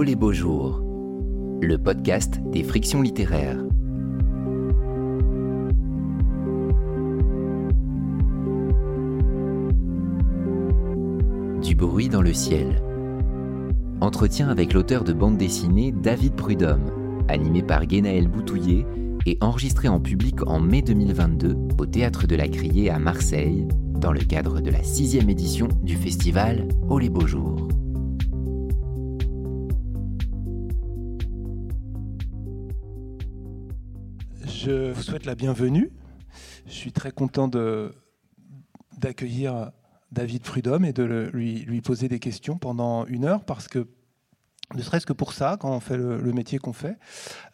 Oh 0.00 0.02
les 0.02 0.16
beaux 0.16 0.32
jours, 0.32 0.82
le 1.60 1.76
podcast 1.76 2.40
des 2.46 2.62
frictions 2.62 3.02
littéraires. 3.02 3.58
Du 11.62 11.74
bruit 11.74 12.08
dans 12.08 12.22
le 12.22 12.32
ciel. 12.32 12.80
Entretien 14.00 14.48
avec 14.48 14.72
l'auteur 14.72 15.04
de 15.04 15.12
bande 15.12 15.36
dessinée 15.36 15.92
David 15.92 16.32
Prudhomme, 16.32 17.26
animé 17.28 17.62
par 17.62 17.84
Guénaël 17.84 18.26
Boutouillet 18.26 18.86
et 19.26 19.36
enregistré 19.42 19.88
en 19.88 20.00
public 20.00 20.46
en 20.46 20.60
mai 20.60 20.80
2022 20.80 21.58
au 21.78 21.84
Théâtre 21.84 22.26
de 22.26 22.36
la 22.36 22.48
Criée 22.48 22.88
à 22.88 22.98
Marseille, 22.98 23.68
dans 23.98 24.12
le 24.12 24.20
cadre 24.20 24.62
de 24.62 24.70
la 24.70 24.82
sixième 24.82 25.28
édition 25.28 25.68
du 25.82 25.96
festival 25.96 26.68
Oh 26.88 26.98
les 26.98 27.10
beaux 27.10 27.26
jours. 27.26 27.59
Vous 35.00 35.06
souhaite 35.06 35.24
la 35.24 35.34
bienvenue. 35.34 35.90
Je 36.66 36.72
suis 36.72 36.92
très 36.92 37.10
content 37.10 37.48
d'accueillir 38.98 39.70
David 40.12 40.42
Prudhomme 40.42 40.84
et 40.84 40.92
de 40.92 41.30
lui, 41.32 41.60
lui, 41.60 41.80
poser 41.80 42.08
des 42.08 42.18
questions 42.18 42.58
pendant 42.58 43.06
une 43.06 43.24
heure 43.24 43.46
parce 43.46 43.66
que 43.66 43.88
ne 44.74 44.82
serait-ce 44.82 45.06
que 45.06 45.14
pour 45.14 45.32
ça, 45.32 45.56
quand 45.58 45.70
on 45.70 45.80
fait 45.80 45.96
le, 45.96 46.20
métier 46.34 46.58
qu'on 46.58 46.74
fait, 46.74 46.98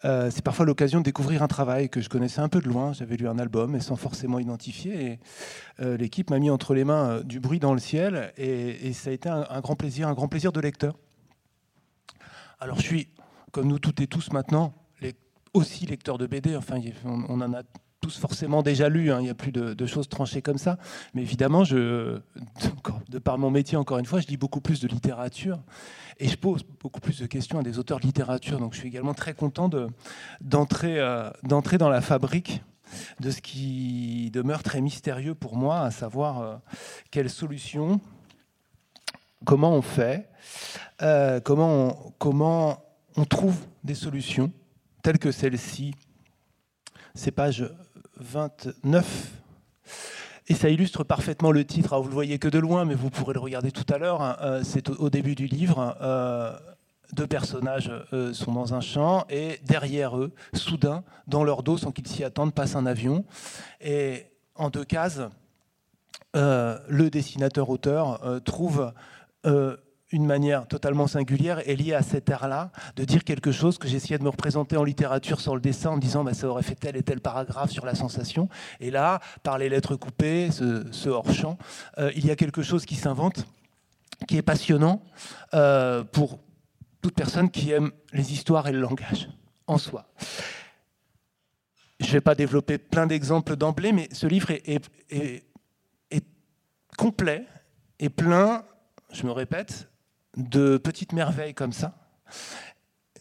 euh, 0.03 0.29
c'est 0.29 0.43
parfois 0.43 0.65
l'occasion 0.65 0.99
de 0.99 1.05
découvrir 1.05 1.41
un 1.41 1.47
travail 1.47 1.87
que 1.87 2.01
je 2.01 2.09
connaissais 2.09 2.41
un 2.41 2.49
peu 2.49 2.59
de 2.59 2.67
loin. 2.67 2.91
J'avais 2.91 3.15
lu 3.15 3.29
un 3.29 3.39
album, 3.39 3.71
mais 3.71 3.79
sans 3.79 3.95
forcément 3.95 4.39
identifier. 4.39 5.05
Et 5.05 5.19
euh, 5.79 5.95
l'équipe 5.95 6.29
m'a 6.29 6.39
mis 6.39 6.49
entre 6.49 6.73
les 6.73 6.83
mains 6.83 7.11
euh, 7.11 7.23
du 7.23 7.39
bruit 7.39 7.59
dans 7.59 7.73
le 7.73 7.79
ciel, 7.79 8.33
et, 8.35 8.91
ça 8.91 9.09
a 9.09 9.13
été 9.13 9.29
un, 9.29 9.61
grand 9.61 9.77
plaisir, 9.77 10.09
un 10.09 10.13
grand 10.13 10.27
plaisir 10.27 10.51
de 10.51 10.59
lecteur. 10.59 10.97
Alors 12.59 12.75
je 12.75 12.83
suis, 12.83 13.07
comme 13.51 13.69
nous 13.69 13.79
toutes 13.79 14.01
et 14.01 14.07
tous 14.07 14.33
maintenant, 14.33 14.73
aussi 15.53 15.85
lecteur 15.85 16.17
de 16.17 16.27
BD. 16.27 16.55
Enfin, 16.55 16.79
on 17.05 17.41
en 17.41 17.53
a 17.53 17.63
tous 18.01 18.19
forcément 18.19 18.61
déjà 18.61 18.89
lu, 18.89 19.11
hein. 19.11 19.19
il 19.19 19.23
n'y 19.23 19.29
a 19.29 19.33
plus 19.33 19.51
de, 19.51 19.85
choses 19.85 20.07
tranchées 20.07 20.41
comme 20.41 20.57
ça. 20.57 20.77
Mais 21.13 21.21
évidemment, 21.21 21.63
de 21.63 22.21
par 23.23 23.37
mon 23.37 23.49
métier, 23.49 23.77
encore 23.77 23.97
une 23.97 24.05
fois, 24.05 24.19
je 24.19 24.27
lis 24.27 24.37
beaucoup 24.37 24.61
plus 24.61 24.79
de 24.79 24.87
littérature 24.87 25.59
et 26.19 26.27
je 26.27 26.37
pose 26.37 26.63
beaucoup 26.79 26.99
plus 26.99 27.19
de 27.19 27.25
questions 27.25 27.59
à 27.59 27.63
des 27.63 27.79
auteurs 27.79 27.99
de 27.99 28.05
littérature. 28.05 28.59
Donc 28.59 28.73
je 28.73 28.79
suis 28.79 28.87
également 28.87 29.13
très 29.13 29.33
content 29.33 29.69
d'entrer 30.41 30.99
euh, 30.99 31.29
d'entrer 31.43 31.77
dans 31.77 31.89
la 31.89 32.01
fabrique 32.01 32.61
de 33.19 33.31
ce 33.31 33.41
qui 33.41 34.31
demeure 34.31 34.63
très 34.63 34.79
mystérieux 34.79 35.35
pour 35.35 35.57
moi, 35.57 35.81
à 35.81 35.91
savoir 35.91 36.41
euh, 36.41 36.55
quelle 37.11 37.29
solution, 37.29 37.99
comment 39.43 39.73
on 39.73 39.81
fait, 39.81 40.29
euh, 41.01 41.39
comment 41.41 42.09
on 42.19 43.25
trouve 43.25 43.57
des 43.83 43.95
solutions 43.95 44.51
telles 45.07 45.19
que 45.19 45.31
celle-ci, 45.31 45.95
ces 47.15 47.31
pages 47.31 47.65
29. 48.17 49.31
Et 50.49 50.53
ça 50.53 50.69
illustre 50.69 51.05
parfaitement 51.05 51.53
le 51.53 51.63
titre. 51.63 51.97
Vous 51.97 52.09
le 52.09 52.13
voyez 52.13 52.39
que 52.39 52.49
de 52.49 52.59
loin, 52.59 52.83
mais 52.83 52.93
vous 52.93 53.09
pourrez 53.09 53.33
le 53.33 53.39
regarder 53.39 53.71
tout 53.71 53.85
à 53.87 53.99
l'heure. 53.99 54.21
Hein. 54.21 54.35
Euh, 54.41 54.63
c'est 54.65 54.89
au 54.89 55.09
début 55.09 55.33
du 55.33 55.47
livre. 55.47 55.95
Euh, 56.01 56.51
deux 57.13 57.25
personnages 57.25 57.89
euh, 58.11 58.33
sont 58.33 58.51
dans 58.51 58.73
un 58.73 58.81
champ 58.81 59.25
et 59.29 59.61
derrière 59.63 60.17
eux, 60.17 60.33
soudain, 60.51 61.05
dans 61.25 61.45
leur 61.45 61.63
dos, 61.63 61.77
sans 61.77 61.93
qu'ils 61.93 62.07
s'y 62.07 62.25
attendent, 62.25 62.53
passe 62.53 62.75
un 62.75 62.85
avion. 62.85 63.23
Et 63.79 64.25
en 64.55 64.69
deux 64.69 64.83
cases, 64.83 65.21
le 66.33 67.07
dessinateur-auteur 67.07 68.41
trouve 68.43 68.91
une 70.11 70.25
manière 70.25 70.67
totalement 70.67 71.07
singulière 71.07 71.67
et 71.67 71.75
liée 71.75 71.93
à 71.93 72.01
cet 72.01 72.29
art-là, 72.29 72.71
de 72.95 73.03
dire 73.03 73.23
quelque 73.23 73.51
chose 73.51 73.77
que 73.77 73.87
j'essayais 73.87 74.17
de 74.17 74.23
me 74.23 74.29
représenter 74.29 74.77
en 74.77 74.83
littérature 74.83 75.41
sur 75.41 75.53
le 75.53 75.61
dessin 75.61 75.91
en 75.91 75.95
me 75.97 76.01
disant 76.01 76.23
bah, 76.23 76.33
ça 76.33 76.47
aurait 76.47 76.63
fait 76.63 76.75
tel 76.75 76.95
et 76.95 77.03
tel 77.03 77.19
paragraphe 77.19 77.71
sur 77.71 77.85
la 77.85 77.93
sensation. 77.93 78.47
Et 78.79 78.89
là, 78.89 79.19
par 79.43 79.57
les 79.57 79.67
lettres 79.67 79.95
coupées, 79.95 80.49
ce, 80.51 81.09
hors-champ, 81.09 81.57
euh, 81.97 82.11
il 82.15 82.25
y 82.25 82.31
a 82.31 82.35
quelque 82.35 82.61
chose 82.61 82.85
qui 82.85 82.95
s'invente, 82.95 83.45
qui 84.27 84.37
est 84.37 84.41
passionnant 84.41 85.03
euh, 85.53 86.03
pour 86.03 86.39
toute 87.01 87.15
personne 87.15 87.51
qui 87.51 87.71
aime 87.71 87.91
les 88.13 88.31
histoires 88.31 88.67
et 88.67 88.71
le 88.71 88.79
langage 88.79 89.29
en 89.67 89.77
soi. 89.77 90.09
Je 91.99 92.07
ne 92.07 92.11
vais 92.11 92.21
pas 92.21 92.35
développer 92.35 92.77
plein 92.77 93.07
d'exemples 93.07 93.55
d'emblée, 93.55 93.91
mais 93.91 94.07
ce 94.13 94.27
livre 94.27 94.51
est, 94.51 94.81
est 95.09 95.43
complet 96.97 97.45
et 97.99 98.09
plein, 98.09 98.63
je 99.11 99.25
me 99.25 99.31
répète, 99.31 99.87
de 100.37 100.77
petites 100.77 101.13
merveilles 101.13 101.53
comme 101.53 101.73
ça, 101.73 101.93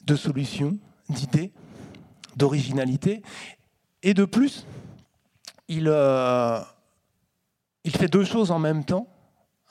de 0.05 0.15
solutions, 0.15 0.79
d'idées, 1.09 1.53
d'originalité. 2.37 3.23
Et 4.03 4.15
de 4.15 4.25
plus, 4.25 4.67
il, 5.69 5.89
euh, 5.89 6.61
il 7.85 7.97
fait 7.97 8.09
deux 8.09 8.25
choses 8.25 8.51
en 8.51 8.59
même 8.59 8.85
temps, 8.85 9.09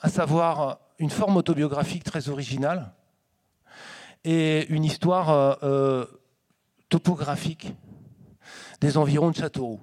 à 0.00 0.10
savoir 0.10 0.80
une 0.98 1.10
forme 1.10 1.36
autobiographique 1.36 2.04
très 2.04 2.28
originale 2.28 2.92
et 4.24 4.66
une 4.68 4.84
histoire 4.84 5.30
euh, 5.30 5.54
euh, 5.62 6.06
topographique 6.88 7.72
des 8.80 8.96
environs 8.96 9.30
de 9.30 9.36
Châteauroux. 9.36 9.80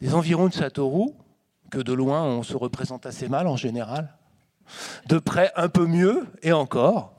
Les 0.00 0.14
environs 0.14 0.48
de 0.48 0.52
Châteauroux, 0.52 1.16
que 1.70 1.78
de 1.78 1.92
loin 1.92 2.22
on 2.22 2.42
se 2.42 2.56
représente 2.56 3.04
assez 3.06 3.28
mal 3.28 3.48
en 3.48 3.56
général, 3.56 4.16
de 5.08 5.18
près 5.18 5.52
un 5.56 5.68
peu 5.68 5.86
mieux, 5.86 6.26
et 6.42 6.52
encore, 6.52 7.12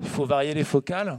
il 0.00 0.08
faut 0.08 0.26
varier 0.26 0.54
les 0.54 0.64
focales, 0.64 1.18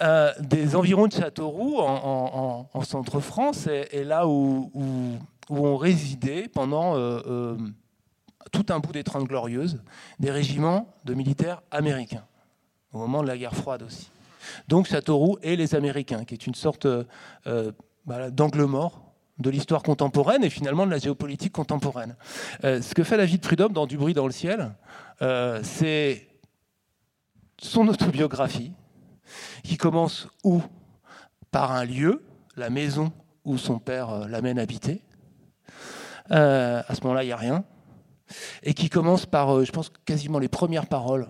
euh, 0.00 0.32
des 0.40 0.76
environs 0.76 1.06
de 1.08 1.12
Châteauroux 1.12 1.78
en, 1.78 2.82
centre-France, 2.82 3.66
et, 3.66 4.04
là 4.04 4.28
où, 4.28 4.70
où, 4.74 5.56
ont 5.56 5.76
résidé 5.76 6.48
pendant 6.48 6.96
euh, 6.96 7.20
euh, 7.26 7.56
tout 8.52 8.66
un 8.68 8.78
bout 8.78 8.92
des 8.92 9.02
Trente 9.02 9.24
Glorieuses 9.24 9.82
des 10.18 10.30
régiments 10.30 10.94
de 11.04 11.14
militaires 11.14 11.62
américains, 11.70 12.24
au 12.92 12.98
moment 12.98 13.22
de 13.22 13.28
la 13.28 13.36
guerre 13.36 13.54
froide 13.54 13.82
aussi. 13.82 14.10
Donc 14.68 14.86
Châteauroux 14.86 15.38
et 15.42 15.56
les 15.56 15.74
Américains, 15.74 16.24
qui 16.24 16.34
est 16.34 16.46
une 16.46 16.54
sorte 16.54 16.86
d'angle 18.06 18.64
mort 18.64 19.07
de 19.38 19.50
l'histoire 19.50 19.82
contemporaine 19.82 20.44
et 20.44 20.50
finalement 20.50 20.86
de 20.86 20.90
la 20.90 20.98
géopolitique 20.98 21.52
contemporaine. 21.52 22.16
Euh, 22.64 22.82
ce 22.82 22.94
que 22.94 23.04
fait 23.04 23.16
David 23.16 23.40
Prudhomme 23.40 23.72
dans 23.72 23.86
Du 23.86 23.96
bruit 23.96 24.14
dans 24.14 24.26
le 24.26 24.32
ciel, 24.32 24.74
euh, 25.22 25.60
c'est 25.62 26.28
son 27.60 27.86
autobiographie 27.88 28.72
qui 29.62 29.76
commence 29.76 30.28
où? 30.44 30.62
Par 31.50 31.72
un 31.72 31.84
lieu, 31.84 32.24
la 32.56 32.68
maison 32.68 33.12
où 33.44 33.56
son 33.56 33.78
père 33.78 34.10
euh, 34.10 34.28
l'amène 34.28 34.58
habiter. 34.58 35.02
à 36.28 36.94
ce 36.94 37.00
moment-là, 37.02 37.22
il 37.22 37.26
n'y 37.26 37.32
a 37.32 37.36
rien. 37.36 37.64
Et 38.62 38.74
qui 38.74 38.90
commence 38.90 39.24
par, 39.24 39.64
je 39.64 39.72
pense, 39.72 39.90
quasiment 40.04 40.38
les 40.38 40.48
premières 40.48 40.86
paroles 40.86 41.26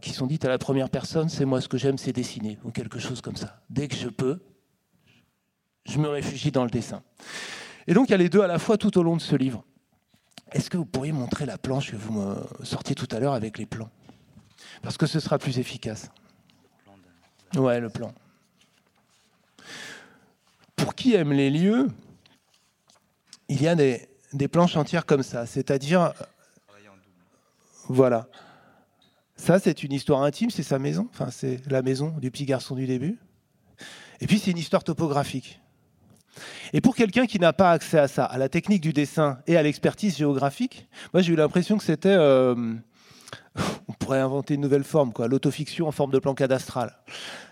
qui 0.00 0.14
sont 0.14 0.26
dites 0.26 0.46
à 0.46 0.48
la 0.48 0.56
première 0.56 0.88
personne, 0.88 1.28
c'est 1.28 1.44
moi 1.44 1.60
ce 1.60 1.68
que 1.68 1.76
j'aime, 1.76 1.98
c'est 1.98 2.14
dessiner, 2.14 2.58
ou 2.64 2.70
quelque 2.70 2.98
chose 2.98 3.20
comme 3.20 3.36
ça. 3.36 3.60
Dès 3.68 3.86
que 3.86 3.96
je 3.96 4.08
peux, 4.08 4.40
je 5.84 5.98
me 5.98 6.08
réfugie 6.08 6.50
dans 6.50 6.64
le 6.64 6.70
dessin. 6.70 7.02
Et 7.86 7.94
donc 7.94 8.08
il 8.08 8.12
y 8.12 8.14
a 8.14 8.18
les 8.18 8.28
deux 8.28 8.42
à 8.42 8.46
la 8.46 8.58
fois 8.58 8.78
tout 8.78 8.96
au 8.98 9.02
long 9.02 9.16
de 9.16 9.22
ce 9.22 9.36
livre. 9.36 9.64
Est-ce 10.52 10.70
que 10.70 10.76
vous 10.76 10.84
pourriez 10.84 11.12
montrer 11.12 11.46
la 11.46 11.58
planche 11.58 11.90
que 11.90 11.96
vous 11.96 12.12
me 12.12 12.36
sortiez 12.62 12.94
tout 12.94 13.08
à 13.10 13.18
l'heure 13.18 13.34
avec 13.34 13.58
les 13.58 13.66
plans? 13.66 13.90
Parce 14.82 14.96
que 14.96 15.06
ce 15.06 15.18
sera 15.20 15.38
plus 15.38 15.58
efficace. 15.58 16.10
Ouais, 17.54 17.80
le 17.80 17.88
plan. 17.88 18.12
Pour 20.76 20.94
qui 20.94 21.14
aime 21.14 21.32
les 21.32 21.50
lieux, 21.50 21.88
il 23.48 23.62
y 23.62 23.68
a 23.68 23.74
des, 23.74 24.08
des 24.32 24.48
planches 24.48 24.76
entières 24.76 25.06
comme 25.06 25.22
ça, 25.22 25.46
c'est-à-dire... 25.46 26.12
Voilà. 27.88 28.28
Ça, 29.36 29.58
c'est 29.58 29.82
une 29.82 29.92
histoire 29.92 30.22
intime, 30.22 30.50
c'est 30.50 30.62
sa 30.62 30.78
maison, 30.78 31.08
enfin, 31.12 31.30
c'est 31.30 31.66
la 31.70 31.82
maison 31.82 32.10
du 32.18 32.30
petit 32.30 32.44
garçon 32.44 32.76
du 32.76 32.86
début. 32.86 33.18
Et 34.20 34.26
puis, 34.26 34.38
c'est 34.38 34.52
une 34.52 34.58
histoire 34.58 34.84
topographique. 34.84 35.60
Et 36.72 36.80
pour 36.80 36.96
quelqu'un 36.96 37.26
qui 37.26 37.38
n'a 37.38 37.52
pas 37.52 37.70
accès 37.70 37.98
à 37.98 38.08
ça, 38.08 38.24
à 38.24 38.38
la 38.38 38.48
technique 38.48 38.80
du 38.80 38.92
dessin 38.92 39.38
et 39.46 39.56
à 39.56 39.62
l'expertise 39.62 40.16
géographique, 40.16 40.88
moi 41.12 41.22
j'ai 41.22 41.32
eu 41.32 41.36
l'impression 41.36 41.76
que 41.76 41.84
c'était, 41.84 42.08
euh, 42.08 42.54
on 43.88 43.92
pourrait 43.92 44.20
inventer 44.20 44.54
une 44.54 44.62
nouvelle 44.62 44.84
forme, 44.84 45.12
quoi, 45.12 45.28
l'autofiction 45.28 45.88
en 45.88 45.92
forme 45.92 46.10
de 46.10 46.18
plan 46.18 46.34
cadastral. 46.34 46.96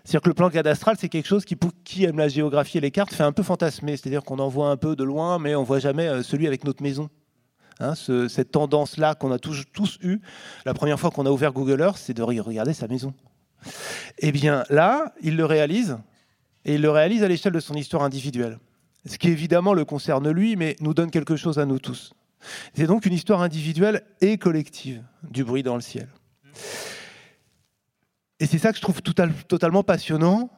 C'est-à-dire 0.05 0.23
que 0.23 0.29
le 0.29 0.35
plan 0.35 0.51
cadastral, 0.51 0.97
c'est 0.99 1.09
quelque 1.09 1.29
chose 1.29 1.45
qui, 1.45 1.57
pour 1.57 1.73
qui 1.85 2.05
aime 2.05 2.19
la 2.19 2.29
géographie 2.29 2.79
et 2.79 2.81
les 2.81 2.91
cartes, 2.91 3.13
fait 3.13 3.23
un 3.23 3.33
peu 3.33 3.43
fantasmer. 3.43 3.97
C'est-à-dire 3.97 4.25
qu'on 4.25 4.39
en 4.39 4.49
voit 4.49 4.71
un 4.71 4.77
peu 4.77 4.97
de 4.97 5.05
loin, 5.05 5.39
mais 5.39 5.55
on 5.55 5.63
voit 5.63 5.79
jamais 5.79 6.09
euh, 6.09 6.23
celui 6.23 6.47
avec 6.47 6.65
notre 6.65 6.83
maison. 6.83 7.11
Hein, 7.81 7.95
cette 7.95 8.51
tendance-là 8.51 9.15
qu'on 9.15 9.33
a 9.33 9.39
tous, 9.39 9.65
tous 9.73 9.99
eue, 10.03 10.21
la 10.67 10.75
première 10.75 11.01
fois 11.01 11.11
qu'on 11.11 11.25
a 11.25 11.31
ouvert 11.31 11.53
Google 11.53 11.81
Earth, 11.81 11.97
c'est 11.97 12.13
de 12.13 12.23
regarder 12.23 12.75
sa 12.75 12.89
maison. 12.89 13.15
Eh 14.19 14.33
bien 14.33 14.65
là, 14.69 15.15
il 15.23 15.37
le 15.37 15.47
réalise, 15.47 15.97
et 16.67 16.75
il 16.75 16.83
le 16.83 16.91
réalise 16.91 17.23
à 17.23 17.29
l'échelle 17.29 17.55
de 17.55 17.61
son 17.61 17.75
histoire 17.75 18.03
individuelle 18.03 18.59
ce 19.07 19.19
qui 19.19 19.29
évidemment 19.29 19.75
le 19.75 19.85
concerne 19.85 20.31
lui, 20.31 20.57
mais 20.57 20.77
nous 20.81 20.95
donne 20.95 21.11
quelque 21.11 21.37
chose 21.37 21.59
à 21.59 21.67
nous 21.67 21.79
tous. 21.79 22.13
C'est 22.75 22.87
donc 22.87 23.07
une 23.07 23.13
histoire 23.13 23.43
individuelle 23.43 24.03
et 24.21 24.39
collective 24.39 25.03
du 25.31 25.45
bruit 25.45 25.63
dans 25.63 25.75
le 25.75 25.81
ciel. 25.81 26.09
Et 28.39 28.47
c'est 28.47 28.59
ça 28.59 28.71
que 28.71 28.77
je 28.77 28.83
trouve 28.83 29.03
totalement 29.03 29.83
passionnant 29.83 30.51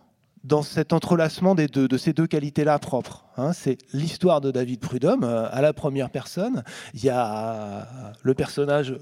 dans 0.44 0.62
cet 0.62 0.92
entrelacement 0.92 1.54
des 1.54 1.68
de 1.68 1.96
ces 1.96 2.12
deux 2.12 2.26
qualités-là 2.26 2.78
propres. 2.78 3.26
Hein. 3.36 3.52
c'est 3.52 3.78
l'histoire 3.92 4.40
de 4.40 4.50
David 4.50 4.80
Prudhomme 4.80 5.24
euh, 5.24 5.48
à 5.50 5.60
la 5.60 5.72
première 5.72 6.10
personne. 6.10 6.64
Il 6.94 7.04
y 7.04 7.10
a 7.10 8.12
le 8.22 8.34
personnage 8.34 8.96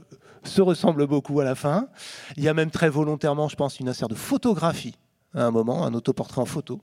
se 0.44 0.62
ressemble 0.62 1.06
beaucoup 1.06 1.40
à 1.40 1.44
la 1.44 1.54
fin. 1.54 1.88
Il 2.36 2.44
y 2.44 2.48
a 2.48 2.54
même 2.54 2.70
très 2.70 2.88
volontairement, 2.88 3.48
je 3.48 3.56
pense, 3.56 3.80
une 3.80 3.88
affaire 3.88 4.08
de 4.08 4.14
photographie 4.14 4.96
à 5.34 5.44
un 5.44 5.50
moment, 5.50 5.84
un 5.84 5.94
autoportrait 5.94 6.40
en 6.40 6.46
photo 6.46 6.80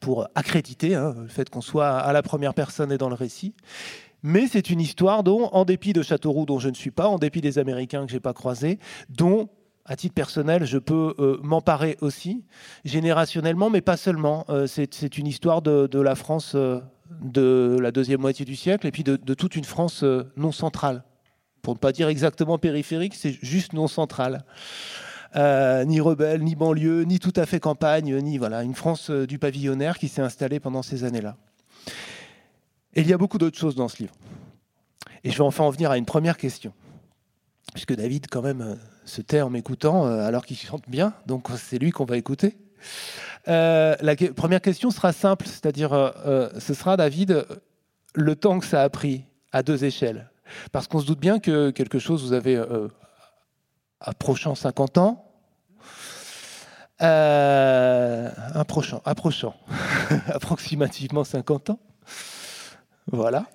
pour 0.00 0.28
accréditer 0.34 0.94
hein, 0.94 1.14
le 1.18 1.28
fait 1.28 1.50
qu'on 1.50 1.60
soit 1.60 1.88
à 1.88 2.12
la 2.12 2.22
première 2.22 2.54
personne 2.54 2.92
et 2.92 2.98
dans 2.98 3.08
le 3.08 3.14
récit. 3.14 3.54
Mais 4.22 4.46
c'est 4.46 4.70
une 4.70 4.80
histoire 4.80 5.22
dont, 5.22 5.48
en 5.52 5.64
dépit 5.64 5.92
de 5.92 6.02
Châteauroux, 6.02 6.46
dont 6.46 6.58
je 6.58 6.68
ne 6.68 6.74
suis 6.74 6.90
pas, 6.90 7.08
en 7.08 7.18
dépit 7.18 7.40
des 7.40 7.58
Américains 7.58 8.04
que 8.04 8.10
je 8.10 8.16
n'ai 8.16 8.20
pas 8.20 8.32
croisés, 8.32 8.78
dont 9.08 9.48
à 9.86 9.96
titre 9.96 10.14
personnel, 10.14 10.64
je 10.64 10.78
peux 10.78 11.14
euh, 11.18 11.38
m'emparer 11.42 11.96
aussi, 12.00 12.44
générationnellement, 12.84 13.70
mais 13.70 13.80
pas 13.80 13.96
seulement. 13.96 14.44
Euh, 14.48 14.66
c'est 14.66 15.16
une 15.16 15.26
histoire 15.26 15.62
de, 15.62 16.00
la 16.00 16.14
France 16.16 16.52
euh, 16.56 16.80
de 17.22 17.78
la 17.80 17.92
deuxième 17.92 18.20
moitié 18.20 18.44
du 18.44 18.56
siècle 18.56 18.86
et 18.86 18.90
puis 18.90 19.04
de, 19.04 19.16
toute 19.34 19.54
une 19.54 19.64
France 19.64 20.04
non 20.36 20.52
centrale. 20.52 21.04
Pour 21.62 21.74
ne 21.74 21.78
pas 21.78 21.92
dire 21.92 22.08
exactement 22.08 22.58
périphérique, 22.58 23.14
c'est 23.14 23.36
juste 23.42 23.72
non 23.72 23.86
centrale. 23.86 24.44
Ni 25.34 26.00
rebelle, 26.00 26.42
ni 26.42 26.54
banlieue, 26.54 27.02
ni 27.02 27.18
tout 27.18 27.32
à 27.36 27.46
fait 27.46 27.60
campagne, 27.60 28.16
ni 28.20 28.38
voilà, 28.38 28.62
une 28.62 28.74
France 28.74 29.10
du 29.10 29.38
pavillonnaire 29.38 29.98
qui 29.98 30.08
s'est 30.08 30.22
installée 30.22 30.60
pendant 30.60 30.82
ces 30.82 31.04
années-là. 31.04 31.36
Et 32.94 33.02
il 33.02 33.08
y 33.08 33.12
a 33.12 33.18
beaucoup 33.18 33.38
d'autres 33.38 33.58
choses 33.58 33.74
dans 33.74 33.88
ce 33.88 33.98
livre. 33.98 34.14
Et 35.24 35.30
je 35.30 35.36
vais 35.36 35.44
enfin 35.44 35.64
en 35.64 35.70
venir 35.70 35.90
à 35.90 35.98
une 35.98 36.06
première 36.06 36.38
question. 36.38 36.72
Puisque 37.74 37.94
David, 37.94 38.26
quand 38.30 38.42
même, 38.42 38.78
se 39.04 39.20
tait 39.22 39.40
en 39.40 39.50
m'écoutant 39.50 40.06
euh, 40.06 40.26
alors 40.26 40.44
qu'il 40.44 40.56
chante 40.56 40.88
bien, 40.88 41.14
donc 41.26 41.48
c'est 41.56 41.78
lui 41.78 41.90
qu'on 41.90 42.04
va 42.04 42.16
écouter. 42.16 42.56
Euh, 43.48 43.94
la 44.00 44.16
première 44.16 44.60
question 44.60 44.90
sera 44.90 45.12
simple, 45.12 45.46
c'est-à-dire 45.46 45.92
euh, 45.92 46.48
ce 46.58 46.74
sera, 46.74 46.96
David, 46.96 47.46
le 48.14 48.36
temps 48.36 48.58
que 48.58 48.66
ça 48.66 48.82
a 48.82 48.88
pris 48.88 49.24
à 49.52 49.62
deux 49.62 49.84
échelles. 49.84 50.30
Parce 50.72 50.86
qu'on 50.86 51.00
se 51.00 51.06
doute 51.06 51.20
bien 51.20 51.38
que 51.38 51.70
quelque 51.70 51.98
chose, 51.98 52.24
vous 52.24 52.32
avez 52.32 52.62
approchant 54.06 54.54
50 54.54 54.98
ans, 54.98 55.24
approchant, 56.98 59.02
approchant, 59.04 59.54
approximativement 60.28 61.24
50 61.24 61.70
ans, 61.70 61.78
voilà 63.12 63.46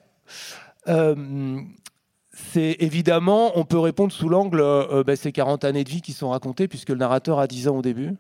c'est 2.52 2.78
évidemment, 2.80 3.52
on 3.56 3.66
peut 3.66 3.80
répondre 3.80 4.12
sous 4.12 4.30
l'angle, 4.30 4.62
euh, 4.62 4.86
euh, 4.92 5.04
bah, 5.04 5.16
ces 5.16 5.32
40 5.32 5.64
années 5.64 5.84
de 5.84 5.90
vie 5.90 6.02
qui 6.02 6.14
sont 6.14 6.30
racontées, 6.30 6.68
puisque 6.68 6.90
le 6.90 6.96
narrateur 6.96 7.40
a 7.40 7.48
10 7.48 7.68
ans 7.68 7.78
au 7.78 7.82
début. 7.82 8.16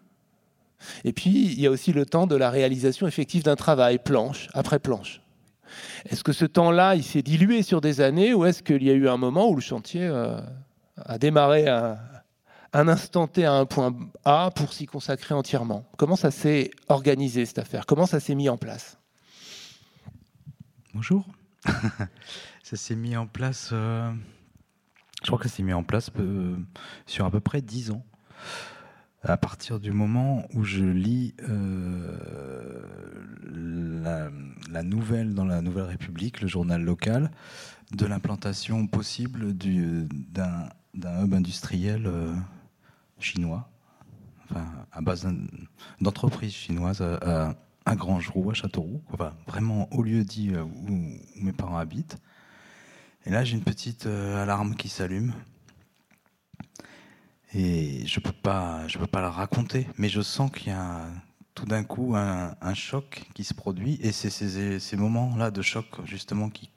Et 1.03 1.13
puis, 1.13 1.29
il 1.29 1.59
y 1.59 1.67
a 1.67 1.71
aussi 1.71 1.93
le 1.93 2.05
temps 2.05 2.27
de 2.27 2.35
la 2.35 2.49
réalisation 2.49 3.07
effective 3.07 3.43
d'un 3.43 3.55
travail, 3.55 3.99
planche 3.99 4.47
après 4.53 4.79
planche. 4.79 5.21
Est-ce 6.09 6.23
que 6.23 6.33
ce 6.33 6.45
temps-là, 6.45 6.95
il 6.95 7.03
s'est 7.03 7.21
dilué 7.21 7.61
sur 7.61 7.81
des 7.81 8.01
années, 8.01 8.33
ou 8.33 8.45
est-ce 8.45 8.63
qu'il 8.63 8.83
y 8.83 8.89
a 8.89 8.93
eu 8.93 9.07
un 9.07 9.17
moment 9.17 9.49
où 9.49 9.55
le 9.55 9.61
chantier 9.61 10.03
euh, 10.03 10.39
a 10.97 11.17
démarré 11.17 11.67
à 11.67 11.99
un 12.73 12.87
instant 12.87 13.27
T 13.27 13.45
à 13.45 13.53
un 13.53 13.65
point 13.65 13.95
A 14.25 14.51
pour 14.55 14.73
s'y 14.73 14.85
consacrer 14.85 15.33
entièrement 15.33 15.85
Comment 15.97 16.15
ça 16.15 16.31
s'est 16.31 16.71
organisé, 16.87 17.45
cette 17.45 17.59
affaire? 17.59 17.85
Comment 17.85 18.05
ça 18.05 18.19
s'est 18.19 18.35
mis 18.35 18.49
en 18.49 18.57
place? 18.57 18.97
Bonjour. 20.93 21.25
Ça 22.71 22.77
s'est 22.77 22.95
mis 22.95 23.17
en 23.17 23.27
place, 23.27 23.71
euh, 23.73 24.09
je 25.23 25.27
crois 25.27 25.37
que 25.37 25.49
ça 25.49 25.55
s'est 25.57 25.63
mis 25.63 25.73
en 25.73 25.83
place 25.83 26.09
euh, 26.17 26.55
sur 27.05 27.25
à 27.25 27.31
peu 27.31 27.41
près 27.41 27.61
10 27.61 27.91
ans. 27.91 28.05
À 29.23 29.35
partir 29.35 29.81
du 29.81 29.91
moment 29.91 30.47
où 30.53 30.63
je 30.63 30.85
lis 30.85 31.35
euh, 31.49 32.17
la, 34.71 34.83
nouvelle 34.83 35.33
dans 35.33 35.43
la 35.43 35.61
Nouvelle 35.61 35.83
République, 35.83 36.39
le 36.39 36.47
journal 36.47 36.81
local, 36.81 37.29
de 37.91 38.05
l'implantation 38.05 38.87
possible 38.87 39.53
d'un 39.53 40.69
hub 40.95 41.33
industriel 41.33 42.09
chinois, 43.21 43.69
enfin, 44.49 44.65
à 44.91 45.01
base 45.01 45.27
d'entreprises 45.99 46.53
chinoises 46.53 47.01
à, 47.01 47.55
à 47.85 47.95
Grangeroux, 47.95 48.51
à 48.51 48.53
Châteauroux, 48.53 49.01
vraiment 49.47 49.91
au 49.93 50.03
lieu 50.03 50.23
dit 50.23 50.51
où 50.55 50.89
mes 51.35 51.53
parents 51.53 51.77
habitent. 51.77 52.17
Et 53.25 53.29
là, 53.29 53.43
j'ai 53.43 53.55
une 53.55 53.63
petite 53.63 54.07
euh, 54.07 54.41
alarme 54.41 54.75
qui 54.75 54.89
s'allume. 54.89 55.33
Et 57.53 58.05
je 58.07 58.19
peux 58.19 58.31
peux 58.31 59.07
pas 59.07 59.21
la 59.21 59.29
raconter, 59.29 59.87
mais 59.97 60.09
je 60.09 60.21
sens 60.21 60.49
qu'il 60.51 60.67
y 60.67 60.71
a 60.71 61.05
tout 61.53 61.65
d'un 61.65 61.83
coup 61.83 62.15
un, 62.15 62.73
choc 62.73 63.25
qui 63.33 63.43
se 63.43 63.53
produit, 63.53 63.99
et 64.01 64.13
c'est 64.13 64.29
ces, 64.29 64.97
moments-là 64.97 65.51
de 65.51 65.61
choc 65.61 65.85
justement 66.05 66.49
qui 66.49 66.69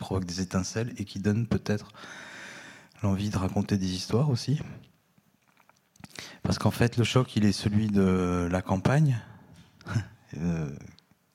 provoquent 0.00 0.24
des 0.24 0.40
étincelles 0.40 0.92
et 0.98 1.04
qui 1.04 1.20
donnent 1.20 1.46
peut-être 1.46 1.92
l'envie 3.02 3.30
de 3.30 3.38
raconter 3.38 3.78
des 3.78 3.92
histoires 3.92 4.28
aussi. 4.28 4.60
Parce 6.46 6.60
qu'en 6.60 6.70
fait, 6.70 6.96
le 6.96 7.02
choc, 7.02 7.34
il 7.34 7.44
est 7.44 7.50
celui 7.50 7.88
de 7.88 8.46
la 8.48 8.62
campagne, 8.62 9.18
euh, 10.36 10.70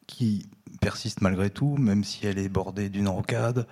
qui 0.07 0.47
persiste 0.79 1.19
malgré 1.19 1.49
tout, 1.49 1.75
même 1.75 2.05
si 2.05 2.25
elle 2.25 2.39
est 2.39 2.47
bordée 2.47 2.87
d'une 2.87 3.09
rocade, 3.09 3.67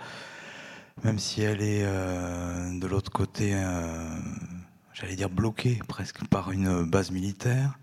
même 1.06 1.18
si 1.18 1.42
elle 1.42 1.62
est 1.62 1.86
euh, 1.86 2.78
de 2.78 2.86
l'autre 2.88 3.10
côté, 3.10 3.52
euh, 3.54 4.20
j'allais 4.92 5.16
dire 5.16 5.30
bloquée 5.30 5.80
presque 5.88 6.28
par 6.28 6.52
une 6.52 6.84
base 6.84 7.10
militaire, 7.10 7.80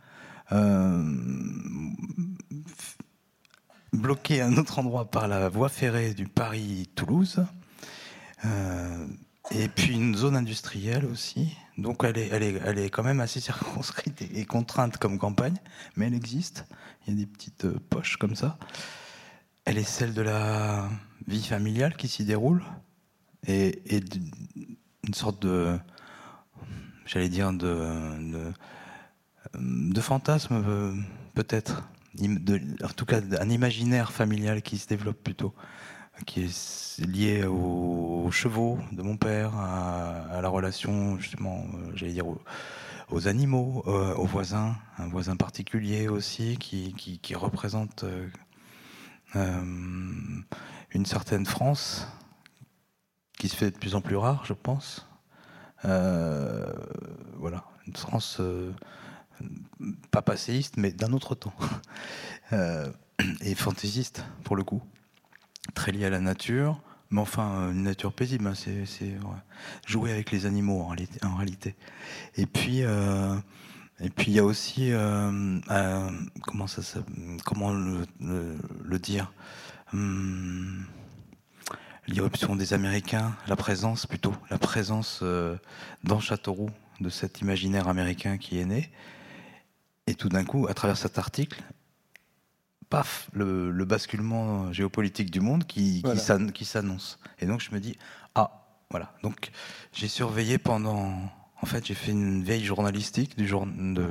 bloquée 3.94 4.42
à 4.42 4.48
un 4.48 4.56
autre 4.58 4.80
endroit 4.80 5.10
par 5.10 5.28
la 5.28 5.48
voie 5.48 5.70
ferrée 5.70 6.12
du 6.12 6.28
Paris-Toulouse, 6.28 7.46
et 9.50 9.68
puis 9.68 9.94
une 9.94 10.16
zone 10.16 10.36
industrielle 10.36 11.04
aussi. 11.06 11.56
Donc 11.78 12.04
elle 12.04 12.18
est, 12.18 12.28
elle 12.28 12.42
est, 12.42 12.60
elle 12.64 12.78
est 12.78 12.90
quand 12.90 13.02
même 13.02 13.20
assez 13.20 13.40
circonscrite 13.40 14.22
et 14.22 14.44
contrainte 14.44 14.96
comme 14.96 15.18
campagne, 15.18 15.56
mais 15.96 16.06
elle 16.06 16.14
existe. 16.14 16.64
Il 17.06 17.14
y 17.14 17.16
a 17.16 17.20
des 17.20 17.26
petites 17.26 17.68
poches 17.90 18.16
comme 18.16 18.34
ça. 18.34 18.58
Elle 19.64 19.78
est 19.78 19.84
celle 19.84 20.14
de 20.14 20.22
la 20.22 20.88
vie 21.26 21.42
familiale 21.42 21.96
qui 21.96 22.08
s'y 22.08 22.24
déroule 22.24 22.62
et, 23.46 23.82
une 25.06 25.14
sorte 25.14 25.42
de, 25.42 25.78
j'allais 27.04 27.28
dire, 27.28 27.52
de, 27.52 28.52
de, 29.54 30.00
fantasme 30.00 30.64
euh, 30.66 30.94
peut-être, 31.34 31.88
en 32.20 32.88
tout 32.96 33.06
cas 33.06 33.20
un 33.40 33.50
imaginaire 33.50 34.12
familial 34.12 34.62
qui 34.62 34.78
se 34.78 34.88
développe 34.88 35.22
plutôt, 35.22 35.54
qui 36.24 36.44
est 36.44 36.98
lié 37.06 37.44
aux, 37.44 38.30
chevaux 38.30 38.78
de 38.92 39.02
mon 39.02 39.16
père, 39.16 39.54
à, 39.56 40.40
la 40.40 40.48
relation 40.48 41.18
justement, 41.18 41.64
euh, 41.74 41.92
j'allais 41.94 42.12
dire, 42.12 42.26
aux, 43.10 43.28
animaux, 43.28 43.84
euh, 43.86 44.14
aux 44.14 44.26
voisins, 44.26 44.76
un 44.98 45.08
voisin 45.08 45.36
particulier 45.36 46.08
aussi 46.08 46.56
qui, 46.58 47.34
représente 47.34 48.04
une 49.34 50.44
certaine 51.04 51.46
France 51.46 52.08
qui 53.38 53.48
se 53.48 53.56
fait 53.56 53.70
de 53.70 53.78
plus 53.78 53.94
en 53.94 54.00
plus 54.00 54.16
rare, 54.16 54.44
je 54.44 54.52
pense. 54.52 55.06
Euh, 55.84 56.72
voilà, 57.34 57.64
une 57.86 57.96
France 57.96 58.38
euh, 58.40 58.72
pas 60.10 60.22
passéiste, 60.22 60.76
mais 60.76 60.92
d'un 60.92 61.12
autre 61.12 61.34
temps. 61.34 61.54
Euh, 62.52 62.88
et 63.40 63.56
fantaisiste, 63.56 64.24
pour 64.44 64.54
le 64.54 64.62
coup. 64.62 64.80
Très 65.74 65.92
lié 65.92 66.04
à 66.06 66.10
la 66.10 66.20
nature, 66.20 66.80
mais 67.10 67.20
enfin, 67.20 67.70
une 67.70 67.82
nature 67.82 68.12
paisible. 68.12 68.46
Hein, 68.46 68.54
c'est 68.54 69.14
jouer 69.86 70.12
avec 70.12 70.30
les 70.30 70.46
animaux, 70.46 70.80
en 70.80 71.34
réalité. 71.36 71.74
Et 72.36 72.46
puis. 72.46 72.82
Et 73.98 74.10
puis 74.10 74.30
il 74.30 74.34
y 74.34 74.38
a 74.38 74.44
aussi 74.44 74.92
comment 76.42 76.66
ça, 76.66 76.82
comment 77.46 77.72
le, 77.72 78.98
dire 78.98 79.32
hum, 79.94 80.84
l'irruption 82.06 82.56
des 82.56 82.72
Américains, 82.72 83.36
la 83.46 83.56
présence 83.56 84.06
plutôt, 84.06 84.34
la 84.50 84.58
présence 84.58 85.20
euh, 85.22 85.56
dans 86.04 86.20
Châteauroux 86.20 86.70
de 87.00 87.08
cet 87.08 87.40
imaginaire 87.40 87.88
américain 87.88 88.38
qui 88.38 88.58
est 88.58 88.64
né. 88.64 88.90
Et 90.06 90.14
tout 90.14 90.28
d'un 90.28 90.44
coup, 90.44 90.66
à 90.68 90.74
travers 90.74 90.96
cet 90.96 91.18
article, 91.18 91.62
paf, 92.88 93.28
le, 93.32 93.72
basculement 93.84 94.72
géopolitique 94.72 95.30
du 95.30 95.40
monde 95.40 95.64
qui, 95.64 96.02
qui 96.54 96.64
s'annonce. 96.64 97.18
Et 97.38 97.46
donc 97.46 97.60
je 97.60 97.70
me 97.72 97.80
dis, 97.80 97.96
ah, 98.34 98.66
voilà. 98.90 99.12
Donc 99.22 99.50
j'ai 99.92 100.08
surveillé 100.08 100.58
pendant... 100.58 101.12
En 101.62 101.66
fait, 101.66 101.86
j'ai 101.86 101.94
fait 101.94 102.12
une 102.12 102.44
veille 102.44 102.64
journalistique 102.64 103.36
du 103.38 103.48
jour 103.48 103.66
de, 103.66 104.06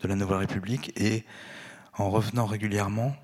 de 0.00 0.08
la 0.08 0.14
Nouvelle 0.16 0.36
République 0.36 0.92
et 1.00 1.24
en 1.94 2.10
revenant 2.10 2.44
régulièrement, 2.46 3.16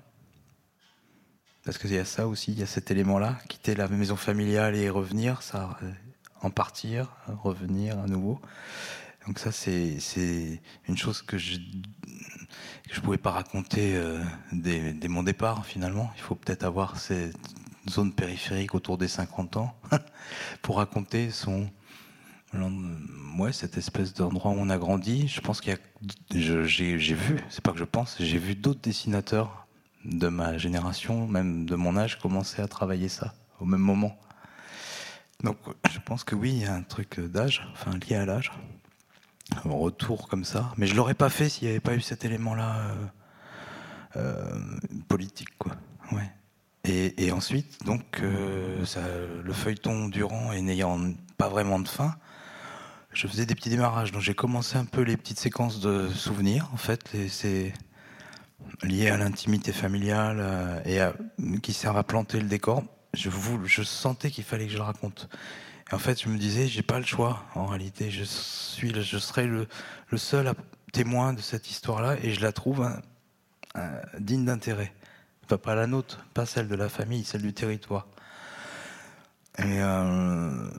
parce 1.63 1.77
qu'il 1.77 1.93
y 1.93 1.97
a 1.97 2.05
ça 2.05 2.27
aussi, 2.27 2.51
il 2.53 2.59
y 2.59 2.63
a 2.63 2.65
cet 2.65 2.91
élément-là, 2.91 3.37
quitter 3.49 3.75
la 3.75 3.87
maison 3.87 4.15
familiale 4.15 4.75
et 4.75 4.89
revenir, 4.89 5.41
ça, 5.41 5.77
euh, 5.83 5.91
en 6.41 6.49
partir, 6.49 7.15
revenir 7.27 7.99
à 7.99 8.07
nouveau. 8.07 8.39
Donc 9.25 9.39
ça, 9.39 9.51
c'est 9.51 9.99
une 10.87 10.97
chose 10.97 11.21
que 11.21 11.37
je 11.37 11.57
je 12.91 13.01
pouvais 13.01 13.17
pas 13.17 13.31
raconter 13.31 13.95
euh, 13.95 14.23
dès, 14.51 15.07
mon 15.07 15.23
départ 15.23 15.65
finalement. 15.65 16.11
Il 16.15 16.21
faut 16.21 16.35
peut-être 16.35 16.63
avoir 16.63 16.97
cette 16.97 17.35
zone 17.89 18.13
périphérique 18.13 18.75
autour 18.75 18.97
des 18.97 19.07
50 19.07 19.57
ans 19.57 19.75
pour 20.61 20.77
raconter 20.77 21.31
son 21.31 21.69
cette 23.51 23.77
espèce 23.77 24.13
d'endroit 24.13 24.51
où 24.51 24.55
on 24.57 24.69
a 24.69 24.77
grandi. 24.77 25.27
Je 25.27 25.41
pense 25.41 25.61
qu'il 25.61 25.71
y 25.71 25.75
a 25.75 25.79
j'ai 26.31 27.13
vu, 27.13 27.39
c'est 27.49 27.63
pas 27.63 27.71
que 27.71 27.77
je 27.77 27.83
pense, 27.83 28.17
j'ai 28.19 28.37
vu 28.37 28.55
d'autres 28.55 28.81
dessinateurs 28.81 29.67
de 30.05 30.27
ma 30.27 30.57
génération, 30.57 31.27
même 31.27 31.65
de 31.65 31.75
mon 31.75 31.97
âge, 31.97 32.17
commencer 32.19 32.61
à 32.61 32.67
travailler 32.67 33.09
ça 33.09 33.33
au 33.59 33.65
même 33.65 33.81
moment. 33.81 34.17
Donc 35.43 35.57
je 35.89 35.99
pense 35.99 36.23
que 36.23 36.35
oui, 36.35 36.51
il 36.51 36.61
y 36.63 36.65
a 36.65 36.73
un 36.73 36.81
truc 36.81 37.19
d'âge, 37.19 37.67
enfin 37.73 37.91
lié 37.97 38.15
à 38.15 38.25
l'âge 38.25 38.51
un 39.55 39.69
retour 39.71 40.27
comme 40.27 40.43
ça. 40.43 40.73
Mais 40.77 40.87
je 40.87 40.95
l'aurais 40.95 41.13
pas 41.13 41.29
fait 41.29 41.49
s'il 41.49 41.67
n'y 41.67 41.71
avait 41.71 41.79
pas 41.79 41.95
eu 41.95 42.01
cet 42.01 42.25
élément-là 42.25 42.77
euh, 42.77 44.17
euh, 44.17 44.79
politique, 45.07 45.57
quoi. 45.57 45.73
Ouais. 46.11 46.29
Et, 46.89 47.33
ensuite, 47.33 47.83
donc, 47.83 48.21
euh, 48.21 48.81
le 49.43 49.53
feuilleton 49.53 50.07
durant 50.07 50.53
et 50.53 50.61
n'ayant 50.61 50.97
pas 51.37 51.49
vraiment 51.49 51.79
de 51.79 51.87
fin, 51.87 52.15
je 53.11 53.27
faisais 53.27 53.45
des 53.45 53.55
petits 53.55 53.69
démarrages. 53.69 54.13
Donc 54.13 54.21
j'ai 54.21 54.33
commencé 54.33 54.77
un 54.77 54.85
peu 54.85 55.01
les 55.01 55.17
petites 55.17 55.39
séquences 55.39 55.81
de 55.81 56.07
souvenirs, 56.07 56.69
en 56.73 56.77
fait, 56.77 57.01
c'est 57.27 57.73
lié 58.83 59.09
à 59.09 59.17
l'intimité 59.17 59.73
familiale 59.73 60.81
et 60.85 60.99
qui 61.61 61.73
servent 61.73 61.97
à 61.97 62.03
planter 62.03 62.39
le 62.39 62.47
décor. 62.47 62.85
Je 63.13 63.83
sentais 63.83 64.31
qu'il 64.31 64.45
fallait 64.45 64.67
que 64.67 64.71
je 64.71 64.77
le 64.77 64.83
raconte 64.83 65.27
en 65.91 65.99
fait, 65.99 66.21
je 66.21 66.29
me 66.29 66.37
disais, 66.37 66.67
j'ai 66.67 66.81
pas 66.81 66.99
le 66.99 67.05
choix. 67.05 67.45
En 67.55 67.65
réalité, 67.65 68.11
je 68.11 68.23
suis, 68.23 68.93
je 69.01 69.17
serai 69.17 69.47
le, 69.47 69.67
seul 70.17 70.51
témoin 70.91 71.33
de 71.33 71.41
cette 71.41 71.69
histoire-là, 71.69 72.17
et 72.21 72.31
je 72.31 72.41
la 72.41 72.51
trouve 72.51 72.89
digne 74.19 74.45
d'intérêt. 74.45 74.93
Pas, 75.47 75.75
la 75.75 75.87
nôtre, 75.87 76.25
pas 76.33 76.45
celle 76.45 76.67
de 76.67 76.75
la 76.75 76.89
famille, 76.89 77.23
celle 77.23 77.41
du 77.41 77.53
territoire. 77.53 78.07
Et, 79.59 79.63
euh, 79.81 80.69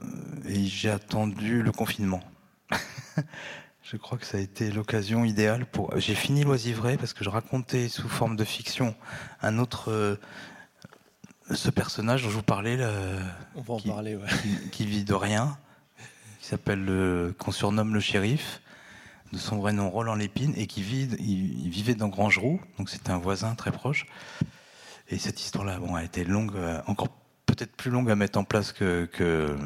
j'ai 0.45 0.91
attendu 0.91 1.63
le 1.63 1.71
confinement. 1.71 2.21
je 3.81 3.97
crois 3.97 4.19
que 4.19 4.25
ça 4.25 4.37
a 4.37 4.41
été 4.41 4.71
l'occasion 4.71 5.25
idéale 5.25 5.65
pour. 5.65 5.97
J'ai 5.97 6.13
fini 6.13 6.43
l'oisivret 6.43 6.97
parce 6.97 7.13
que 7.13 7.23
je 7.23 7.29
racontais 7.29 7.89
sous 7.89 8.07
forme 8.07 8.35
de 8.35 8.43
fiction 8.43 8.95
un 9.41 9.57
autre. 9.57 9.91
Euh, 9.91 10.15
ce 11.51 11.69
personnage 11.69 12.23
dont 12.23 12.29
je 12.29 12.35
vous 12.35 12.43
parlais, 12.43 12.77
On 13.55 13.61
va 13.61 13.73
en 13.73 13.77
qui, 13.77 13.89
parler, 13.89 14.17
qui, 14.71 14.85
vit 14.85 15.03
de 15.03 15.13
rien, 15.13 15.57
qui 16.39 16.47
s'appelle, 16.47 17.33
qu'on 17.37 17.51
surnomme 17.51 17.93
le 17.93 17.99
shérif, 17.99 18.61
de 19.31 19.37
son 19.37 19.57
vrai 19.57 19.73
nom 19.73 19.89
Roland 19.89 20.15
Lépine, 20.15 20.53
et 20.57 20.67
qui 20.67 20.81
vit, 20.81 21.07
il, 21.19 21.69
vivait 21.69 21.95
dans 21.95 22.07
Grangeroux, 22.07 22.59
donc 22.77 22.89
c'était 22.89 23.11
un 23.11 23.17
voisin 23.17 23.55
très 23.55 23.71
proche. 23.71 24.05
Et 25.09 25.17
cette 25.17 25.41
histoire-là, 25.41 25.79
bon, 25.79 25.95
a 25.95 26.03
été 26.03 26.23
longue, 26.23 26.55
euh, 26.55 26.81
encore 26.87 27.09
peut-être 27.45 27.75
plus 27.75 27.91
longue 27.91 28.11
à 28.11 28.15
mettre 28.15 28.37
en 28.37 28.43
place 28.43 28.71
que, 28.71 29.05
que, 29.05 29.57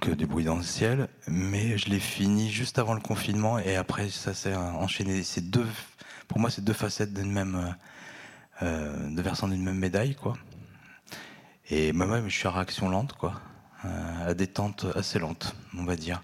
que 0.00 0.10
du 0.10 0.26
bruit 0.26 0.44
dans 0.44 0.56
le 0.56 0.62
ciel, 0.62 1.08
mais 1.28 1.78
je 1.78 1.88
l'ai 1.88 2.00
fini 2.00 2.50
juste 2.50 2.78
avant 2.78 2.94
le 2.94 3.00
confinement, 3.00 3.58
et 3.58 3.76
après 3.76 4.08
ça 4.08 4.34
s'est 4.34 4.54
enchaîné. 4.54 5.22
C'est 5.22 5.50
deux, 5.50 5.66
pour 6.28 6.38
moi, 6.38 6.50
c'est 6.50 6.64
deux 6.64 6.72
facettes 6.72 7.12
d'une 7.12 7.30
même 7.30 7.56
euh, 7.56 7.70
de 8.60 9.22
versants 9.22 9.48
d'une 9.48 9.62
même 9.62 9.78
médaille, 9.78 10.14
quoi. 10.14 10.34
Et 11.70 11.92
moi-même, 11.92 12.28
je 12.28 12.36
suis 12.36 12.48
à 12.48 12.50
réaction 12.50 12.88
lente, 12.88 13.12
quoi, 13.12 13.40
euh, 13.84 14.30
à 14.30 14.34
détente 14.34 14.86
assez 14.96 15.20
lente, 15.20 15.54
on 15.78 15.84
va 15.84 15.94
dire. 15.94 16.22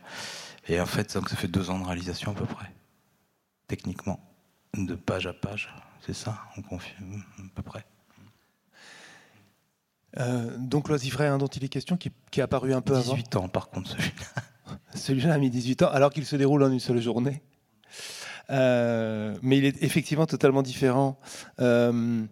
Et 0.66 0.81
en 0.81 0.87
fait, 0.87 1.14
donc, 1.14 1.28
ça 1.28 1.37
fait 1.37 1.49
deux 1.49 1.71
ans 1.71 1.78
de 1.78 1.87
réalisation 1.87 2.33
à 2.33 2.35
peu 2.35 2.47
près, 2.47 2.73
techniquement, 3.69 4.19
de 4.75 4.97
page 4.97 5.28
à 5.28 5.33
page, 5.33 5.73
c'est 6.05 6.14
ça, 6.14 6.38
on 6.57 6.62
confirme 6.62 7.23
à 7.38 7.43
peu 7.55 7.62
près. 7.62 7.87
Euh, 10.19 10.57
donc 10.57 10.88
l'oisivret 10.88 11.26
hein, 11.26 11.37
dont 11.37 11.47
il 11.47 11.62
est 11.62 11.69
question, 11.69 11.97
qui, 11.97 12.11
qui 12.31 12.40
est 12.40 12.43
apparu 12.43 12.73
un 12.73 12.81
peu 12.81 12.95
18 12.95 13.05
avant. 13.05 13.14
18 13.14 13.37
ans 13.37 13.49
par 13.49 13.69
contre 13.69 13.90
celui-là. 13.90 14.78
celui-là 14.95 15.35
a 15.35 15.38
mis 15.38 15.50
18 15.50 15.83
ans, 15.83 15.90
alors 15.90 16.11
qu'il 16.11 16.25
se 16.25 16.37
déroule 16.37 16.62
en 16.62 16.73
une 16.73 16.81
seule 16.81 17.02
journée. 17.02 17.43
Euh, 18.50 19.36
mais 19.42 19.58
il 19.58 19.64
est 19.64 19.82
effectivement 19.82 20.26
totalement 20.26 20.62
différent. 20.62 21.18
Euh, 21.60 22.24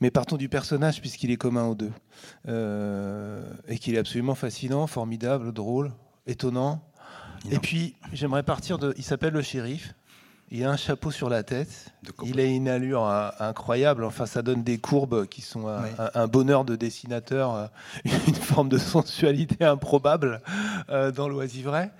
mais 0.00 0.10
partons 0.10 0.36
du 0.36 0.48
personnage, 0.48 1.00
puisqu'il 1.00 1.30
est 1.30 1.36
commun 1.36 1.66
aux 1.66 1.74
deux. 1.74 1.92
Euh, 2.48 3.42
et 3.68 3.78
qu'il 3.78 3.94
est 3.94 3.98
absolument 3.98 4.34
fascinant, 4.34 4.86
formidable, 4.86 5.52
drôle, 5.52 5.92
étonnant. 6.26 6.82
Et 7.50 7.58
puis, 7.58 7.94
j'aimerais 8.12 8.42
partir 8.42 8.78
de. 8.78 8.94
Il 8.96 9.04
s'appelle 9.04 9.32
le 9.32 9.42
shérif. 9.42 9.94
Il 10.54 10.64
a 10.64 10.70
un 10.70 10.76
chapeau 10.76 11.10
sur 11.10 11.30
la 11.30 11.42
tête. 11.42 11.94
Il 12.26 12.38
a 12.38 12.44
une 12.44 12.68
allure 12.68 13.06
euh, 13.06 13.30
incroyable. 13.40 14.04
Enfin, 14.04 14.26
ça 14.26 14.42
donne 14.42 14.62
des 14.62 14.76
courbes 14.76 15.26
qui 15.26 15.40
sont 15.40 15.66
un, 15.66 16.26
bonheur 16.26 16.66
de 16.66 16.76
dessinateur, 16.76 17.54
euh, 17.54 17.66
une 18.04 18.34
forme 18.34 18.68
de 18.68 18.76
sensualité 18.76 19.64
improbable 19.64 20.42
euh, 20.90 21.10
dans 21.10 21.26
l'oisivret. 21.26 21.90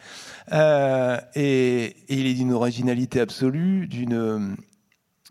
et, 0.52 1.96
il 2.10 2.26
est 2.26 2.34
d'une 2.34 2.52
originalité 2.52 3.20
absolue, 3.20 3.86
d'une. 3.86 4.58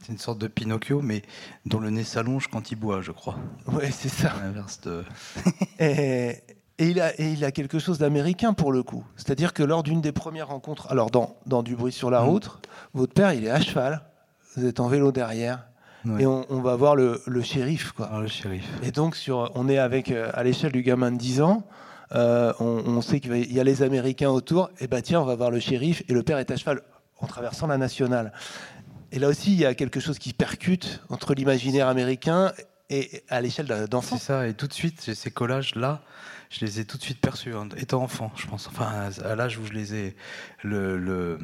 C'est 0.02 0.14
une 0.14 0.18
sorte 0.18 0.40
de 0.40 0.48
Pinocchio, 0.48 1.04
mais 1.04 1.22
dont 1.68 1.80
le 1.80 1.92
nez 1.92 2.04
s'allonge 2.04 2.48
quand 2.48 2.72
il 2.72 2.76
boit, 2.76 3.04
je 3.04 3.12
crois. 3.12 3.38
Oui, 3.68 3.84
c'est 3.92 4.10
ça. 4.10 4.34
L'inverse 4.42 4.82
de. 4.82 5.04
et, 5.80 6.38
et 6.78 6.88
il, 6.88 7.00
a, 7.00 7.20
il 7.22 7.44
a 7.46 7.52
quelque 7.52 7.80
chose 7.80 8.00
d'américain 8.00 8.54
pour 8.54 8.72
le 8.72 8.84
coup. 8.84 9.06
C'est-à-dire 9.16 9.54
que 9.54 9.64
lors 9.64 9.84
d'une 9.84 10.02
des 10.02 10.12
premières 10.12 10.48
rencontres, 10.48 10.88
alors 10.90 11.12
dans, 11.12 11.36
dans 11.46 11.64
Du 11.64 11.76
bruit 11.76 11.92
sur 11.92 12.10
la 12.10 12.22
mm. 12.22 12.26
route, 12.26 12.50
votre 12.94 13.14
père, 13.14 13.34
il 13.34 13.46
est 13.46 13.52
à 13.52 13.62
cheval, 13.62 14.02
vous 14.56 14.66
êtes 14.66 14.80
en 14.80 14.88
vélo 14.88 15.12
derrière. 15.12 15.68
Et 16.18 16.26
on, 16.26 16.62
va 16.62 16.76
voir 16.76 16.96
le, 16.96 17.22
le 17.28 17.44
shérif. 17.44 17.92
Quoi. 17.92 18.10
Ah, 18.12 18.22
le 18.22 18.28
shérif. 18.28 18.68
Et 18.82 18.92
donc, 18.92 19.16
sur, 19.16 19.52
on 19.54 19.70
est 19.70 19.78
avec, 19.78 20.10
euh, 20.10 20.32
à 20.34 20.44
l'échelle 20.44 20.72
du 20.72 20.82
gamin 20.82 21.12
de 21.12 21.18
10 21.18 21.42
ans, 21.42 21.64
euh, 22.14 22.54
on, 22.60 23.02
sait 23.02 23.20
qu'il 23.20 23.54
y 23.54 23.60
a 23.60 23.64
les 23.64 23.84
Américains 23.84 24.30
autour, 24.30 24.72
et 24.80 24.88
bah 24.88 25.04
tiens, 25.04 25.22
on 25.22 25.26
va 25.26 25.36
voir 25.36 25.52
le 25.52 25.60
shérif, 25.60 26.02
et 26.10 26.14
le 26.14 26.24
père 26.24 26.40
est 26.40 26.50
à 26.50 26.58
cheval 26.58 26.82
en 27.20 27.28
traversant 27.28 27.68
la 27.68 27.78
nationale. 27.78 28.34
Et 29.12 29.20
là 29.20 29.28
aussi, 29.28 29.54
il 29.54 29.60
y 29.60 29.66
a 29.66 29.76
quelque 29.76 30.00
chose 30.00 30.18
qui 30.18 30.34
percute 30.34 31.02
entre 31.10 31.34
l'imaginaire 31.36 31.88
américain 31.88 32.52
et 32.90 33.24
à 33.30 33.40
l'échelle 33.40 33.68
d'enfant. 33.90 34.18
C'est 34.18 34.26
ça, 34.26 34.48
et 34.48 34.54
tout 34.54 34.68
de 34.68 34.74
suite, 34.74 35.04
j'ai 35.06 35.16
ces 35.16 35.32
collages-là 35.32 36.02
je 36.52 36.66
les 36.66 36.82
ai 36.82 36.86
tout 36.86 36.98
de 36.98 37.02
suite 37.02 37.20
perçus, 37.20 37.56
hein, 37.56 37.70
étant 37.78 38.04
enfant, 38.04 38.32
je 38.36 38.46
pense. 38.46 38.68
Enfin, 38.68 39.10
à, 39.24 39.36
l'âge 39.36 39.58
où 39.58 39.66
je 39.66 39.72
les 39.72 39.96
ai. 39.96 40.16
Le, 40.64 41.40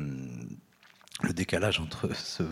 décalage 1.33 1.79
entre 1.79 2.13
ce, 2.13 2.43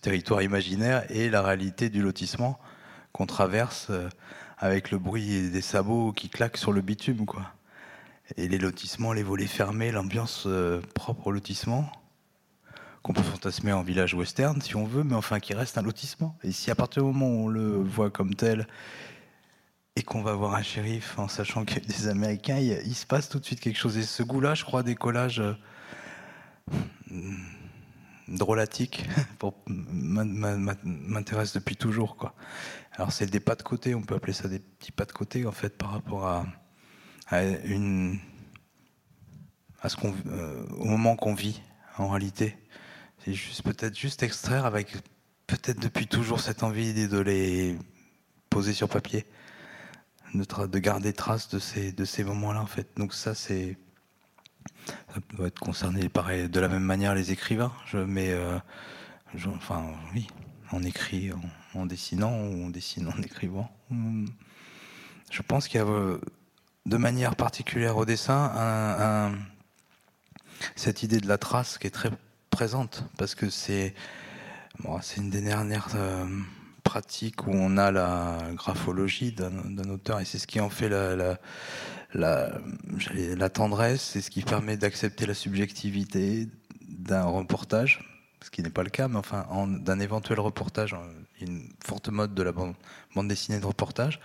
territoire 0.00 0.42
imaginaire 0.42 1.04
et 1.10 1.30
la 1.30 1.42
réalité 1.42 1.90
du 1.90 2.02
lotissement 2.02 2.58
qu'on 3.12 3.26
traverse 3.26 3.88
euh, 3.90 4.08
avec 4.58 4.90
le 4.90 4.98
bruit 4.98 5.50
des 5.50 5.60
sabots 5.60 6.12
qui 6.12 6.28
claquent 6.28 6.56
sur 6.56 6.72
le 6.72 6.80
bitume, 6.80 7.26
quoi. 7.26 7.52
Et 8.36 8.48
les 8.48 8.58
lotissements, 8.58 9.12
les 9.12 9.22
volets 9.22 9.46
fermés, 9.46 9.92
l'ambiance 9.92 10.44
euh, 10.46 10.80
propre 10.94 11.26
au 11.26 11.30
lotissement, 11.32 11.92
qu'on 13.02 13.12
peut 13.12 13.22
fantasmer 13.22 13.72
en 13.72 13.82
village 13.82 14.14
western 14.14 14.60
si 14.62 14.74
on 14.74 14.86
veut, 14.86 15.04
mais 15.04 15.14
enfin 15.14 15.38
qui 15.38 15.54
reste 15.54 15.76
un 15.76 15.82
lotissement. 15.82 16.36
Et 16.42 16.52
si 16.52 16.70
à 16.70 16.74
partir 16.74 17.02
du 17.02 17.08
moment 17.08 17.26
où 17.26 17.44
on 17.44 17.48
le 17.48 17.82
voit 17.82 18.10
comme 18.10 18.34
tel 18.34 18.66
et 19.96 20.02
qu'on 20.02 20.22
va 20.22 20.34
voir 20.34 20.54
un 20.54 20.62
shérif 20.62 21.18
en 21.18 21.28
sachant 21.28 21.64
qu'il 21.64 21.82
y 21.82 21.84
a 21.84 21.86
des 21.86 22.08
Américains, 22.08 22.58
il, 22.58 22.94
se 22.94 23.06
passe 23.06 23.28
tout 23.28 23.38
de 23.38 23.44
suite 23.44 23.60
quelque 23.60 23.78
chose. 23.78 23.98
Et 23.98 24.02
ce 24.02 24.22
goût-là, 24.22 24.54
je 24.54 24.64
crois, 24.64 24.82
des 24.82 24.94
collages 24.94 25.40
euh, 25.40 25.54
drôlatiques 28.28 29.04
m'intéresse 29.92 31.52
depuis 31.52 31.76
toujours. 31.76 32.32
Alors 32.92 33.12
c'est 33.12 33.26
des 33.26 33.40
pas 33.40 33.54
de 33.54 33.62
côté, 33.62 33.94
on 33.94 34.02
peut 34.02 34.14
appeler 34.14 34.32
ça 34.32 34.48
des 34.48 34.60
petits 34.60 34.92
pas 34.92 35.04
de 35.04 35.12
côté 35.12 35.46
en 35.46 35.52
fait 35.52 35.76
par 35.76 35.90
rapport 35.90 36.26
à, 36.26 36.46
à 37.30 37.42
ce 39.88 39.96
qu'on 39.96 40.14
euh, 40.26 40.66
au 40.78 40.84
moment 40.84 41.16
qu'on 41.16 41.34
vit 41.34 41.60
en 41.98 42.08
réalité. 42.08 42.56
C'est 43.24 43.34
juste 43.34 43.62
peut-être 43.62 43.96
juste 43.98 44.22
extraire 44.22 44.64
avec 44.64 44.92
peut-être 45.46 45.80
depuis 45.80 46.06
toujours 46.06 46.40
cette 46.40 46.62
envie 46.62 47.08
de 47.08 47.18
les 47.18 47.78
poser 48.48 48.72
sur 48.72 48.88
papier 48.88 49.26
de, 50.34 50.78
garder 50.78 51.12
trace 51.12 51.48
de 51.48 51.58
ces, 51.58 51.92
de 51.92 52.04
ces 52.04 52.24
moments-là, 52.24 52.60
en 52.60 52.66
fait. 52.66 52.88
Donc 52.96 53.14
ça, 53.14 53.34
c'est... 53.34 53.76
Ça 55.14 55.20
doit 55.36 55.46
être 55.46 55.60
concerné 55.60 56.08
de 56.08 56.60
la 56.60 56.68
même 56.68 56.82
manière 56.82 57.14
les 57.14 57.30
écrivains. 57.30 57.72
Mais, 57.94 58.30
euh, 58.30 58.58
enfin, 59.46 59.84
oui, 60.14 60.26
on 60.72 60.82
écrit 60.82 61.30
en, 61.74 61.86
dessinant 61.86 62.32
ou 62.32 62.64
on 62.64 62.70
dessine 62.70 63.06
en 63.06 63.22
écrivant. 63.22 63.70
Je 65.30 65.42
pense 65.42 65.68
qu'il 65.68 65.78
y 65.78 65.82
a 65.82 65.86
euh, 65.86 66.20
de 66.86 66.96
manière 66.96 67.36
particulière 67.36 67.96
au 67.96 68.04
dessin 68.04 69.32
cette 70.76 71.02
idée 71.02 71.20
de 71.20 71.28
la 71.28 71.38
trace 71.38 71.78
qui 71.78 71.86
est 71.86 71.90
très 71.90 72.10
présente 72.50 73.04
parce 73.18 73.34
que 73.34 73.50
c'est 73.50 73.94
bon, 74.80 75.00
c'est 75.02 75.20
une 75.20 75.30
des 75.30 75.40
dernières 75.40 75.88
euh, 75.94 76.26
pratique 76.82 77.46
où 77.46 77.52
on 77.52 77.76
a 77.76 77.90
la 77.90 78.38
graphologie 78.54 79.32
d'un 79.32 79.90
auteur, 79.90 80.20
et 80.20 80.24
c'est 80.24 80.38
ce 80.38 80.46
qui 80.46 80.60
en 80.60 80.70
fait 80.70 80.88
la, 80.88 81.38
la, 82.14 83.48
tendresse, 83.50 84.02
c'est 84.02 84.20
ce 84.20 84.30
qui 84.30 84.42
permet 84.42 84.76
d'accepter 84.76 85.26
la 85.26 85.34
subjectivité 85.34 86.48
d'un 86.88 87.24
reportage, 87.24 88.04
ce 88.42 88.50
qui 88.50 88.62
n'est 88.62 88.70
pas 88.70 88.82
le 88.82 88.90
cas, 88.90 89.08
mais 89.08 89.16
enfin 89.16 89.46
d'un 89.80 90.00
éventuel 90.00 90.40
reportage, 90.40 90.94
une 91.40 91.68
forte 91.84 92.08
mode 92.08 92.34
de 92.34 92.42
la 92.42 92.52
bande, 92.52 92.74
dessinée 93.28 93.60
de 93.60 93.66
reportage, 93.66 94.20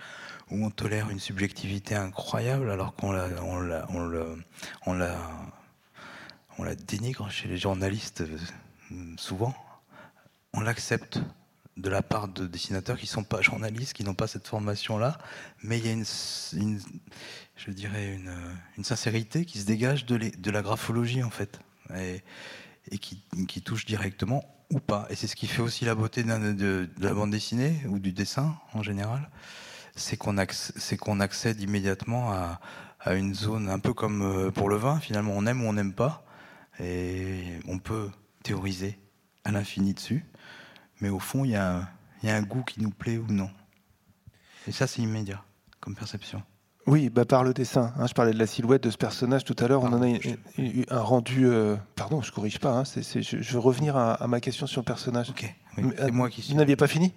où 0.50 0.64
on 0.64 0.70
tolère 0.70 1.10
une 1.10 1.20
subjectivité 1.20 1.94
incroyable 1.94 2.70
alors 2.70 2.94
qu'on 2.94 3.12
la, 3.12 3.28
on 3.42 3.60
la, 3.60 3.86
on 3.90 4.00
la, 4.08 4.24
on 4.86 4.92
la, 4.94 5.16
on 6.58 6.62
la 6.64 6.74
dénigre 6.74 7.30
chez 7.30 7.48
les 7.48 7.58
journalistes 7.58 8.22
euh, 8.22 8.96
souvent. 9.16 9.54
On 10.54 10.60
l'accepte 10.60 11.20
de 11.78 11.88
la 11.88 12.02
part 12.02 12.28
de 12.28 12.46
dessinateurs 12.46 12.98
qui 12.98 13.06
ne 13.06 13.10
sont 13.10 13.24
pas 13.24 13.40
journalistes, 13.40 13.92
qui 13.92 14.04
n'ont 14.04 14.14
pas 14.14 14.26
cette 14.26 14.46
formation-là, 14.46 15.16
mais 15.62 15.78
il 15.78 15.86
y 15.86 15.88
a 15.88 15.92
une, 15.92 16.04
je 17.56 17.70
dirais, 17.70 18.14
une, 18.14 18.34
une, 18.76 18.84
sincérité 18.84 19.44
qui 19.44 19.58
se 19.58 19.66
dégage 19.66 20.04
de, 20.04 20.50
la 20.50 20.62
graphologie, 20.62 21.22
en 21.22 21.30
fait, 21.30 21.60
et, 21.96 22.22
qui, 22.98 23.62
touche 23.62 23.86
directement 23.86 24.44
ou 24.70 24.80
pas. 24.80 25.06
Et 25.08 25.14
c'est 25.14 25.28
ce 25.28 25.36
qui 25.36 25.46
fait 25.46 25.62
aussi 25.62 25.84
la 25.84 25.94
beauté 25.94 26.24
de, 26.24 26.88
la 26.98 27.14
bande 27.14 27.30
dessinée 27.30 27.80
ou 27.86 27.98
du 27.98 28.12
dessin 28.12 28.56
en 28.74 28.82
général, 28.82 29.30
c'est 29.94 30.16
qu'on 30.16 30.36
qu'on 31.00 31.20
accède 31.20 31.60
immédiatement 31.60 32.32
à, 32.32 32.60
à, 33.00 33.14
une 33.14 33.34
zone 33.34 33.70
un 33.70 33.78
peu 33.78 33.94
comme 33.94 34.22
euh, 34.22 34.50
pour 34.50 34.68
le 34.68 34.76
vin, 34.76 34.98
finalement, 34.98 35.32
on 35.34 35.46
aime 35.46 35.62
ou 35.62 35.68
on 35.68 35.72
n'aime 35.72 35.94
pas, 35.94 36.24
et 36.80 37.60
on 37.68 37.78
peut 37.78 38.10
théoriser 38.42 38.98
à 39.44 39.52
l'infini 39.52 39.94
dessus 39.94 40.24
mais 41.00 41.08
au 41.08 41.18
fond, 41.18 41.44
il 41.44 41.50
y, 41.50 41.56
a 41.56 41.88
un 42.24 42.42
goût 42.42 42.62
qui 42.62 42.80
nous 42.80 42.90
plaît 42.90 43.18
ou 43.18 43.26
non. 43.28 43.50
Et 44.66 44.72
ça, 44.72 44.86
c'est 44.86 45.02
immédiat 45.02 45.42
comme 45.80 45.94
perception. 45.94 46.42
Oui, 46.86 47.10
bah 47.10 47.26
par 47.26 47.44
le 47.44 47.52
dessin. 47.52 47.92
Hein, 47.98 48.06
je 48.06 48.14
parlais 48.14 48.32
de 48.32 48.38
la 48.38 48.46
silhouette 48.46 48.82
de 48.82 48.90
ce 48.90 48.96
personnage 48.96 49.44
tout 49.44 49.56
à 49.58 49.68
l'heure. 49.68 49.82
On 49.82 49.92
en 49.92 50.02
a 50.02 50.08
eu 50.08 50.86
un 50.88 51.00
rendu. 51.00 51.46
Euh, 51.46 51.76
pardon, 51.96 52.22
je 52.22 52.32
corrige 52.32 52.58
pas. 52.58 52.70
Hein, 52.70 52.84
je, 52.84 53.52
veux 53.52 53.58
revenir 53.58 53.96
à, 53.96 54.26
ma 54.26 54.40
question 54.40 54.66
sur 54.66 54.80
le 54.80 54.86
personnage. 54.86 55.28
Ok. 55.28 55.54
C'est 55.96 56.10
moi 56.10 56.30
qui 56.30 56.42
suis. 56.42 56.52
Vous 56.52 56.58
n'aviez 56.58 56.76
pas 56.76 56.86
fini 56.86 57.12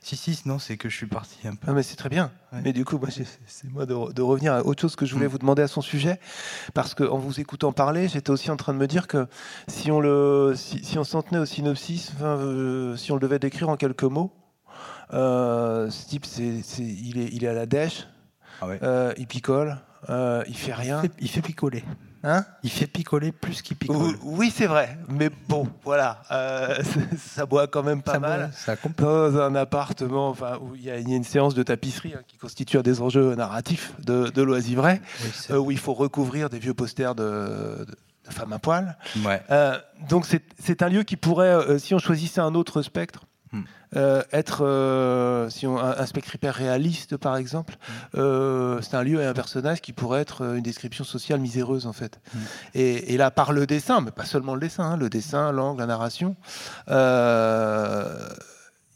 Si, 0.00 0.16
si, 0.16 0.40
non, 0.46 0.58
c'est 0.58 0.76
que 0.76 0.88
je 0.88 0.96
suis 0.96 1.06
parti 1.06 1.46
un 1.46 1.54
peu. 1.54 1.66
Ah, 1.68 1.72
mais 1.72 1.82
c'est 1.82 1.96
très 1.96 2.08
bien. 2.08 2.30
Mais 2.64 2.72
du 2.72 2.84
coup, 2.84 3.00
c'est 3.10 3.70
moi 3.70 3.86
de, 3.86 4.22
revenir 4.22 4.54
à 4.54 4.64
autre 4.64 4.80
chose 4.80 4.96
que 4.96 5.06
je 5.06 5.14
voulais 5.14 5.26
mm. 5.26 5.30
vous 5.30 5.38
demander 5.38 5.62
à 5.62 5.68
son 5.68 5.80
sujet. 5.80 6.18
Parce 6.74 6.94
qu'en 6.94 7.18
vous 7.18 7.40
écoutant 7.40 7.72
parler, 7.72 8.08
j'étais 8.08 8.30
aussi 8.30 8.50
en 8.50 8.56
train 8.56 8.74
de 8.74 8.78
me 8.78 8.86
dire 8.86 9.06
que 9.06 9.26
si 9.68 9.90
on, 9.90 10.00
le, 10.00 10.54
si, 10.56 10.98
on 10.98 11.04
s'en 11.04 11.22
tenait 11.22 11.40
au 11.40 11.46
synopsis, 11.46 12.12
euh, 12.22 12.96
si 12.96 13.12
on 13.12 13.16
le 13.16 13.20
devait 13.20 13.38
décrire 13.38 13.68
en 13.68 13.76
quelques 13.76 14.02
mots, 14.04 14.32
euh, 15.12 15.90
ce 15.90 16.08
type, 16.08 16.24
c'est, 16.24 16.62
il, 16.78 17.18
est, 17.18 17.28
il 17.32 17.44
est 17.44 17.48
à 17.48 17.54
la 17.54 17.66
dèche 17.66 18.06
ah 18.62 18.66
euh, 18.82 19.12
il 19.16 19.26
picole, 19.26 19.76
euh, 20.08 20.44
il 20.46 20.56
fait 20.56 20.72
rien. 20.72 21.02
Il 21.18 21.28
fait, 21.28 21.42
picoler. 21.42 21.82
Hein 22.24 22.44
il 22.62 22.70
fait 22.70 22.86
picoler 22.86 23.32
plus 23.32 23.62
qu'il 23.62 23.76
picole. 23.76 24.14
Oui, 24.22 24.52
c'est 24.54 24.66
vrai. 24.66 24.96
Mais 25.08 25.30
bon, 25.48 25.68
voilà. 25.82 26.22
Euh, 26.30 26.80
ça 27.18 27.46
boit 27.46 27.66
quand 27.66 27.82
même 27.82 28.02
pas 28.02 28.18
mal. 28.18 28.52
dans 28.96 29.38
un 29.38 29.54
appartement 29.54 30.28
enfin, 30.28 30.58
où 30.60 30.74
il 30.76 30.82
y, 30.82 30.90
a 30.90 30.98
une 30.98 31.24
séance 31.24 31.54
de 31.54 31.62
tapisserie 31.62 32.14
hein, 32.14 32.22
qui 32.28 32.38
constitue 32.38 32.78
un 32.78 32.82
des 32.82 33.00
enjeux 33.00 33.34
narratifs 33.34 33.92
de, 34.00 34.30
de 34.30 34.42
l'Oisivray, 34.42 35.00
où 35.50 35.70
il 35.70 35.78
faut 35.78 35.94
recouvrir 35.94 36.48
des 36.48 36.58
vieux 36.58 36.74
posters 36.74 37.14
de, 37.14 37.86
femmes 38.28 38.52
à 38.52 38.58
poil. 38.58 38.96
donc 40.08 40.26
c'est 40.58 40.82
un 40.82 40.88
lieu 40.88 41.02
qui 41.02 41.16
pourrait, 41.16 41.78
si 41.78 41.94
on 41.94 41.98
choisissait 41.98 42.40
un 42.40 42.54
autre 42.54 42.82
spectre, 42.82 43.26
Hmm. 43.52 43.62
Euh, 43.94 44.22
être, 44.32 44.64
euh, 44.64 45.50
si 45.50 45.66
on, 45.66 45.78
un, 45.78 46.06
spectre 46.06 46.34
hyper 46.34 46.54
réaliste, 46.54 47.16
par 47.16 47.36
exemple, 47.36 47.74
hmm. 47.74 48.18
euh, 48.18 48.80
c'est 48.80 48.94
un 48.96 49.02
lieu 49.02 49.20
et 49.20 49.26
un 49.26 49.34
personnage 49.34 49.82
qui 49.82 49.92
pourrait 49.92 50.22
être 50.22 50.54
une 50.56 50.62
description 50.62 51.04
sociale 51.04 51.40
miséreuse, 51.40 51.86
en 51.86 51.92
fait. 51.92 52.18
Hmm. 52.34 52.38
Et, 52.74 53.16
là, 53.16 53.30
par 53.30 53.52
le 53.52 53.66
dessin, 53.66 54.00
mais 54.00 54.10
pas 54.10 54.24
seulement 54.24 54.54
le 54.54 54.60
dessin, 54.60 54.84
hein, 54.84 54.96
le 54.96 55.10
dessin, 55.10 55.52
l'angle, 55.52 55.80
la 55.80 55.86
narration, 55.86 56.36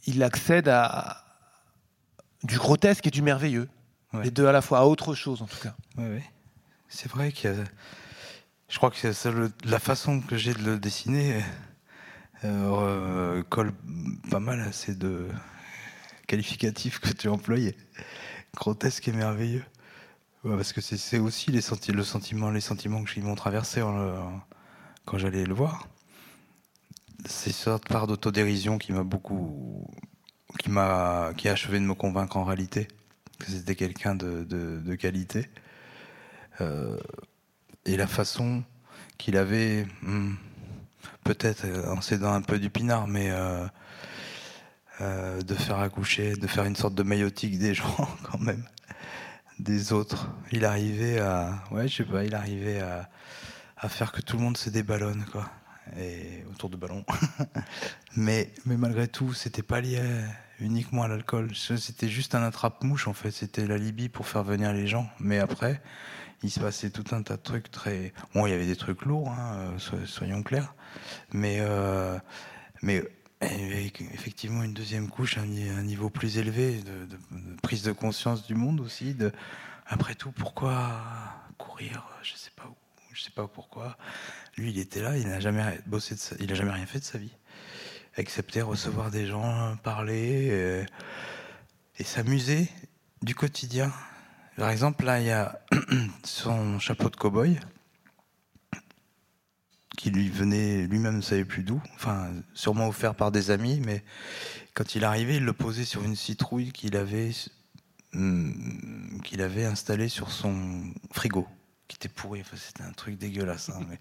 il 0.07 0.23
accède 0.23 0.69
à 0.69 1.25
du 2.45 2.59
grotesque 2.59 3.07
et 3.07 3.11
du 3.11 3.23
merveilleux. 3.23 3.69
Les 4.23 4.31
deux 4.31 4.47
à 4.47 4.53
la 4.53 4.63
fois, 4.63 4.79
à 4.79 4.85
autre 4.85 5.15
chose, 5.15 5.43
en 5.43 5.47
tout 5.47 5.59
cas. 5.63 5.75
Oui, 5.99 6.23
C'est 6.89 7.11
vrai 7.11 7.33
que 7.33 7.55
Je 8.71 8.77
crois 8.79 8.91
que 8.91 8.97
la 9.67 9.79
façon 9.79 10.23
que 10.23 10.39
j'ai 10.39 10.55
de 10.55 10.63
le 10.63 10.79
dessiner 10.79 11.45
euh, 12.49 13.43
colle 13.49 13.73
pas 14.31 14.41
mal 14.41 14.61
à 14.61 14.73
ces 14.73 14.95
deux 14.95 15.29
qualificatifs 16.27 16.99
que 16.99 17.11
tu 17.11 17.29
as 17.29 17.33
employés. 17.33 17.77
Grotesque 18.55 19.09
et 19.09 19.13
merveilleux. 19.13 19.65
parce 20.43 20.73
que 20.73 20.81
c'est 20.81 21.19
aussi 21.19 21.51
les, 21.51 21.61
le 21.93 22.03
sentiment, 22.03 22.51
les 22.51 22.61
sentiments 22.61 23.05
que 23.05 23.21
m'ont 23.21 23.35
traversé 23.35 23.83
quand 25.05 25.19
j'allais 25.19 25.45
le 25.45 25.55
voir. 25.55 25.87
C'est 27.25 27.53
cette 27.53 27.89
part 27.89 28.07
d'autodérision 28.07 28.79
qui 28.79 28.93
m'a 28.93 29.03
beaucoup. 29.03 29.87
qui 30.59 30.71
qui 31.37 31.49
a 31.49 31.53
achevé 31.53 31.79
de 31.79 31.85
me 31.85 31.95
convaincre 31.95 32.37
en 32.37 32.45
réalité 32.45 32.89
que 33.39 33.51
c'était 33.51 33.75
quelqu'un 33.75 34.15
de, 34.15 34.45
de, 34.45 34.95
qualité. 34.95 35.49
Euh, 36.61 36.99
et 37.85 37.97
la 37.97 38.07
façon 38.07 38.63
qu'il 39.19 39.37
avait. 39.37 39.87
Hmm, 40.03 40.35
peut-être 41.27 41.65
euh, 41.65 41.93
en 41.93 42.01
s'aidant 42.01 42.33
un 42.33 42.41
peu 42.41 42.59
du 42.59 42.71
pinard, 42.71 43.09
mais 43.09 43.31
euh, 43.31 43.67
euh, 45.01 45.43
de 45.43 45.55
faire 45.55 45.81
accoucher, 45.81 46.37
de 46.37 46.47
faire 46.47 46.65
une 46.65 46.77
sorte 46.77 46.95
de 46.95 47.03
maillotique 47.03 47.59
des 47.59 47.75
gens 47.81 48.09
quand 48.23 48.39
même, 48.39 48.65
des 49.59 49.93
autres. 49.93 50.31
Il 50.53 50.65
arrivait 50.65 51.19
à, 51.19 51.65
ouais, 51.73 51.89
je 51.89 51.97
sais 51.97 52.05
pas, 52.05 52.25
il 52.25 52.35
arrivait 52.35 52.81
à, 52.81 53.11
à 53.77 53.89
faire 53.89 54.12
que 54.12 54.21
tout 54.21 54.37
le 54.37 54.45
monde 54.45 54.57
se 54.57 54.71
déballonne, 54.71 55.25
quoi, 55.33 55.51
et 55.99 56.45
autour 56.51 56.71
de 56.71 56.77
ballon. 56.77 57.05
mais, 58.17 58.53
mais 58.65 58.77
malgré 58.77 59.09
tout, 59.09 59.35
c'était 59.35 59.62
pas 59.65 59.81
lié 59.81 60.01
uniquement 60.61 61.03
à 61.03 61.09
l'alcool. 61.09 61.51
C'était 61.55 62.09
juste 62.09 62.35
un 62.35 62.43
attrape-mouche 62.43 63.09
en 63.09 63.12
fait. 63.12 63.31
C'était 63.31 63.67
la 63.67 63.77
pour 64.12 64.27
faire 64.27 64.43
venir 64.43 64.73
les 64.73 64.87
gens. 64.87 65.07
Mais 65.21 65.39
après, 65.39 65.83
il 66.43 66.51
se 66.51 66.61
passait 66.61 66.91
tout 66.91 67.05
un 67.15 67.23
tas 67.23 67.37
de 67.37 67.43
trucs 67.43 67.71
très. 67.71 68.12
Bon, 68.33 68.47
il 68.47 68.51
y 68.51 68.55
avait 68.55 68.67
des 68.67 68.77
trucs 68.77 69.05
lourds, 69.05 69.29
hein, 69.29 69.77
soyons 70.07 70.43
clairs. 70.43 70.75
Mais, 71.33 71.59
euh, 71.61 72.19
mais 72.83 73.05
effectivement, 73.41 74.63
une 74.63 74.75
deuxième 74.75 75.09
couche, 75.09 75.39
un, 75.39 75.47
niveau 75.47 76.11
plus 76.11 76.39
élevé 76.39 76.81
de, 76.83 77.19
prise 77.63 77.83
de 77.83 77.93
conscience 77.93 78.47
du 78.47 78.55
monde 78.55 78.81
aussi. 78.81 79.15
De, 79.15 79.33
après 79.87 80.15
tout, 80.15 80.33
pourquoi 80.33 81.03
courir 81.59 82.07
Je 82.23 82.35
sais 82.35 82.51
pas 82.57 82.65
où, 82.67 82.77
je 83.13 83.23
sais 83.23 83.31
pas 83.31 83.47
pourquoi. 83.47 83.97
Lui, 84.57 84.71
il 84.71 84.79
était 84.79 85.03
là, 85.03 85.17
il 85.17 85.29
n'a 85.29 85.41
jamais 85.41 85.79
bossé, 85.87 86.17
il 86.41 86.51
a 86.51 86.55
jamais 86.55 86.73
rien 86.73 86.87
fait 86.87 87.01
de 87.01 87.05
sa 87.05 87.19
vie, 87.19 87.35
excepté 88.17 88.63
recevoir 88.63 89.11
des 89.11 89.27
gens, 89.27 89.77
parler 89.83 90.87
et, 91.99 92.01
et 92.01 92.05
s'amuser 92.05 92.71
du 93.23 93.35
quotidien. 93.35 93.93
Par 94.57 94.71
exemple, 94.71 95.05
là, 95.05 95.21
il 95.21 95.27
y 95.27 95.31
a 95.31 95.61
son 96.25 96.79
chapeau 96.79 97.11
de 97.11 97.17
cow-boy 97.17 97.59
qui 99.97 100.11
lui 100.11 100.29
venait, 100.29 100.87
lui-même 100.87 101.17
ne 101.17 101.21
savait 101.23 101.45
plus 101.45 101.63
d'où, 101.63 101.81
enfin, 101.95 102.31
sûrement 102.55 102.89
offert 102.89 103.15
par 103.15 103.33
des 103.33 103.51
amis, 103.51 103.81
mais 103.85 104.05
quand 104.75 104.95
il 104.95 105.05
arrivait, 105.05 105.37
il 105.37 105.45
le 105.45 105.53
posait 105.53 105.85
sur 105.85 106.05
une 106.05 106.17
citrouille 106.17 106.71
qu'il 106.71 106.97
avait, 106.97 107.31
hmm, 108.13 109.21
avait 109.39 109.65
installée 109.65 110.09
sur 110.09 110.31
son 110.31 110.83
frigo, 111.13 111.47
qui 111.89 111.97
était 111.97 112.09
pourri. 112.09 112.43
Enfin, 112.43 112.57
c'était 112.57 112.83
un 112.83 112.93
truc 112.93 113.17
dégueulasse. 113.17 113.71
Hein, 113.71 113.81
mais 113.89 113.99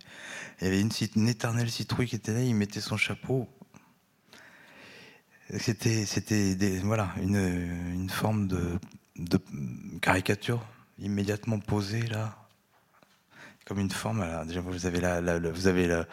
il 0.59 0.65
y 0.65 0.67
avait 0.67 0.81
une, 0.81 1.27
éternelle 1.27 1.71
citrouille 1.71 2.07
qui 2.07 2.15
était 2.15 2.33
là, 2.33 2.41
il 2.41 2.55
mettait 2.55 2.81
son 2.81 2.97
chapeau. 2.97 3.47
C'était, 5.59 6.05
c'était 6.05 6.55
voilà, 6.83 7.13
une, 7.21 7.35
une 7.35 8.09
forme 8.09 8.47
de 8.47 8.79
caricature 10.01 10.65
immédiatement 10.97 11.59
posée 11.59 12.01
là 12.03 12.44
comme 13.65 13.79
une 13.79 13.91
forme. 13.91 14.25
déjà, 14.47 14.61
vous 14.61 14.85
avez, 14.85 15.01
la, 15.01 15.19
vous 15.39 15.67
avez, 15.67 16.03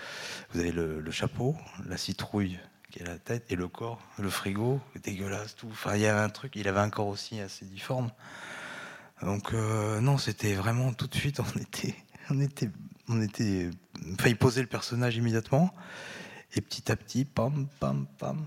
vous 0.53 0.61
avez 0.61 0.73
le, 0.73 1.11
chapeau, 1.11 1.57
la 1.87 1.97
citrouille 1.97 2.59
qui 2.91 3.01
est 3.01 3.07
la 3.07 3.19
tête, 3.19 3.51
et 3.51 3.57
le 3.57 3.69
corps, 3.69 4.03
le 4.19 4.29
frigo, 4.29 4.81
dégueulasse, 5.03 5.57
tout. 5.57 5.69
Enfin, 5.71 5.97
il 5.97 6.03
y 6.03 6.07
avait 6.07 6.21
un 6.21 6.29
truc, 6.29 6.57
il 6.57 6.69
avait 6.69 6.81
un 6.81 6.91
corps 6.91 7.07
aussi 7.07 7.41
assez 7.41 7.65
difforme. 7.65 8.11
Donc, 9.23 9.55
euh, 9.55 10.01
non, 10.01 10.19
c'était 10.19 10.55
vraiment 10.55 10.93
tout 10.93 11.07
de 11.07 11.15
suite, 11.15 11.41
on 11.57 11.59
était. 11.59 11.95
On 12.29 12.41
était, 12.41 12.71
on 13.09 13.21
était. 13.23 13.71
Il 14.27 14.37
posait 14.37 14.61
le 14.61 14.67
personnage 14.67 15.17
immédiatement, 15.17 15.75
et 16.55 16.61
petit 16.61 16.93
à 16.93 16.97
petit, 16.97 17.25
pam, 17.25 17.67
pam, 17.81 18.07
pam, 18.19 18.45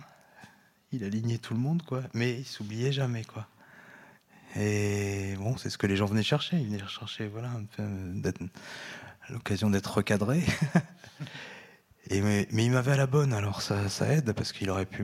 il 0.91 1.03
alignait 1.03 1.39
tout 1.39 1.53
le 1.55 1.59
monde, 1.59 1.81
quoi. 1.81 2.03
Mais 2.13 2.33
il 2.39 2.45
s'oubliait 2.45 2.91
jamais, 2.91 3.23
quoi. 3.23 3.47
Et 4.55 5.35
bon, 5.37 5.57
c'est 5.57 5.69
ce 5.69 5.77
que 5.77 5.87
les 5.87 5.95
gens 5.95 6.05
venaient 6.05 6.23
chercher. 6.23 6.57
Ils 6.57 6.67
venaient 6.67 6.87
chercher, 6.87 7.27
voilà, 7.27 7.49
l'occasion 9.29 9.69
d'être 9.69 9.97
recadré. 9.97 10.43
Et 12.11 12.21
mais, 12.21 12.47
il 12.51 12.71
m'avait 12.71 12.91
à 12.91 12.97
la 12.97 13.07
bonne, 13.07 13.33
alors 13.33 13.63
ça, 13.63 13.89
ça 13.89 14.07
aide 14.13 14.31
parce 14.33 14.51
qu'il 14.51 14.69
aurait 14.69 14.85
pu 14.85 15.03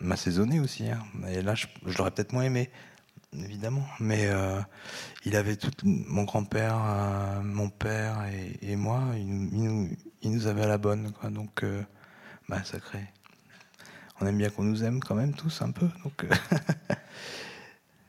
m'assaisonner 0.00 0.60
aussi. 0.60 0.88
Hein. 0.88 1.02
Et 1.28 1.42
là, 1.42 1.56
je, 1.56 1.66
l'aurais 1.98 2.12
peut-être 2.12 2.32
moins 2.32 2.44
aimé. 2.44 2.70
évidemment. 3.32 3.84
Mais 3.98 4.30
il 5.24 5.34
avait 5.34 5.56
tout. 5.56 5.72
Mon 5.82 6.22
grand-père, 6.22 6.78
mon 7.42 7.68
père 7.68 8.26
et, 8.62 8.76
moi, 8.76 9.02
il, 9.16 9.26
nous, 9.26 9.90
il, 10.22 10.30
nous, 10.30 10.46
avait 10.46 10.62
à 10.62 10.68
la 10.68 10.78
bonne. 10.78 11.12
Donc, 11.30 11.64
bah, 12.48 12.62
sacré. 12.62 13.04
On 14.20 14.26
aime 14.26 14.38
bien 14.38 14.50
qu'on 14.50 14.64
nous 14.64 14.84
aime 14.84 15.00
quand 15.00 15.16
même 15.16 15.34
tous 15.34 15.62
un 15.62 15.72
peu. 15.72 15.88
Donc. 16.04 16.26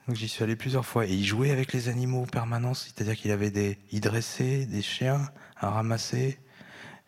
Donc 0.09 0.17
j'y 0.17 0.27
suis 0.27 0.43
allé 0.43 0.55
plusieurs 0.55 0.87
fois. 0.87 1.05
Et 1.05 1.13
il 1.13 1.23
jouait 1.23 1.51
avec 1.51 1.71
les 1.71 1.87
animaux 1.87 2.23
en 2.23 2.25
permanence, 2.25 2.85
c'est-à-dire 2.87 3.15
qu'il 3.15 3.29
avait 3.29 3.51
des. 3.51 3.77
Il 3.91 4.01
dressait 4.01 4.65
des 4.65 4.81
chiens 4.81 5.29
à 5.55 5.69
ramasser, 5.69 6.39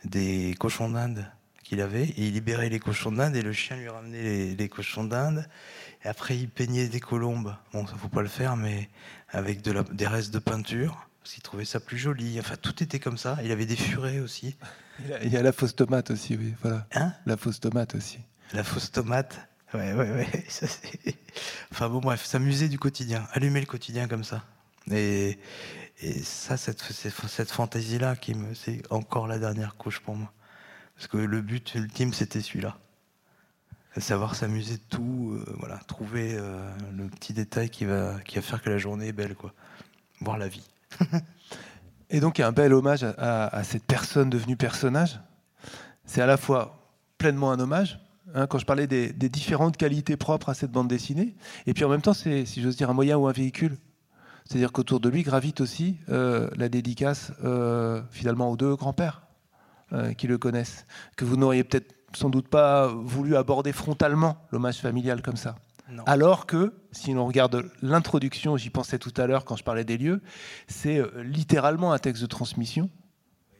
des 0.05 0.55
cochons 0.59 0.87
d'Inde 0.87 1.25
qu'il 1.63 1.81
avait, 1.81 2.03
et 2.03 2.27
il 2.27 2.33
libérait 2.33 2.69
les 2.69 2.77
cochons 2.77 3.11
d'Inde, 3.11 3.35
et 3.35 3.41
le 3.41 3.53
chien 3.53 3.75
lui 3.77 3.89
ramenait 3.89 4.53
les, 4.53 4.69
cochons 4.69 5.03
d'Inde. 5.03 5.49
Et 6.05 6.09
après, 6.09 6.37
il 6.37 6.47
peignait 6.47 6.89
des 6.89 6.99
colombes. 6.99 7.55
Bon, 7.73 7.87
ça 7.87 7.95
faut 7.95 8.07
pas 8.07 8.21
le 8.21 8.27
faire, 8.27 8.55
mais 8.55 8.87
avec 9.29 9.63
de 9.63 9.71
la, 9.71 9.81
des 9.81 10.05
restes 10.05 10.31
de 10.31 10.37
peinture, 10.37 11.09
parce 11.23 11.33
qu'il 11.33 11.41
trouvait 11.41 11.65
ça 11.65 11.79
plus 11.79 11.97
joli. 11.97 12.39
Enfin, 12.39 12.55
tout 12.55 12.83
était 12.83 12.99
comme 12.99 13.17
ça. 13.17 13.39
Il 13.43 13.51
avait 13.51 13.65
des 13.65 13.77
furets 13.77 14.19
aussi. 14.19 14.55
Il 15.23 15.33
y 15.33 15.37
a, 15.37 15.41
la 15.41 15.53
fausse 15.53 15.75
tomate 15.75 16.11
aussi, 16.11 16.35
oui. 16.35 16.53
Voilà. 16.61 16.85
Hein? 16.93 17.13
La 17.25 17.35
fausse 17.35 17.59
tomate 17.59 17.95
aussi. 17.95 18.19
La 18.53 18.63
fausse 18.63 18.91
tomate. 18.91 19.39
Ouais, 19.73 19.93
ouais, 19.93 20.11
ouais. 20.11 20.27
enfin 21.71 21.89
bon, 21.89 21.99
bref, 21.99 22.25
s'amuser 22.25 22.67
du 22.67 22.77
quotidien, 22.77 23.27
allumer 23.31 23.59
le 23.59 23.65
quotidien 23.65 24.07
comme 24.07 24.23
ça. 24.23 24.43
Et, 24.91 25.37
ça, 26.23 26.57
cette, 26.57 26.81
cette 26.81 27.51
fantaisie-là, 27.51 28.15
qui 28.15 28.33
me, 28.33 28.55
c'est 28.55 28.81
encore 28.89 29.27
la 29.27 29.37
dernière 29.37 29.75
couche 29.75 29.99
pour 29.99 30.15
moi. 30.15 30.31
Parce 30.95 31.07
que 31.07 31.17
le 31.17 31.41
but 31.41 31.75
ultime, 31.75 32.11
c'était 32.13 32.41
celui-là. 32.41 32.77
Savoir 33.97 34.35
s'amuser 34.35 34.77
de 34.77 34.83
tout, 34.89 35.33
euh, 35.33 35.55
voilà, 35.59 35.77
trouver 35.87 36.33
euh, 36.33 36.71
le 36.95 37.07
petit 37.07 37.33
détail 37.33 37.69
qui 37.69 37.85
va, 37.85 38.19
qui 38.25 38.35
va 38.35 38.41
faire 38.41 38.61
que 38.61 38.69
la 38.69 38.77
journée 38.77 39.09
est 39.09 39.13
belle, 39.13 39.35
quoi. 39.35 39.53
Voir 40.21 40.37
la 40.37 40.47
vie. 40.47 40.67
et 42.09 42.19
donc, 42.19 42.39
il 42.39 42.41
y 42.41 42.43
a 42.43 42.47
un 42.47 42.53
bel 42.53 42.73
hommage 42.73 43.03
à 43.03 43.63
cette 43.63 43.85
personne 43.85 44.29
devenue 44.29 44.55
personnage. 44.55 45.19
C'est 46.05 46.21
à 46.21 46.25
la 46.25 46.37
fois 46.37 46.81
pleinement 47.17 47.51
un 47.51 47.59
hommage, 47.59 47.99
Hein, 48.35 48.47
quand 48.47 48.59
je 48.59 48.65
parlais 48.65 48.87
des, 48.87 49.11
différentes 49.11 49.77
qualités 49.77 50.15
propres 50.15 50.49
à 50.49 50.53
cette 50.53 50.71
bande 50.71 50.87
dessinée. 50.87 51.35
Et 51.65 51.73
puis 51.73 51.83
en 51.83 51.89
même 51.89 52.01
temps, 52.01 52.13
c'est, 52.13 52.45
si 52.45 52.61
j'ose 52.61 52.77
dire, 52.77 52.89
un 52.89 52.93
moyen 52.93 53.17
ou 53.17 53.27
un 53.27 53.31
véhicule. 53.31 53.77
C'est-à-dire 54.45 54.71
qu'autour 54.71 54.99
de 54.99 55.09
lui 55.09 55.23
gravite 55.23 55.61
aussi 55.61 55.97
euh, 56.09 56.49
la 56.55 56.69
dédicace 56.69 57.31
euh, 57.43 58.01
finalement 58.11 58.49
aux 58.49 58.57
deux 58.57 58.75
grands-pères 58.75 59.23
euh, 59.93 60.13
qui 60.13 60.27
le 60.27 60.37
connaissent, 60.37 60.85
que 61.15 61.25
vous 61.25 61.37
n'auriez 61.37 61.63
peut-être 61.63 61.93
sans 62.13 62.29
doute 62.29 62.47
pas 62.47 62.87
voulu 62.87 63.35
aborder 63.35 63.71
frontalement 63.71 64.37
l'hommage 64.51 64.79
familial 64.79 65.21
comme 65.21 65.37
ça. 65.37 65.55
Alors 66.05 66.45
que, 66.45 66.73
si 66.93 67.13
l'on 67.13 67.25
regarde 67.25 67.69
l'introduction, 67.81 68.55
j'y 68.55 68.69
pensais 68.69 68.97
tout 68.97 69.13
à 69.17 69.27
l'heure 69.27 69.43
quand 69.43 69.57
je 69.57 69.63
parlais 69.63 69.83
des 69.83 69.97
lieux, 69.97 70.21
c'est 70.67 71.01
littéralement 71.21 71.91
un 71.91 71.99
texte 71.99 72.21
de 72.21 72.27
transmission 72.27 72.89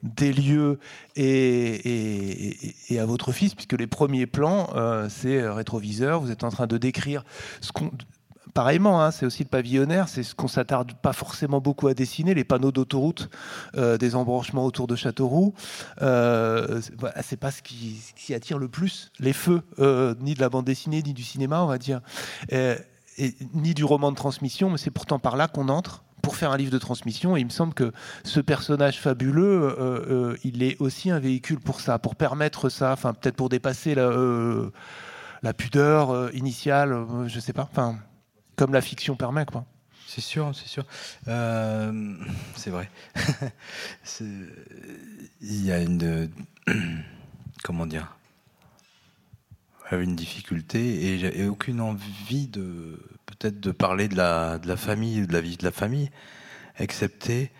des 0.02 0.32
lieux 0.32 0.78
et, 1.16 2.56
à 2.98 3.06
votre 3.06 3.32
fils, 3.32 3.54
puisque 3.54 3.78
les 3.78 3.86
premiers 3.86 4.26
plans, 4.26 4.70
euh, 4.74 5.08
c'est 5.08 5.48
rétroviseur, 5.48 6.20
vous 6.20 6.30
êtes 6.30 6.44
en 6.44 6.50
train 6.50 6.66
de 6.66 6.78
décrire 6.78 7.24
ce 7.60 7.72
qu'on... 7.72 7.90
Pareillement, 8.54 9.02
hein, 9.02 9.10
c'est 9.10 9.24
aussi 9.24 9.44
le 9.44 9.48
pavillonnaire, 9.48 10.08
c'est 10.08 10.22
ce 10.22 10.34
qu'on 10.34 10.48
s'attarde 10.48 10.92
pas 10.92 11.14
forcément 11.14 11.62
beaucoup 11.62 11.88
à 11.88 11.94
dessiner, 11.94 12.34
les 12.34 12.44
panneaux 12.44 12.70
d'autoroute, 12.70 13.30
euh, 13.78 13.96
des 13.96 14.14
embranchements 14.14 14.66
autour 14.66 14.86
de 14.86 14.94
Châteauroux. 14.94 15.54
Euh, 16.02 16.82
c'est 17.22 17.38
pas 17.38 17.50
ce 17.50 17.62
qui, 17.62 18.34
attire 18.34 18.58
le 18.58 18.68
plus 18.68 19.10
les 19.20 19.32
feux, 19.32 19.62
euh, 19.78 20.14
ni 20.20 20.34
de 20.34 20.40
la 20.40 20.50
bande 20.50 20.66
dessinée, 20.66 21.02
ni 21.02 21.14
du 21.14 21.22
cinéma, 21.22 21.62
on 21.62 21.66
va 21.66 21.78
dire, 21.78 22.02
ni 23.54 23.74
du 23.74 23.84
roman 23.84 24.10
de 24.10 24.16
transmission, 24.16 24.70
mais 24.70 24.78
c'est 24.78 24.90
pourtant 24.90 25.18
par 25.18 25.36
là 25.36 25.48
qu'on 25.48 25.68
entre 25.68 26.04
pour 26.22 26.36
faire 26.36 26.52
un 26.52 26.56
livre 26.56 26.70
de 26.70 26.78
transmission. 26.78 27.36
Et 27.36 27.40
il 27.40 27.46
me 27.46 27.50
semble 27.50 27.74
que 27.74 27.92
ce 28.24 28.40
personnage 28.40 29.00
fabuleux, 29.00 29.62
euh, 29.62 29.76
euh, 29.78 30.36
il 30.44 30.62
est 30.62 30.80
aussi 30.80 31.10
un 31.10 31.18
véhicule 31.18 31.58
pour 31.58 31.80
ça, 31.80 31.98
pour 31.98 32.14
permettre 32.14 32.68
ça, 32.68 32.92
enfin 32.92 33.12
peut-être 33.12 33.36
pour 33.36 33.48
dépasser 33.48 33.94
la, 33.94 34.04
euh, 34.04 34.70
la 35.42 35.52
pudeur 35.52 36.32
initiale, 36.34 36.96
je 37.26 37.40
sais 37.40 37.52
pas, 37.52 37.68
enfin 37.70 37.98
comme 38.56 38.72
la 38.72 38.80
fiction 38.80 39.16
permet 39.16 39.44
quoi. 39.44 39.64
C'est 40.06 40.20
sûr, 40.20 40.52
c'est 40.54 40.68
sûr. 40.68 40.84
c'est 41.24 42.70
vrai. 42.70 42.90
il 45.40 45.64
y 45.64 45.72
a 45.72 45.80
une 45.80 46.30
comment 47.64 47.86
dire? 47.86 48.14
Une 50.00 50.16
difficulté 50.16 51.06
et 51.06 51.18
j'ai 51.18 51.46
aucune 51.46 51.80
envie 51.80 52.46
de 52.46 52.98
peut-être 53.26 53.60
de 53.60 53.70
parler 53.70 54.08
de 54.08 54.16
la, 54.16 54.58
de 54.58 54.68
la 54.68 54.76
famille, 54.76 55.26
de 55.26 55.32
la 55.32 55.40
vie 55.40 55.56
de 55.56 55.64
la 55.64 55.72
famille, 55.72 56.10
excepté 56.78 57.50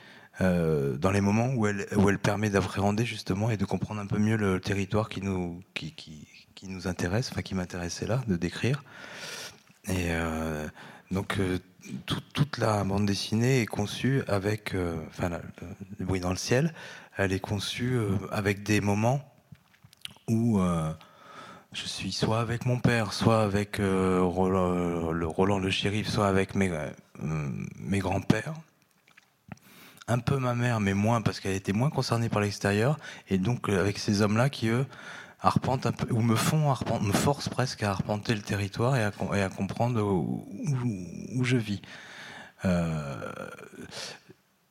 euh, 0.41 0.97
dans 0.97 1.11
les 1.11 1.21
moments 1.21 1.53
où 1.55 1.67
elle, 1.67 1.87
où 1.97 2.09
elle 2.09 2.19
permet 2.19 2.51
d'appréhender 2.51 3.05
justement 3.05 3.51
et 3.51 3.57
de 3.57 3.65
comprendre 3.65 4.01
un 4.01 4.07
peu 4.07 4.19
mieux 4.19 4.37
le 4.37 4.61
territoire 4.61 5.09
qui 5.09 5.21
nous, 5.21 5.63
qui, 5.75 5.93
qui, 5.93 6.27
qui 6.55 6.69
nous 6.69 6.89
intéresse, 6.89 7.31
enfin 7.31 7.43
qui 7.43 7.55
m'intéressait 7.55 8.07
là, 8.07 8.23
de 8.29 8.37
décrire. 8.37 8.83
Et 9.89 10.11
euh, 10.11 10.69
donc 11.11 11.39
euh, 11.39 11.59
toute 12.07 12.59
la 12.59 12.85
bande 12.85 13.07
dessinée 13.07 13.61
est 13.61 13.67
conçue 13.67 14.23
avec, 14.29 14.75
enfin, 15.09 15.31
le 15.99 16.05
bruit 16.05 16.21
dans 16.21 16.31
le 16.31 16.37
ciel, 16.37 16.73
elle 17.17 17.33
est 17.33 17.41
conçue 17.41 17.99
avec 18.31 18.63
des 18.63 18.81
moments 18.81 19.21
où 20.29 20.61
je 21.73 21.87
suis 21.87 22.13
soit 22.13 22.41
avec 22.41 22.67
mon 22.67 22.79
père, 22.79 23.13
soit 23.13 23.43
avec 23.43 23.81
euh, 23.81 24.21
Roland, 24.23 25.11
le 25.11 25.27
Roland 25.27 25.59
le 25.59 25.71
shérif, 25.71 26.09
soit 26.09 26.29
avec 26.29 26.55
mes, 26.55 26.71
euh, 26.71 26.91
mes 27.79 27.99
grands-pères. 27.99 28.55
Un 30.09 30.19
peu 30.19 30.37
ma 30.37 30.55
mère, 30.55 30.81
mais 30.81 30.95
moins 30.95 31.23
parce 31.23 31.41
qu'elle 31.41 31.55
était 31.55 31.73
moins 31.73 31.89
concernée 31.89 32.29
par 32.29 32.43
l'extérieur. 32.43 32.99
Et 33.29 33.39
donc 33.39 33.69
euh, 33.69 33.81
avec 33.81 33.99
ces 33.99 34.21
hommes-là 34.21 34.51
qui, 34.51 34.69
eux, 34.69 34.87
un 35.43 35.51
peu, 35.79 36.13
ou 36.13 36.21
me 36.21 36.37
font 36.37 36.71
arpenter, 36.71 37.05
me 37.05 37.13
forcent 37.13 37.49
presque 37.49 37.83
à 37.83 37.91
arpenter 37.91 38.35
le 38.35 38.43
territoire 38.43 38.97
et 38.97 39.03
à, 39.03 39.49
comprendre 39.49 40.03
où, 40.03 41.45
je 41.45 41.57
vis. 41.57 41.83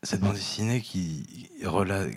cette 0.03 0.21
bande 0.21 0.35
dessinée 0.35 0.79
qui 0.81 1.49
relate 1.65 2.11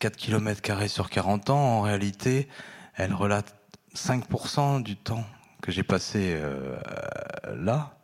4 0.00 0.16
km 0.16 0.88
sur 0.88 1.08
40 1.08 1.50
ans, 1.50 1.78
en 1.78 1.82
réalité, 1.82 2.48
elle 2.96 3.14
relate 3.14 3.59
5% 3.94 4.82
du 4.82 4.96
temps 4.96 5.24
que 5.62 5.72
j'ai 5.72 5.82
passé 5.82 6.34
euh, 6.34 6.78
là, 7.56 7.98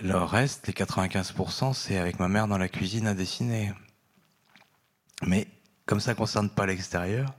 le 0.00 0.16
reste, 0.16 0.66
les 0.66 0.72
95%, 0.72 1.74
c'est 1.74 1.98
avec 1.98 2.18
ma 2.18 2.28
mère 2.28 2.48
dans 2.48 2.58
la 2.58 2.68
cuisine 2.68 3.06
à 3.06 3.14
dessiner. 3.14 3.72
Mais 5.26 5.46
comme 5.86 6.00
ça 6.00 6.12
ne 6.12 6.16
concerne 6.16 6.48
pas 6.48 6.66
l'extérieur, 6.66 7.34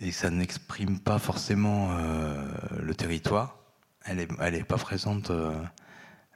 et 0.00 0.12
ça 0.12 0.30
n'exprime 0.30 1.00
pas 1.00 1.18
forcément 1.18 1.92
euh, 1.92 2.46
le 2.80 2.94
territoire, 2.94 3.58
elle 4.04 4.16
n'est 4.16 4.58
est 4.58 4.64
pas 4.64 4.76
présente 4.76 5.30
euh, 5.30 5.58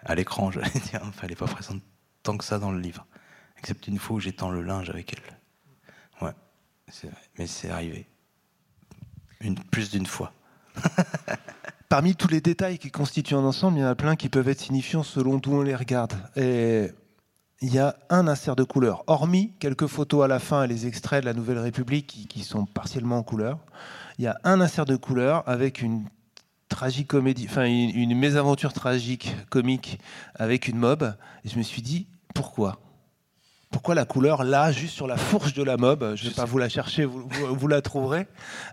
à 0.05 0.15
l'écran, 0.15 0.51
j'allais 0.53 0.71
dire. 0.71 1.01
Enfin, 1.03 1.21
elle 1.25 1.31
n'est 1.31 1.37
pas 1.37 1.47
présente 1.47 1.83
tant 2.23 2.37
que 2.37 2.45
ça 2.45 2.59
dans 2.59 2.73
le 2.73 2.81
livre. 2.81 3.07
Except 3.59 3.87
une 3.89 3.99
fois 3.99 4.17
où 4.17 4.21
j'étends 4.21 4.51
le 4.51 4.63
linge 4.63 4.89
avec 4.89 5.13
elle. 5.13 6.27
Ouais, 6.27 6.33
mais 7.37 7.47
c'est 7.47 7.71
arrivé 7.71 8.08
plus 9.71 9.91
d'une 9.91 10.07
fois. 10.07 10.33
Parmi 11.89 12.15
tous 12.15 12.29
les 12.29 12.41
détails 12.41 12.79
qui 12.79 12.91
constituent 12.91 13.35
un 13.35 13.45
ensemble, 13.45 13.79
il 13.79 13.81
y 13.81 13.85
en 13.85 13.89
a 13.89 13.95
plein 13.95 14.15
qui 14.15 14.29
peuvent 14.29 14.49
être 14.49 14.61
signifiants 14.61 15.03
selon 15.03 15.39
d'où 15.39 15.55
on 15.55 15.63
les 15.63 15.75
regarde. 15.75 16.13
Et 16.37 16.91
il 17.61 17.73
y 17.73 17.79
a 17.79 17.97
un 18.11 18.29
insert 18.29 18.57
de 18.57 18.65
couleur, 18.65 19.05
hormis 19.07 19.53
quelques 19.59 19.87
photos 19.87 20.25
à 20.25 20.29
la 20.29 20.39
fin 20.39 20.65
et 20.65 20.67
les 20.67 20.87
extraits 20.87 21.23
de 21.23 21.27
la 21.27 21.35
Nouvelle 21.35 21.59
République 21.59 22.27
qui, 22.29 22.43
sont 22.43 22.67
partiellement 22.67 23.19
en 23.19 23.23
couleur. 23.23 23.59
Il 24.19 24.25
y 24.25 24.29
a 24.29 24.39
un 24.45 24.61
insert 24.61 24.85
de 24.85 24.97
couleur 24.97 25.43
avec 25.49 25.81
une 25.81 26.05
enfin 26.71 27.65
une, 27.65 27.91
une 27.91 28.17
mésaventure 28.17 28.75
tragique, 28.75 29.35
comique, 29.49 29.99
avec 30.35 30.69
une 30.69 30.77
mob. 30.77 31.15
Et 31.45 31.49
je 31.49 31.57
me 31.57 31.63
suis 31.63 31.83
dit, 31.83 32.07
pourquoi? 32.35 32.79
Pourquoi 33.71 33.95
la 33.95 34.05
couleur 34.05 34.45
là, 34.45 34.73
juste 34.73 34.95
sur 34.95 35.07
la 35.07 35.17
fourche 35.17 35.53
de 35.53 35.63
la 35.63 35.77
mob 35.77 36.15
Je 36.17 36.25
ne 36.25 36.31
vais 36.31 36.35
pas 36.35 36.47
vous 36.47 36.59
la 36.59 36.69
chercher, 36.69 37.05
vous, 37.05 37.69
la 37.69 37.83
trouverez. 37.83 38.27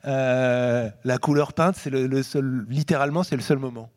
Euh, 0.06 0.90
la 1.04 1.18
couleur 1.18 1.54
peinte, 1.54 1.76
c'est 1.76 1.90
le, 1.90 2.24
seul, 2.24 2.66
littéralement, 2.70 3.24
c'est 3.24 3.36
le 3.36 3.42
seul 3.42 3.58
moment. 3.58 3.90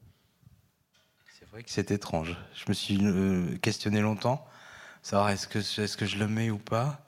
C'est 1.39 1.49
vrai 1.51 1.63
que 1.63 1.71
c'est 1.71 1.91
étrange. 1.93 2.37
Je 2.55 2.65
me 2.69 2.75
suis 2.75 2.99
euh, 3.03 3.57
questionné 3.59 4.01
longtemps, 4.01 4.45
savoir 5.03 5.31
est-ce 5.31 5.47
que, 5.47 5.59
est-ce 5.59 5.97
que 5.97 6.07
je 6.07 6.19
le 6.19 6.27
mets 6.27 6.51
ou 6.51 6.59
pas. 6.59 7.01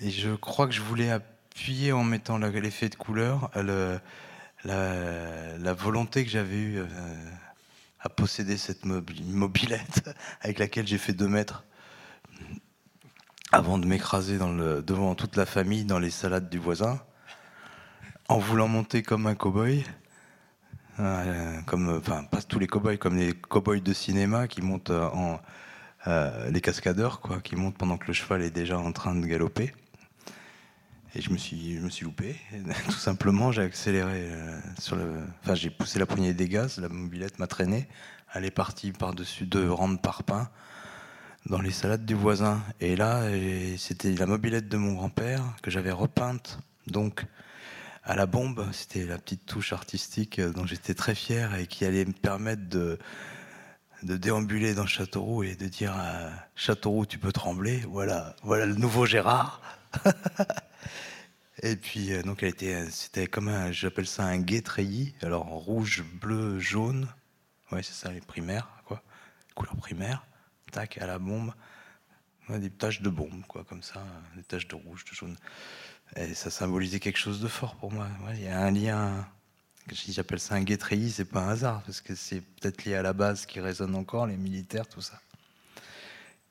Et 0.00 0.10
je 0.10 0.34
crois 0.34 0.66
que 0.66 0.72
je 0.72 0.80
voulais 0.80 1.10
appuyer 1.10 1.92
en 1.92 2.04
mettant 2.04 2.38
l'effet 2.38 2.88
de 2.88 2.96
couleur, 2.96 3.50
le, 3.54 4.00
la, 4.64 5.74
volonté 5.74 6.24
que 6.24 6.30
j'avais 6.30 6.56
eue 6.56 6.78
euh, 6.78 6.86
à 8.00 8.08
posséder 8.08 8.56
cette 8.56 8.84
mobilette 8.84 10.08
avec 10.40 10.58
laquelle 10.58 10.86
j'ai 10.86 10.98
fait 10.98 11.12
deux 11.12 11.28
mètres 11.28 11.64
avant 13.52 13.76
de 13.78 13.86
m'écraser 13.86 14.38
devant 14.38 15.14
toute 15.14 15.36
la 15.36 15.44
famille 15.44 15.84
dans 15.84 15.98
les 15.98 16.10
salades 16.10 16.48
du 16.48 16.58
voisin, 16.58 17.00
en 18.28 18.38
voulant 18.38 18.66
monter 18.66 19.02
comme 19.02 19.26
un 19.26 19.34
cow-boy. 19.34 19.84
euh, 21.00 21.60
comme, 21.66 21.88
enfin, 21.98 22.24
pas 22.24 22.40
tous 22.40 22.58
les 22.58 22.66
cow-boys, 22.66 22.96
comme 22.96 23.16
les 23.16 23.34
cow-boys 23.34 23.80
de 23.80 23.92
cinéma 23.92 24.48
qui 24.48 24.62
montent 24.62 24.90
en. 24.90 25.40
les 26.50 26.60
cascadeurs, 26.62 27.20
quoi, 27.20 27.40
qui 27.40 27.56
montent 27.56 27.76
pendant 27.76 27.98
que 27.98 28.06
le 28.06 28.14
cheval 28.14 28.42
est 28.42 28.50
déjà 28.50 28.78
en 28.78 28.92
train 28.92 29.14
de 29.14 29.26
galoper. 29.26 29.74
Et 31.14 31.20
je 31.20 31.30
me 31.30 31.36
suis, 31.36 31.76
je 31.76 31.80
me 31.80 31.90
suis 31.90 32.06
loupé. 32.06 32.36
Tout 32.86 32.92
simplement, 32.92 33.52
j'ai 33.52 33.62
accéléré 33.62 34.30
le. 34.30 35.24
Enfin, 35.42 35.54
j'ai 35.54 35.68
poussé 35.68 35.98
la 35.98 36.06
poignée 36.06 36.32
des 36.32 36.48
gaz, 36.48 36.78
la 36.78 36.88
mobilette 36.88 37.38
m'a 37.38 37.46
traîné. 37.46 37.86
Elle 38.34 38.46
est 38.46 38.50
partie 38.50 38.92
par-dessus 38.92 39.44
deux 39.44 39.70
rangs 39.70 39.90
de 39.90 39.98
parpaings 39.98 40.48
dans 41.46 41.60
les 41.60 41.70
salades 41.70 42.04
du 42.04 42.14
voisin. 42.14 42.62
Et 42.80 42.96
là, 42.96 43.22
c'était 43.76 44.12
la 44.14 44.26
mobilette 44.26 44.68
de 44.68 44.76
mon 44.76 44.94
grand-père 44.94 45.42
que 45.62 45.70
j'avais 45.70 45.90
repeinte. 45.90 46.58
Donc, 46.86 47.24
à 48.04 48.16
la 48.16 48.26
bombe, 48.26 48.66
c'était 48.72 49.04
la 49.04 49.18
petite 49.18 49.46
touche 49.46 49.72
artistique 49.72 50.40
dont 50.40 50.66
j'étais 50.66 50.94
très 50.94 51.14
fier 51.14 51.54
et 51.54 51.66
qui 51.66 51.84
allait 51.84 52.04
me 52.04 52.12
permettre 52.12 52.68
de, 52.68 52.98
de 54.02 54.16
déambuler 54.16 54.74
dans 54.74 54.86
Châteauroux 54.86 55.42
et 55.42 55.54
de 55.54 55.66
dire 55.66 55.92
à 55.96 56.30
Châteauroux, 56.54 57.06
tu 57.06 57.18
peux 57.18 57.32
trembler. 57.32 57.82
Voilà, 57.88 58.36
voilà 58.42 58.66
le 58.66 58.74
nouveau 58.74 59.06
Gérard. 59.06 59.60
et 61.62 61.76
puis, 61.76 62.12
euh, 62.12 62.22
donc, 62.22 62.42
elle 62.42 62.50
était, 62.50 62.90
c'était 62.90 63.26
comme 63.26 63.48
un, 63.48 63.70
j'appelle 63.72 64.06
ça 64.06 64.24
un 64.24 64.38
guet 64.38 64.62
treillis. 64.62 65.14
Alors, 65.22 65.46
rouge, 65.46 66.04
bleu, 66.20 66.58
jaune. 66.58 67.08
Ouais, 67.70 67.82
c'est 67.82 67.94
ça, 67.94 68.12
les 68.12 68.20
primaires, 68.20 68.68
quoi. 68.84 69.02
Couleur 69.54 69.76
primaire 69.76 70.24
à 70.76 71.06
la 71.06 71.18
bombe. 71.18 71.52
Des 72.48 72.70
taches 72.70 73.00
de 73.00 73.08
bombe, 73.08 73.44
quoi, 73.46 73.64
comme 73.64 73.82
ça, 73.82 74.04
des 74.36 74.42
taches 74.42 74.68
de 74.68 74.74
rouge, 74.74 75.04
de 75.04 75.14
jaune. 75.14 75.36
Et 76.16 76.34
ça 76.34 76.50
symbolisait 76.50 77.00
quelque 77.00 77.18
chose 77.18 77.40
de 77.40 77.48
fort 77.48 77.76
pour 77.76 77.92
moi. 77.92 78.08
Il 78.34 78.42
y 78.42 78.48
a 78.48 78.60
un 78.60 78.70
lien, 78.70 79.26
si 79.90 80.12
j'appelle 80.12 80.40
ça 80.40 80.56
un 80.56 80.62
guétreillis, 80.62 81.12
c'est 81.12 81.24
pas 81.24 81.40
un 81.40 81.48
hasard, 81.48 81.82
parce 81.82 82.00
que 82.00 82.14
c'est 82.14 82.40
peut-être 82.40 82.84
lié 82.84 82.94
à 82.94 83.02
la 83.02 83.14
base 83.14 83.46
qui 83.46 83.60
résonne 83.60 83.94
encore, 83.94 84.26
les 84.26 84.36
militaires, 84.36 84.86
tout 84.86 85.00
ça. 85.00 85.18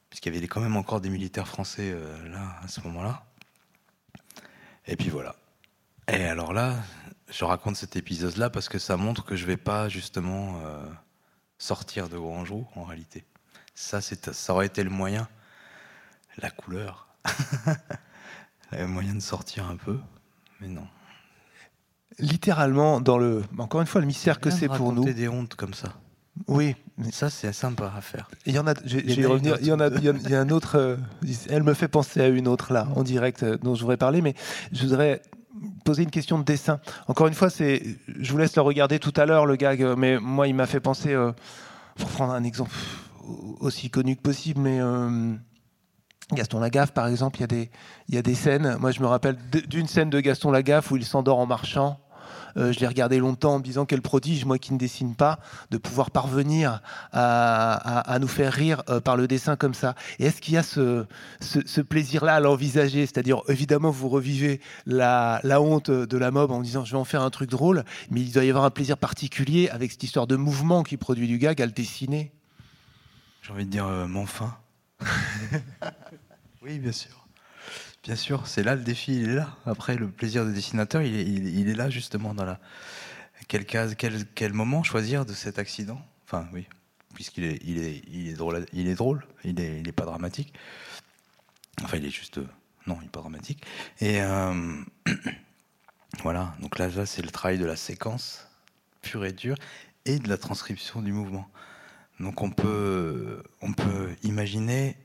Puisqu'il 0.10 0.34
y 0.34 0.38
avait 0.38 0.48
quand 0.48 0.62
même 0.62 0.76
encore 0.76 1.02
des 1.02 1.10
militaires 1.10 1.48
français 1.48 1.92
euh, 1.94 2.30
là, 2.30 2.58
à 2.64 2.68
ce 2.68 2.82
moment-là. 2.82 3.24
Et 4.88 4.96
puis 4.96 5.10
voilà. 5.10 5.36
Et 6.08 6.24
alors 6.24 6.54
là, 6.54 6.84
je 7.30 7.46
raconte 7.46 7.76
cet 7.76 7.96
épisode-là 7.96 8.50
parce 8.50 8.68
que 8.68 8.80
ça 8.80 8.98
montre 8.98 9.24
que 9.24 9.36
je 9.36 9.46
vais 9.46 9.58
pas 9.58 9.88
justement 9.88 10.60
euh, 10.66 10.84
sortir 11.58 12.10
de 12.10 12.18
Grandjou 12.18 12.68
en 12.76 12.84
réalité. 12.84 13.24
Ça, 13.82 14.00
ça 14.00 14.54
aurait 14.54 14.68
été 14.68 14.84
le 14.84 14.92
moyen, 14.92 15.28
la 16.38 16.52
couleur, 16.52 17.08
le 18.72 18.86
moyen 18.86 19.16
de 19.16 19.20
sortir 19.20 19.68
un 19.68 19.76
peu, 19.76 19.98
mais 20.60 20.68
non. 20.68 20.88
Littéralement, 22.20 23.02
dans 23.02 23.18
le, 23.18 23.44
encore 23.58 23.82
une 23.82 23.88
fois, 23.88 24.00
le 24.00 24.08
mystère 24.08 24.40
que 24.40 24.52
c'est 24.52 24.68
pour 24.68 24.94
nous. 24.94 25.04
des 25.12 25.28
hontes 25.28 25.56
comme 25.56 25.74
ça. 25.74 25.96
Oui, 26.48 26.76
ça 27.12 27.32
c'est 27.32 27.52
sympa 27.54 27.92
à 27.98 28.02
faire. 28.02 28.30
Il 28.46 28.54
y 28.54 28.60
en 28.60 28.68
a, 28.68 28.74
revenir. 28.74 29.58
Il 29.62 29.68
y 29.68 29.74
en 29.74 29.80
a, 29.80 29.88
il 29.88 30.30
y 30.30 30.36
a 30.36 30.40
un 30.40 30.50
autre. 30.50 30.78
Euh, 30.78 30.98
elle 31.50 31.64
me 31.64 31.74
fait 31.74 31.88
penser 31.88 32.22
à 32.22 32.28
une 32.28 32.48
autre 32.48 32.74
là, 32.74 32.88
en 32.96 33.02
direct, 33.04 33.42
euh, 33.42 33.58
dont 33.58 33.74
je 33.74 33.82
voudrais 33.82 33.98
parler, 33.98 34.22
mais 34.22 34.36
je 34.72 34.84
voudrais 34.84 35.24
poser 35.84 36.04
une 36.04 36.12
question 36.12 36.38
de 36.38 36.44
dessin. 36.44 36.80
Encore 37.08 37.26
une 37.26 37.34
fois, 37.34 37.50
c'est, 37.50 37.98
je 38.08 38.32
vous 38.32 38.38
laisse 38.38 38.56
le 38.56 38.62
regarder 38.62 39.00
tout 39.00 39.14
à 39.18 39.26
l'heure 39.26 39.48
le 39.48 39.56
gag, 39.56 39.84
mais 39.98 40.20
moi 40.20 40.48
il 40.48 40.54
m'a 40.54 40.68
fait 40.68 40.80
penser. 40.80 41.14
Euh, 41.14 41.32
pour 41.96 42.10
prendre 42.10 42.34
un 42.34 42.44
exemple 42.44 42.72
aussi 43.60 43.90
connu 43.90 44.16
que 44.16 44.22
possible, 44.22 44.62
mais 44.62 44.80
euh, 44.80 45.34
Gaston 46.32 46.60
Lagaffe, 46.60 46.92
par 46.92 47.08
exemple, 47.08 47.38
il 47.38 47.42
y, 47.42 47.44
a 47.44 47.48
des, 47.48 47.72
y 48.10 48.18
a 48.18 48.22
des 48.22 48.36
scènes. 48.36 48.78
Moi, 48.80 48.92
je 48.92 49.02
me 49.02 49.08
rappelle 49.08 49.38
d'une 49.68 49.88
scène 49.88 50.10
de 50.10 50.20
Gaston 50.20 50.52
Lagaffe 50.52 50.92
où 50.92 50.98
il 50.98 51.06
s'endort 51.06 51.40
en 51.40 51.46
marchant. 51.46 52.00
Euh, 52.58 52.72
je 52.72 52.80
l'ai 52.80 52.88
regardé 52.88 53.18
longtemps 53.20 53.56
en 53.56 53.60
me 53.60 53.64
disant 53.64 53.86
quel 53.86 54.02
prodige, 54.02 54.46
moi 54.46 54.58
qui 54.58 54.74
ne 54.74 54.78
dessine 54.78 55.16
pas, 55.16 55.40
de 55.70 55.78
pouvoir 55.78 56.12
parvenir 56.12 56.82
à, 57.12 58.18
nous 58.20 58.28
faire 58.28 58.54
rire 58.54 58.84
euh, 58.90 59.00
par 59.00 59.18
le 59.18 59.28
dessin 59.28 59.56
comme 59.56 59.74
ça. 59.74 59.96
Et 60.20 60.26
est-ce 60.26 60.42
qu'il 60.42 60.54
y 60.54 60.58
a 60.58 60.64
ce, 60.64 61.06
ce, 61.40 61.82
plaisir-là 61.82 62.36
à 62.36 62.40
l'envisager? 62.40 63.06
C'est-à-dire, 63.06 63.42
évidemment, 63.48 63.92
vous 63.92 64.10
revivez 64.10 64.62
la, 64.86 65.40
la, 65.44 65.62
honte 65.62 65.92
de 65.92 66.18
la 66.18 66.32
mob 66.32 66.52
en 66.52 66.62
disant 66.62 66.86
je 66.86 66.92
vais 66.92 66.98
en 66.98 67.06
faire 67.06 67.22
un 67.22 67.30
truc 67.30 67.50
drôle, 67.50 67.84
mais 68.10 68.22
il 68.22 68.32
doit 68.32 68.44
y 68.44 68.50
avoir 68.50 68.66
un 68.66 68.70
plaisir 68.70 68.98
particulier 68.98 69.70
avec 69.70 69.92
cette 69.92 70.04
histoire 70.04 70.28
de 70.28 70.36
mouvement 70.36 70.84
qui 70.84 70.98
produit 70.98 71.28
du 71.28 71.38
gag 71.38 71.62
à 71.62 71.66
le 71.66 71.72
dessiner. 71.72 72.32
J'ai 73.42 73.52
envie 73.52 73.66
de 73.66 73.72
dire 73.72 73.88
euh, 73.88 74.08
mon 74.08 74.26
fin. 74.26 74.58
oui, 76.62 76.80
bien 76.80 76.92
sûr. 76.92 77.28
Bien 78.04 78.16
sûr, 78.16 78.48
c'est 78.48 78.64
là 78.64 78.76
le 78.76 78.84
défi, 78.84 79.16
il 79.16 79.30
est 79.30 79.36
là. 79.36 79.56
Après, 79.66 79.96
le 79.96 80.10
plaisir 80.10 80.46
de 80.46 80.52
dessinateur, 80.52 81.02
il 81.02 81.70
est, 81.70 81.76
là 81.76 81.90
justement 81.90 82.34
dans 82.34 82.46
la. 82.46 82.60
Quel, 83.48 83.66
cas, 83.66 83.94
quel, 83.94 84.26
quel 84.34 84.54
moment 84.54 84.84
choisir 84.84 85.26
de 85.26 85.34
cet 85.34 85.60
accident? 85.60 86.02
Enfin, 86.26 86.48
oui, 86.54 86.68
puisqu'il 87.14 87.44
est, 87.44 87.60
il 87.64 87.78
est, 87.80 88.02
il 88.08 88.28
est 88.28 88.34
drôle, 88.34 88.66
il 88.74 88.88
est 88.88 88.96
drôle, 88.96 89.26
il 89.44 89.60
il 89.60 89.88
est 89.88 89.92
pas 89.92 90.06
dramatique. 90.06 90.54
Enfin, 91.84 91.98
il 91.98 92.06
est 92.06 92.12
juste, 92.12 92.40
non, 92.88 92.98
il 93.02 93.06
est 93.06 93.12
pas 93.12 93.20
dramatique. 93.20 93.64
Et 94.00 94.22
euh, 94.22 94.84
voilà. 96.24 96.56
Donc 96.60 96.80
là, 96.80 96.88
là 96.90 97.06
c'est 97.06 97.22
le 97.22 97.30
travail 97.30 97.58
de 97.58 97.66
la 97.66 97.76
séquence 97.76 98.48
pure 99.02 99.26
et 99.26 99.34
dure 99.34 99.58
et 100.06 100.20
de 100.20 100.30
la 100.30 100.38
transcription 100.38 101.02
du 101.02 101.12
mouvement. 101.12 101.48
Donc 102.22 102.44
on 102.44 102.52
peut, 102.52 103.42
on 103.62 103.74
peut 103.74 104.16
imaginer 104.22 104.96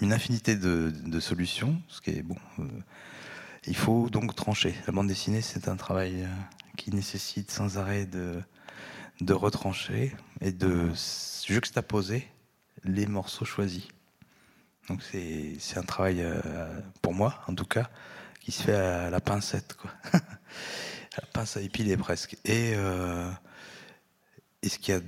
une 0.00 0.12
infinité 0.14 0.56
de, 0.56 1.20
solutions, 1.20 1.80
ce 1.88 2.00
qui 2.00 2.10
est 2.10 2.22
bon. 2.22 2.36
Euh, 2.58 2.64
il 3.66 3.76
faut 3.76 4.08
donc 4.08 4.34
trancher. 4.34 4.74
La 4.86 4.92
bande 4.94 5.06
dessinée, 5.06 5.42
c'est 5.42 5.68
un 5.68 5.76
travail 5.76 6.22
euh, 6.22 6.28
qui 6.78 6.90
nécessite 6.90 7.50
sans 7.50 7.76
arrêt 7.76 8.06
de, 8.06 8.40
de 9.20 9.32
retrancher 9.34 10.16
et 10.40 10.52
de 10.52 10.88
juxtaposer 11.46 12.26
les 12.84 13.06
morceaux 13.06 13.44
choisis. 13.44 13.86
Donc 14.88 15.02
c'est 15.02 15.76
un 15.76 15.82
travail, 15.82 16.22
euh, 16.22 16.80
pour 17.02 17.12
moi 17.12 17.42
en 17.46 17.54
tout 17.54 17.66
cas, 17.66 17.90
qui 18.40 18.52
se 18.52 18.62
fait 18.62 18.74
à 18.74 19.10
la 19.10 19.20
pincette, 19.20 19.74
quoi. 19.74 19.90
à 20.14 21.20
la 21.20 21.26
pince 21.32 21.58
à 21.58 21.60
épiler 21.60 21.96
presque. 21.98 22.36
Et 22.46 22.74
et 24.64 24.70
ce 24.70 24.78
qui 24.78 24.92
est 24.92 25.04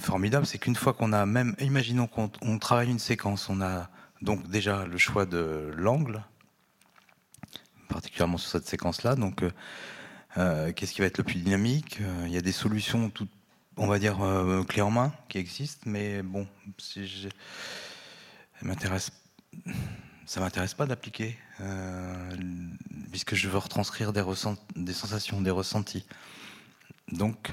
formidable, 0.00 0.44
c'est 0.44 0.58
qu'une 0.58 0.74
fois 0.74 0.92
qu'on 0.92 1.12
a 1.12 1.24
même, 1.24 1.54
imaginons 1.60 2.08
qu'on 2.08 2.58
travaille 2.58 2.90
une 2.90 2.98
séquence, 2.98 3.48
on 3.48 3.60
a 3.60 3.88
donc 4.22 4.48
déjà 4.48 4.86
le 4.86 4.98
choix 4.98 5.24
de 5.24 5.72
l'angle, 5.76 6.24
particulièrement 7.88 8.38
sur 8.38 8.50
cette 8.50 8.66
séquence-là. 8.66 9.14
Donc, 9.14 9.44
euh, 9.44 9.52
euh, 10.36 10.72
qu'est-ce 10.72 10.94
qui 10.94 11.00
va 11.00 11.06
être 11.06 11.18
le 11.18 11.22
plus 11.22 11.36
dynamique 11.36 11.98
euh, 12.00 12.24
Il 12.26 12.32
y 12.32 12.36
a 12.36 12.40
des 12.40 12.50
solutions, 12.50 13.12
on 13.76 13.86
va 13.86 14.00
dire 14.00 14.18
clés 14.68 14.82
en 14.82 14.90
main, 14.90 15.12
qui 15.28 15.38
existent, 15.38 15.84
mais 15.86 16.24
bon, 16.24 16.48
si 16.78 17.28
m'intéresse, 18.62 19.12
ça 20.26 20.40
m'intéresse 20.40 20.74
pas 20.74 20.86
d'appliquer, 20.86 21.38
puisque 23.12 23.36
je 23.36 23.48
veux 23.48 23.58
retranscrire 23.58 24.12
des, 24.12 24.24
des 24.74 24.92
sensations, 24.92 25.40
des 25.40 25.52
ressentis. 25.52 26.04
Donc, 27.12 27.52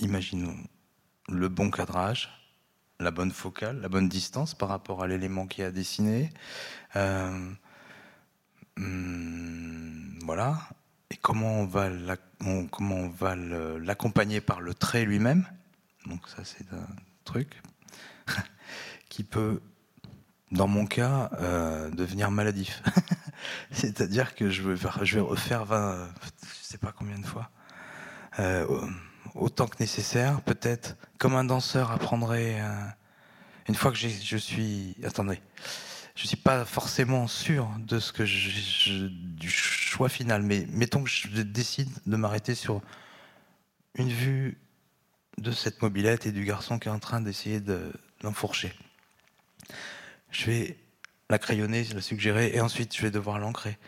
imaginons 0.00 0.56
le 1.28 1.48
bon 1.48 1.70
cadrage, 1.70 2.28
la 2.98 3.10
bonne 3.10 3.30
focale, 3.30 3.80
la 3.80 3.88
bonne 3.88 4.08
distance 4.08 4.54
par 4.54 4.68
rapport 4.68 5.02
à 5.02 5.06
l'élément 5.06 5.46
qui 5.46 5.62
a 5.62 5.70
dessiné. 5.70 6.32
Euh, 6.96 7.50
hmm, 8.76 10.18
voilà. 10.24 10.58
Et 11.10 11.16
comment 11.16 11.60
on 11.60 11.66
va 11.66 11.88
l'accompagner 13.36 14.40
par 14.40 14.60
le 14.60 14.74
trait 14.74 15.04
lui-même. 15.04 15.46
Donc 16.06 16.28
ça 16.28 16.44
c'est 16.44 16.72
un 16.72 16.86
truc 17.24 17.60
qui 19.08 19.24
peut, 19.24 19.60
dans 20.52 20.68
mon 20.68 20.86
cas, 20.86 21.30
euh, 21.40 21.90
devenir 21.90 22.30
maladif. 22.30 22.82
C'est-à-dire 23.70 24.34
que 24.34 24.50
je 24.50 24.62
vais, 24.62 25.20
refaire 25.20 25.64
20, 25.64 26.08
je 26.42 26.64
sais 26.64 26.78
pas 26.78 26.92
combien 26.92 27.18
de 27.18 27.26
fois. 27.26 27.50
Euh, 28.38 28.86
autant 29.34 29.66
que 29.66 29.76
nécessaire, 29.80 30.40
peut-être 30.42 30.96
comme 31.18 31.34
un 31.34 31.44
danseur 31.44 31.90
apprendrait. 31.90 32.60
Euh, 32.60 32.86
une 33.68 33.74
fois 33.74 33.92
que 33.92 33.98
je 33.98 34.36
suis, 34.36 34.96
attendez, 35.04 35.40
je 36.16 36.26
suis 36.26 36.36
pas 36.36 36.64
forcément 36.64 37.26
sûr 37.28 37.70
de 37.78 37.98
ce 37.98 38.12
que 38.12 38.24
je, 38.26 39.06
du 39.06 39.48
choix 39.48 40.08
final, 40.08 40.42
mais 40.42 40.66
mettons 40.70 41.02
que 41.02 41.10
je 41.10 41.42
décide 41.42 41.88
de 42.06 42.16
m'arrêter 42.16 42.54
sur 42.54 42.82
une 43.94 44.10
vue 44.10 44.58
de 45.38 45.52
cette 45.52 45.80
mobilette 45.82 46.26
et 46.26 46.32
du 46.32 46.44
garçon 46.44 46.78
qui 46.78 46.88
est 46.88 46.90
en 46.90 46.98
train 46.98 47.20
d'essayer 47.20 47.60
d'enfourcher. 48.22 48.72
je 50.30 50.46
vais 50.46 50.76
la 51.30 51.38
crayonner, 51.38 51.84
la 51.94 52.02
suggérer, 52.02 52.50
et 52.54 52.60
ensuite 52.60 52.94
je 52.94 53.02
vais 53.02 53.10
devoir 53.10 53.38
l'ancrer. 53.38 53.78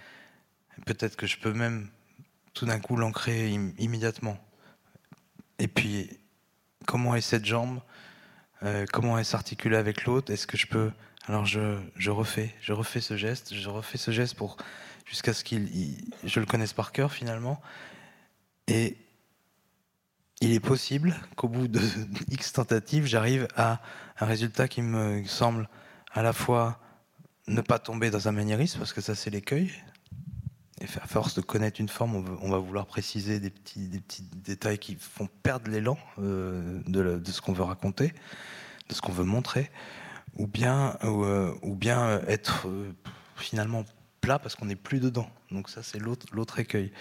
Peut-être 0.87 1.16
que 1.16 1.26
je 1.26 1.37
peux 1.38 1.52
même 1.52 1.90
tout 2.55 2.66
d'un 2.66 2.78
coup 2.78 2.96
l'ancrer 2.96 3.50
immédiatement. 3.78 4.38
Et 5.62 5.68
puis, 5.68 6.11
comment 6.88 7.14
est 7.14 7.20
cette 7.20 7.44
jambe? 7.44 7.81
Euh, 8.64 8.85
Comment 8.92 9.16
elle 9.16 9.25
s'articule 9.25 9.77
avec 9.77 10.07
l'autre? 10.07 10.33
Est-ce 10.33 10.48
que 10.48 10.57
je 10.57 10.66
peux 10.66 10.90
Alors, 11.29 11.46
je, 11.46 11.79
je, 11.94 12.11
refais, 12.11 12.53
je 12.61 12.72
refais 12.72 13.01
ce 13.01 13.16
geste, 13.16 13.55
je 13.55 13.68
refais 13.68 13.96
ce 13.96 14.11
geste 14.11 14.35
pour 14.35 14.57
jusqu'à 15.07 15.33
ce 15.33 15.44
qu'il, 15.44 15.70
je 16.25 16.40
le 16.40 16.46
connaisse 16.46 16.72
par 16.72 16.90
cœur 16.90 17.12
finalement. 17.12 17.62
Et 18.66 18.96
il 20.40 20.53
est 20.53 20.59
possible 20.59 21.14
qu'au 21.37 21.48
bout 21.48 21.68
de 21.68 21.81
X 22.33 22.55
tentatives, 22.55 23.07
j'arrive 23.07 23.46
à 23.55 23.81
un 24.18 24.27
résultat 24.27 24.66
qui 24.66 24.83
me 24.83 25.25
semble 25.27 25.68
à 26.12 26.22
la 26.22 26.33
fois 26.33 26.81
ne 27.46 27.61
pas 27.61 27.79
tomber 27.79 28.11
dans 28.11 28.27
un 28.27 28.33
maniérisme, 28.33 28.81
parce 28.81 28.92
que 28.92 29.01
ça 29.01 29.14
c'est 29.14 29.31
l'écueil. 29.31 29.70
À 31.01 31.07
force 31.07 31.35
de 31.35 31.40
connaître 31.40 31.81
une 31.81 31.88
forme, 31.88 32.37
on, 32.42 32.51
va 32.51 32.59
vouloir 32.59 32.87
préciser 32.87 33.38
des 33.38 33.51
petits, 33.51 33.88
des 33.88 34.01
petits 34.01 34.25
détails 34.35 34.79
qui 34.79 34.97
font 34.97 35.29
perdre 35.42 35.71
l'élan 35.71 35.97
euh, 36.18 36.81
de, 36.87 37.31
ce 37.31 37.40
qu'on 37.40 37.53
veut 37.53 37.62
raconter, 37.62 38.12
de 38.88 38.95
ce 38.95 39.01
qu'on 39.01 39.12
veut 39.12 39.25
montrer, 39.25 39.71
ou 40.37 40.49
bien, 40.49 40.99
ou, 41.05 41.25
euh, 41.25 41.55
bien 41.64 42.21
être 42.27 42.66
euh, 42.66 42.92
finalement 43.37 43.85
plat 44.21 44.40
parce 44.40 44.57
qu'on 44.57 44.66
n'est 44.66 44.75
plus 44.75 44.99
dedans. 44.99 45.31
Donc 45.53 45.68
ça 45.68 45.85
c'est 45.85 46.01
l'autre 46.01 46.59
écueil. 46.59 46.92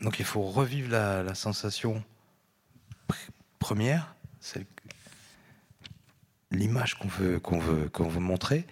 Donc 0.00 0.20
il 0.20 0.24
faut 0.24 0.42
revivre 0.42 0.90
la, 0.90 1.34
sensation 1.34 2.04
première, 3.58 4.14
l'image 6.52 6.94
qu'on 6.94 7.08
veut, 7.08 7.40
veut, 7.58 7.88
qu'on 7.88 8.08
veut 8.08 8.20
montrer, 8.20 8.66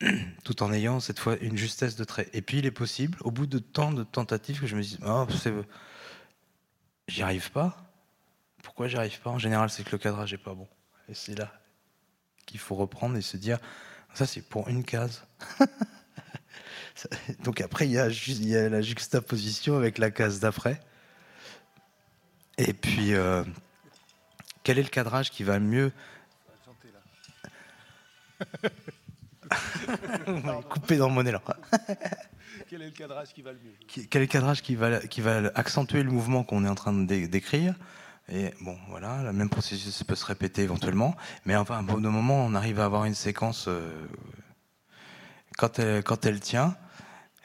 tout 0.44 0.62
en 0.62 0.72
ayant 0.72 1.00
cette 1.00 1.18
fois 1.18 1.36
une 1.38 1.56
justesse 1.56 1.96
de 1.96 2.04
trait. 2.04 2.28
Et 2.32 2.42
puis 2.42 2.58
il 2.58 2.66
est 2.66 2.70
possible, 2.70 3.18
au 3.22 3.30
bout 3.30 3.46
de 3.46 3.58
tant 3.58 3.92
de 3.92 4.04
tentatives, 4.04 4.60
que 4.60 4.66
je 4.66 4.76
me 4.76 4.82
dis, 4.82 4.98
oh, 5.06 5.26
j'y 7.08 7.22
arrive 7.22 7.50
pas. 7.50 7.76
Pourquoi 8.62 8.88
j'y 8.88 8.96
arrive 8.96 9.20
pas? 9.20 9.30
En 9.30 9.38
général, 9.38 9.70
c'est 9.70 9.84
que 9.84 9.92
le 9.92 9.98
cadrage 9.98 10.32
est 10.32 10.38
pas 10.38 10.54
bon. 10.54 10.68
Et 11.08 11.14
c'est 11.14 11.34
là 11.34 11.52
qu'il 12.46 12.58
faut 12.58 12.74
reprendre 12.74 13.16
et 13.16 13.22
se 13.22 13.36
dire, 13.36 13.58
ça 14.14 14.26
c'est 14.26 14.42
pour 14.42 14.68
une 14.68 14.82
case. 14.82 15.26
Donc 17.44 17.60
après, 17.60 17.86
il 17.86 17.92
y, 17.92 17.98
a, 17.98 18.08
il 18.08 18.48
y, 18.48 18.56
a, 18.56 18.68
la 18.68 18.82
juxtaposition 18.82 19.76
avec 19.76 19.98
la 19.98 20.10
case 20.10 20.40
d'après. 20.40 20.80
Et 22.56 22.72
puis, 22.72 23.14
euh, 23.14 23.44
quel 24.64 24.78
est 24.78 24.82
le 24.82 24.88
cadrage 24.88 25.30
qui 25.30 25.44
va 25.44 25.60
mieux? 25.60 25.92
Coupé 30.68 30.96
dans 30.96 31.10
mon 31.10 31.24
élan. 31.24 31.40
Quel 32.68 32.82
est 32.82 32.86
le 32.86 32.90
cadrage 32.90 33.32
qui 33.32 33.42
va 33.42 33.52
le 33.52 33.58
mieux? 33.58 33.72
Quel 34.10 34.22
est 34.22 34.26
le 34.26 34.30
cadrage 34.30 34.62
qui 34.62 34.74
va, 34.74 35.00
qui 35.00 35.20
va 35.20 35.50
accentuer 35.54 36.02
le 36.02 36.10
mouvement 36.10 36.44
qu'on 36.44 36.64
est 36.64 36.68
en 36.68 36.74
train 36.74 36.92
de 36.92 37.26
décrire? 37.26 37.74
Et 38.30 38.52
bon, 38.60 38.76
voilà, 38.88 39.22
le 39.22 39.32
même 39.32 39.48
processus 39.48 40.04
peut 40.04 40.14
se 40.14 40.26
répéter 40.26 40.62
éventuellement, 40.62 41.16
mais 41.46 41.56
enfin, 41.56 41.78
un 41.78 41.82
de 41.82 42.08
moment, 42.08 42.44
on 42.44 42.54
arrive 42.54 42.78
à 42.78 42.84
avoir 42.84 43.06
une 43.06 43.14
séquence 43.14 43.68
euh, 43.68 44.06
quand, 45.56 45.78
elle, 45.78 46.02
quand 46.02 46.26
elle 46.26 46.38
tient 46.38 46.76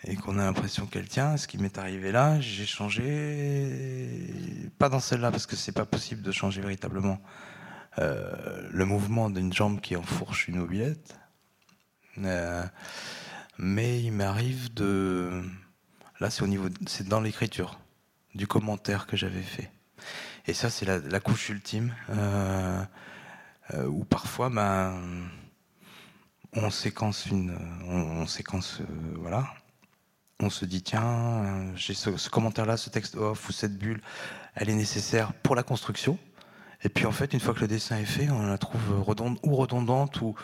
et 0.06 0.18
qu'on 0.18 0.38
a 0.38 0.44
l'impression 0.44 0.86
qu'elle 0.86 1.08
tient. 1.08 1.38
Ce 1.38 1.48
qui 1.48 1.58
m'est 1.58 1.78
arrivé 1.78 2.12
là, 2.12 2.42
j'ai 2.42 2.66
changé, 2.66 4.28
pas 4.78 4.90
dans 4.90 5.00
celle-là 5.00 5.32
parce 5.32 5.46
que 5.46 5.56
c'est 5.56 5.72
pas 5.72 5.86
possible 5.86 6.22
de 6.22 6.34
changer 6.34 6.60
véritablement 6.60 7.22
euh, 8.00 8.68
le 8.70 8.86
mouvement 8.86 9.30
d'une 9.30 9.54
jambe 9.54 9.80
qui 9.80 9.96
enfourche 9.96 10.50
une 10.50 10.58
mobilette. 10.58 11.18
Euh, 12.20 12.64
mais 13.58 14.02
il 14.02 14.12
m'arrive 14.12 14.74
de. 14.74 15.44
Là, 16.20 16.30
c'est 16.30 16.44
au 16.44 16.48
niveau. 16.48 16.70
C'est 16.88 17.08
dans 17.08 17.22
l'écriture 17.22 17.80
du 18.36 18.48
commentaire 18.48 19.08
que 19.08 19.18
j'avais 19.18 19.42
fait. 19.42 19.72
Et 20.46 20.54
ça, 20.54 20.70
c'est 20.70 20.86
la, 20.86 21.20
couche 21.20 21.50
ultime. 21.50 21.94
Euh, 22.10 22.84
euh, 23.74 23.88
où 23.88 24.04
parfois, 24.04 24.50
ben, 24.50 25.30
on 26.54 26.70
séquence 26.70 27.26
une. 27.28 27.58
On, 27.88 28.28
séquence. 28.28 28.82
voilà. 29.16 29.54
On 30.40 30.50
se 30.50 30.66
dit, 30.66 30.82
tiens, 30.82 31.74
j'ai 31.76 31.94
ce, 31.94 32.30
commentaire-là, 32.30 32.76
ce 32.76 32.90
texte 32.90 33.16
off 33.16 33.48
ou 33.48 33.54
cette 33.54 33.78
bulle, 33.78 34.02
elle 34.56 34.70
est 34.70 34.76
nécessaire 34.76 35.32
pour 35.34 35.56
la 35.56 35.64
construction. 35.64 36.18
Et 36.84 36.90
puis 36.90 37.06
en 37.06 37.14
fait, 37.14 37.34
une 37.34 37.40
fois 37.40 37.54
que 37.54 37.62
le 37.62 37.68
dessin 37.68 37.98
est 37.98 38.06
fait, 38.06 38.30
on 38.30 38.46
la 38.46 38.58
trouve 38.58 39.02
redondante, 39.02 39.40
ou 39.44 39.56
redondante, 39.56 40.22
ou, 40.22 40.36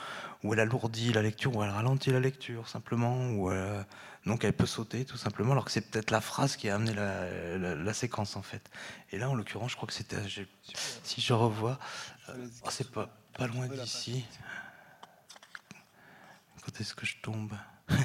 ou 0.43 0.53
elle 0.53 0.59
alourdit 0.59 1.11
la 1.11 1.21
lecture, 1.21 1.55
ou 1.55 1.63
elle 1.63 1.69
ralentit 1.69 2.11
la 2.11 2.19
lecture 2.19 2.67
simplement, 2.69 3.29
ou 3.31 3.51
euh, 3.51 3.83
donc 4.25 4.43
elle 4.43 4.53
peut 4.53 4.65
sauter 4.65 5.05
tout 5.05 5.17
simplement, 5.17 5.51
alors 5.51 5.65
que 5.65 5.71
c'est 5.71 5.89
peut-être 5.89 6.11
la 6.11 6.21
phrase 6.21 6.55
qui 6.55 6.69
a 6.69 6.75
amené 6.75 6.93
la, 6.93 7.93
séquence 7.93 8.35
en 8.35 8.41
fait. 8.41 8.69
Et 9.11 9.17
là, 9.17 9.29
en 9.29 9.35
l'occurrence, 9.35 9.71
je 9.71 9.75
crois 9.75 9.87
que 9.87 9.93
c'était, 9.93 10.17
si 11.03 11.21
je 11.21 11.33
revois, 11.33 11.79
euh, 12.29 12.47
oh, 12.63 12.69
c'est 12.69 12.89
pas, 12.91 13.09
loin 13.39 13.67
d'ici. 13.67 14.25
Quand 16.61 16.79
est-ce 16.79 16.93
que 16.93 17.05
je 17.05 17.15
tombe 17.21 17.53
Je 17.89 17.95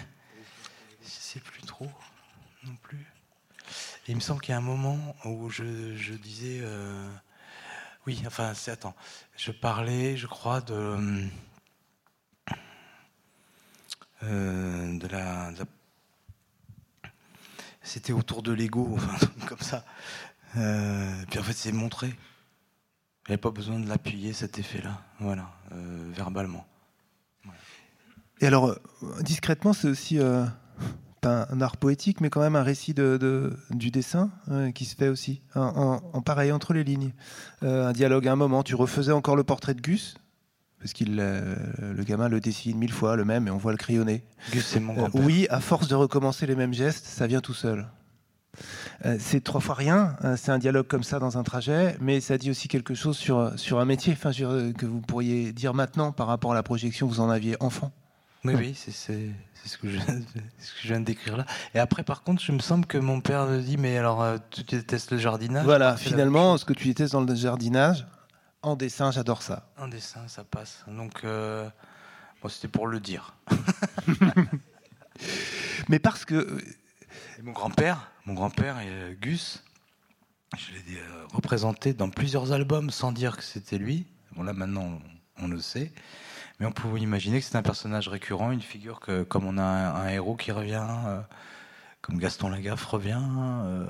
sais 1.03 1.41
plus 1.41 1.63
trop 1.63 1.91
non 2.65 2.77
plus. 2.77 3.05
il 4.09 4.15
me 4.15 4.21
semble 4.21 4.41
qu'il 4.41 4.53
y 4.53 4.55
a 4.55 4.59
un 4.59 4.63
moment 4.63 5.15
où 5.25 5.51
je, 5.51 6.15
disais. 6.15 6.61
Euh, 6.63 7.09
oui, 8.07 8.23
enfin, 8.27 8.55
c'est 8.55 8.71
attends. 8.71 8.95
Je 9.37 9.51
parlais, 9.51 10.17
je 10.17 10.27
crois, 10.27 10.61
de, 10.61 11.29
euh, 14.25 14.99
C'était 17.83 18.13
autour 18.13 18.43
de 18.43 18.53
l'ego, 18.53 18.91
enfin, 18.95 19.27
comme 19.47 19.61
ça. 19.61 19.85
Euh, 20.57 21.13
puis 21.31 21.39
en 21.39 21.43
fait, 21.43 21.53
c'est 21.53 21.73
montré. 21.73 22.09
Il 22.09 23.31
n'y 23.31 23.35
avait 23.35 23.39
pas 23.39 23.51
besoin 23.51 23.81
de 23.81 23.89
l'appuyer, 23.89 24.33
cet 24.33 24.59
effet-là, 24.59 25.01
voilà, 25.19 25.51
euh, 25.73 26.11
verbalement. 26.15 26.67
Et 28.41 28.47
alors, 28.47 28.77
discrètement, 29.21 29.73
c'est 29.73 29.89
aussi 29.89 30.19
un, 30.19 30.53
art 31.23 31.79
poétique, 31.79 32.21
mais 32.21 32.29
quand 32.29 32.41
même 32.41 32.57
un 32.57 32.63
récit 32.63 32.93
de, 32.93 33.57
du 33.71 33.91
dessin 33.91 34.31
qui 34.75 34.85
se 34.85 34.95
fait 34.95 35.09
aussi, 35.09 35.41
en, 35.55 36.21
pareil 36.21 36.53
entre 36.53 36.75
les 36.75 36.85
lignes. 36.85 37.15
Un 37.63 37.93
dialogue 37.93 38.29
à 38.29 38.33
un 38.33 38.37
moment, 38.37 38.63
tu 38.63 38.75
refaisais 38.75 39.13
encore 39.13 39.37
le 39.37 39.45
portrait 39.45 39.73
de 39.73 39.81
Gus, 39.81 40.17
parce 40.85 40.93
qu'il 40.93 41.17
euh, 41.19 41.57
le 41.97 42.05
gamin 42.05 42.29
le 42.29 42.41
dessine 42.41 42.77
mille 42.77 42.93
fois, 42.93 43.17
le 43.17 43.25
même, 43.25 43.49
et 43.49 43.51
on 43.51 43.57
voit 43.57 43.73
le 43.73 43.79
crayonner. 43.79 44.23
Gus, 44.53 44.67
c'est 44.67 44.81
mon 44.81 45.09
Oui, 45.15 45.47
à 45.49 45.61
force 45.61 45.89
de 45.89 45.95
recommencer 45.95 46.45
les 46.47 46.55
mêmes 46.55 46.75
gestes, 46.75 47.07
ça 47.07 47.27
vient 47.27 47.41
tout 47.41 47.55
seul. 47.55 47.87
c'est 49.19 49.43
trois 49.43 49.63
fois 49.63 49.77
rien, 49.77 50.15
hein, 50.21 50.37
c'est 50.37 50.53
un 50.53 50.59
dialogue 50.59 50.87
comme 50.87 51.03
ça 51.03 51.19
dans 51.19 51.39
un 51.39 51.43
trajet, 51.43 51.97
mais 52.03 52.21
ça 52.21 52.37
dit 52.37 52.51
aussi 52.51 52.69
quelque 52.69 52.95
chose 52.95 53.17
sur, 53.17 53.59
sur 53.59 53.81
un 53.81 53.87
métier 53.87 54.13
enfin, 54.13 54.31
que 54.33 54.85
vous 54.85 55.01
pourriez 55.01 55.55
dire 55.55 55.73
maintenant 55.73 56.13
par 56.13 56.27
rapport 56.27 56.53
à 56.53 56.55
la 56.55 56.63
projection 56.63 57.09
que 57.09 57.15
vous 57.15 57.21
en 57.21 57.31
aviez 57.31 57.57
enfant. 57.61 57.91
Oui, 58.45 58.55
oui, 58.55 58.75
c'est 58.77 58.93
ce, 58.93 59.79
que 59.79 59.89
je, 59.89 59.97
ce 59.99 60.05
que 60.05 60.81
je 60.83 60.89
viens 60.89 61.01
de 61.01 61.07
décrire 61.07 61.39
là. 61.39 61.47
Et 61.75 61.79
après, 61.79 62.03
par 62.03 62.23
contre, 62.23 62.43
je 62.43 62.53
me 62.53 62.59
semble 62.59 62.85
que 62.85 62.99
mon 62.99 63.23
père 63.23 63.47
me 63.47 63.63
dit 63.63 63.79
Mais 63.79 63.97
alors, 63.97 64.23
euh, 64.23 64.37
tu 64.51 64.65
détestes 64.65 65.13
le 65.13 65.19
jardinage? 65.19 65.65
Voilà, 65.65 65.97
finalement, 65.97 66.59
ce 66.59 66.67
que 66.67 66.75
tu 66.75 66.89
détestes 66.89 67.15
dans 67.15 67.23
le 67.23 67.35
jardinage, 67.35 68.07
en 68.67 68.77
dessin, 68.77 69.11
j'adore 69.11 69.43
ça. 69.43 69.71
En 69.79 69.89
dessin, 69.89 70.27
ça 70.29 70.45
passe. 70.45 70.85
Donc, 70.89 71.25
euh, 71.25 71.69
c'était 72.49 72.69
pour 72.69 72.87
le 72.87 73.01
dire. 73.01 73.35
Mais 75.89 75.99
parce 75.99 76.25
que. 76.25 76.35
Euh, 76.35 76.61
mon 77.43 77.53
grand-père, 77.53 78.11
mon 78.27 78.35
grand-père, 78.35 78.77
Gus, 79.21 79.63
je 80.57 80.73
l'ai 80.73 81.01
représenté 81.33 81.93
dans 81.93 82.11
plusieurs 82.11 82.53
albums 82.53 82.91
sans 82.91 83.13
dire 83.13 83.37
que 83.37 83.43
c'était 83.43 83.79
lui. 83.79 84.07
Bon, 84.35 84.43
là, 84.43 84.53
maintenant, 84.53 85.01
on 85.39 85.49
le 85.49 85.61
sait. 85.61 85.93
Mais 86.59 86.67
on 86.67 86.73
pouvait 86.73 87.01
imaginer 87.01 87.41
que 87.41 87.47
c'est 87.47 87.57
un 87.57 87.63
personnage 87.63 88.09
récurrent, 88.09 88.53
une 88.53 88.61
figure 88.61 89.01
que, 89.01 89.25
comme 89.25 89.45
on 89.45 89.59
a 89.59 89.65
un, 89.65 90.09
héros 90.09 90.37
qui 90.37 90.53
revient, 90.53 90.87
euh, 91.07 91.21
comme 92.05 92.19
Gaston 92.19 92.51
Lagaffe 92.51 92.85
revient, 92.85 93.23
euh, 93.65 93.87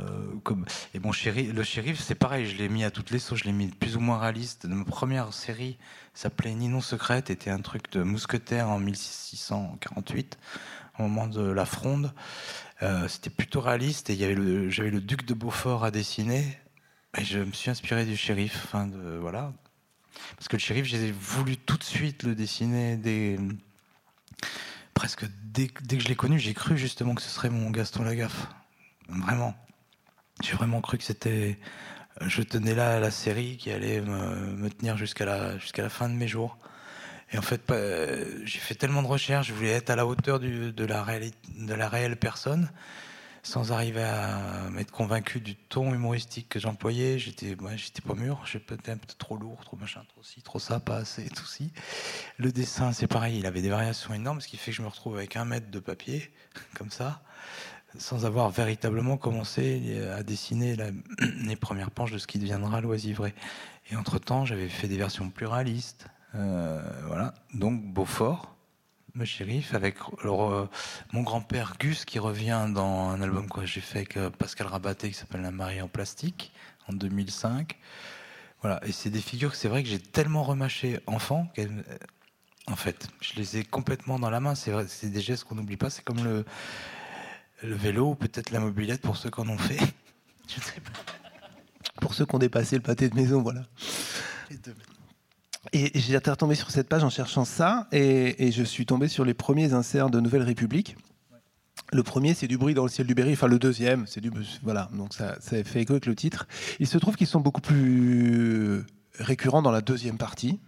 et 0.94 1.00
bon, 1.00 1.10
chéri, 1.10 1.46
le 1.48 1.64
shérif, 1.64 1.98
c'est 2.00 2.14
pareil, 2.14 2.46
je 2.46 2.56
l'ai 2.56 2.68
mis 2.68 2.84
à 2.84 2.92
toutes 2.92 3.10
les 3.10 3.18
sauces, 3.18 3.40
je 3.40 3.44
l'ai 3.44 3.52
mis 3.52 3.66
plus 3.66 3.96
ou 3.96 4.00
moins 4.00 4.18
réaliste. 4.18 4.66
Ma 4.66 4.84
première 4.84 5.34
série 5.34 5.78
s'appelait 6.14 6.54
Ninon 6.54 6.80
secrète, 6.80 7.30
était 7.30 7.50
un 7.50 7.60
truc 7.60 7.90
de 7.90 8.04
mousquetaire 8.04 8.68
en 8.68 8.78
1648, 8.78 10.38
au 11.00 11.02
moment 11.02 11.26
de 11.26 11.42
la 11.42 11.64
Fronde. 11.64 12.14
Euh, 12.82 13.08
c'était 13.08 13.30
plutôt 13.30 13.60
réaliste 13.60 14.10
et 14.10 14.16
j'avais 14.70 14.90
le 14.90 15.00
duc 15.00 15.26
de 15.26 15.34
Beaufort 15.34 15.84
à 15.84 15.90
dessiner. 15.90 16.56
Et 17.18 17.24
je 17.24 17.40
me 17.40 17.50
suis 17.50 17.70
inspiré 17.70 18.04
du 18.04 18.16
shérif, 18.16 18.76
voilà, 19.20 19.52
parce 20.36 20.46
que 20.46 20.54
le 20.54 20.60
shérif, 20.60 20.84
j'ai 20.86 21.10
voulu 21.10 21.56
tout 21.56 21.78
de 21.78 21.84
suite 21.84 22.22
le 22.22 22.36
dessiner 22.36 22.96
des... 22.96 23.40
presque 24.94 25.26
dès, 25.42 25.68
que 25.68 26.00
je 26.00 26.08
l'ai 26.08 26.14
connu, 26.16 26.38
j'ai 26.38 26.54
cru 26.54 26.78
justement 26.78 27.14
que 27.14 27.22
ce 27.22 27.28
serait 27.28 27.50
mon 27.50 27.70
Gaston 27.70 28.02
Lagaffe. 28.04 28.48
Vraiment. 29.08 29.54
J'ai 30.42 30.52
vraiment 30.54 30.80
cru 30.80 30.98
que 30.98 31.04
c'était. 31.04 31.58
Je 32.20 32.42
tenais 32.42 32.74
là 32.74 33.00
la 33.00 33.10
série 33.10 33.56
qui 33.56 33.70
allait 33.70 34.00
me, 34.00 34.68
tenir 34.70 34.96
jusqu'à 34.96 35.24
la, 35.24 35.54
la 35.76 35.88
fin 35.88 36.08
de 36.08 36.14
mes 36.14 36.28
jours. 36.28 36.58
Et 37.32 37.38
en 37.38 37.42
fait, 37.42 37.60
j'ai 38.44 38.58
fait 38.60 38.74
tellement 38.76 39.02
de 39.02 39.08
recherches, 39.08 39.48
je 39.48 39.52
voulais 39.52 39.70
être 39.70 39.90
à 39.90 39.96
la 39.96 40.06
hauteur 40.06 40.38
de, 40.38 40.72
la 40.84 41.04
de 41.58 41.74
la 41.74 41.88
réelle 41.88 42.16
personne 42.16 42.70
sans 43.44 43.72
arriver 43.72 44.02
à 44.02 44.70
m'être 44.70 44.90
convaincu 44.90 45.38
du 45.38 45.54
ton 45.54 45.94
humoristique 45.94 46.48
que 46.48 46.58
j'employais. 46.58 47.18
J'étais, 47.18 47.54
moi, 47.60 47.76
j'étais 47.76 48.00
pas 48.00 48.14
mûr, 48.14 48.40
j'étais 48.46 48.64
peut-être 48.76 49.18
trop 49.18 49.36
lourd, 49.36 49.62
trop 49.64 49.76
machin, 49.76 50.02
trop 50.08 50.22
ci, 50.22 50.42
trop 50.42 50.58
ça, 50.58 50.80
pas 50.80 50.96
assez, 50.96 51.28
tout 51.28 51.44
ci. 51.44 51.70
Le 52.38 52.50
dessin, 52.52 52.92
c'est 52.92 53.06
pareil, 53.06 53.38
il 53.38 53.46
avait 53.46 53.60
des 53.60 53.68
variations 53.68 54.14
énormes, 54.14 54.40
ce 54.40 54.48
qui 54.48 54.56
fait 54.56 54.70
que 54.70 54.78
je 54.78 54.82
me 54.82 54.88
retrouve 54.88 55.16
avec 55.16 55.36
un 55.36 55.44
mètre 55.44 55.70
de 55.70 55.78
papier, 55.78 56.32
comme 56.74 56.90
ça. 56.90 57.22
sans 57.98 58.24
avoir 58.24 58.48
véritablement 58.48 59.18
commencé 59.18 60.02
à 60.08 60.22
dessiner 60.22 60.76
les 61.44 61.56
premières 61.56 61.90
planches 61.90 62.12
de 62.12 62.18
ce 62.18 62.26
qui 62.26 62.38
deviendra 62.38 62.80
l'oisivré. 62.80 63.34
Et 63.90 63.96
entre-temps, 63.96 64.46
j'avais 64.46 64.70
fait 64.70 64.88
des 64.88 64.96
versions 64.96 65.28
plus 65.28 65.46
réalistes. 65.46 66.06
Euh, 66.34 66.82
voilà. 67.06 67.34
Donc 67.52 67.84
Beaufort, 67.84 68.53
le 69.14 69.24
shérif, 69.24 69.74
avec 69.74 69.96
euh, 70.24 70.66
mon 71.12 71.22
grand-père 71.22 71.74
Gus 71.78 72.04
qui 72.04 72.18
revient 72.18 72.68
dans 72.72 73.10
un 73.10 73.20
album 73.20 73.48
que 73.48 73.64
j'ai 73.64 73.80
fait 73.80 73.98
avec 73.98 74.16
euh, 74.16 74.30
Pascal 74.30 74.66
Rabaté 74.66 75.08
qui 75.08 75.14
s'appelle 75.14 75.42
La 75.42 75.50
Marie 75.50 75.80
en 75.80 75.88
plastique 75.88 76.52
en 76.88 76.92
2005. 76.92 77.78
Voilà. 78.60 78.80
Et 78.86 78.92
c'est 78.92 79.10
des 79.10 79.20
figures 79.20 79.52
que 79.52 79.56
c'est 79.56 79.68
vrai 79.68 79.82
que 79.82 79.88
j'ai 79.88 80.00
tellement 80.00 80.42
remâché 80.42 80.98
enfant 81.06 81.48
en 82.66 82.76
fait, 82.76 83.08
je 83.20 83.34
les 83.34 83.58
ai 83.58 83.64
complètement 83.64 84.18
dans 84.18 84.30
la 84.30 84.40
main. 84.40 84.54
C'est 84.54 85.10
des 85.10 85.20
gestes 85.20 85.44
qu'on 85.44 85.54
n'oublie 85.54 85.76
pas. 85.76 85.90
C'est 85.90 86.02
comme 86.02 86.24
le, 86.24 86.44
le 87.62 87.74
vélo 87.74 88.10
ou 88.10 88.14
peut-être 88.14 88.50
la 88.50 88.60
mobilette 88.60 89.02
pour 89.02 89.16
ceux 89.16 89.30
qui 89.30 89.40
en 89.40 89.48
ont 89.48 89.58
fait. 89.58 89.78
Je 90.48 90.60
sais 90.60 90.80
pas. 90.80 90.90
Pour 92.00 92.14
ceux 92.14 92.26
qui 92.26 92.34
ont 92.34 92.38
dépassé 92.38 92.76
le 92.76 92.82
pâté 92.82 93.08
de 93.08 93.14
maison, 93.14 93.42
voilà. 93.42 93.62
Et 95.72 95.98
j'ai 95.98 96.14
été 96.14 96.30
retombé 96.30 96.54
sur 96.54 96.70
cette 96.70 96.88
page 96.88 97.04
en 97.04 97.10
cherchant 97.10 97.44
ça, 97.44 97.88
et, 97.92 98.52
je 98.52 98.62
suis 98.62 98.86
tombé 98.86 99.08
sur 99.08 99.24
les 99.24 99.34
premiers 99.34 99.72
inserts 99.72 100.10
de 100.10 100.20
Nouvelle 100.20 100.42
République. 100.42 100.96
Le 101.92 102.02
premier, 102.02 102.34
c'est 102.34 102.48
du 102.48 102.58
bruit 102.58 102.74
dans 102.74 102.82
le 102.82 102.88
ciel 102.88 103.06
du 103.06 103.14
Berry. 103.14 103.32
Enfin, 103.32 103.46
le 103.46 103.58
deuxième, 103.58 104.06
c'est 104.06 104.20
du. 104.20 104.30
Voilà, 104.62 104.88
donc 104.94 105.14
ça, 105.14 105.36
fait 105.40 105.82
écho 105.82 105.92
avec 105.92 106.06
le 106.06 106.14
titre. 106.14 106.46
Il 106.80 106.86
se 106.86 106.98
trouve 106.98 107.16
qu'ils 107.16 107.26
sont 107.26 107.40
beaucoup 107.40 107.60
plus 107.60 108.84
récurrents 109.18 109.62
dans 109.62 109.70
la 109.70 109.80
deuxième 109.80 110.18
partie, 110.18 110.60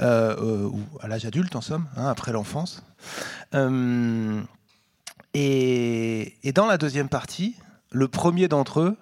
euh, 0.00 0.36
euh, 0.38 0.68
ou 0.68 0.80
à 1.00 1.08
l'âge 1.08 1.24
adulte, 1.24 1.56
en 1.56 1.60
somme, 1.60 1.86
hein, 1.96 2.06
après 2.06 2.32
l'enfance. 2.32 2.82
Euh, 3.54 4.40
et, 5.34 6.52
dans 6.54 6.66
la 6.66 6.78
deuxième 6.78 7.08
partie, 7.08 7.56
le 7.90 8.08
premier 8.08 8.48
d'entre 8.48 8.80
eux, 8.80 8.96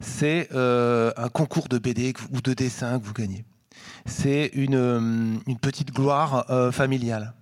c'est 0.00 0.48
un 0.52 1.28
concours 1.28 1.68
de 1.68 1.78
BD 1.78 2.14
ou 2.32 2.40
de 2.40 2.54
dessin 2.54 2.98
que 2.98 3.04
vous 3.04 3.12
gagnez. 3.12 3.44
C'est 4.06 4.50
une, 4.54 4.74
euh, 4.74 5.54
petite 5.60 5.92
gloire 5.92 6.46
euh, 6.50 6.72
familiale. 6.72 7.34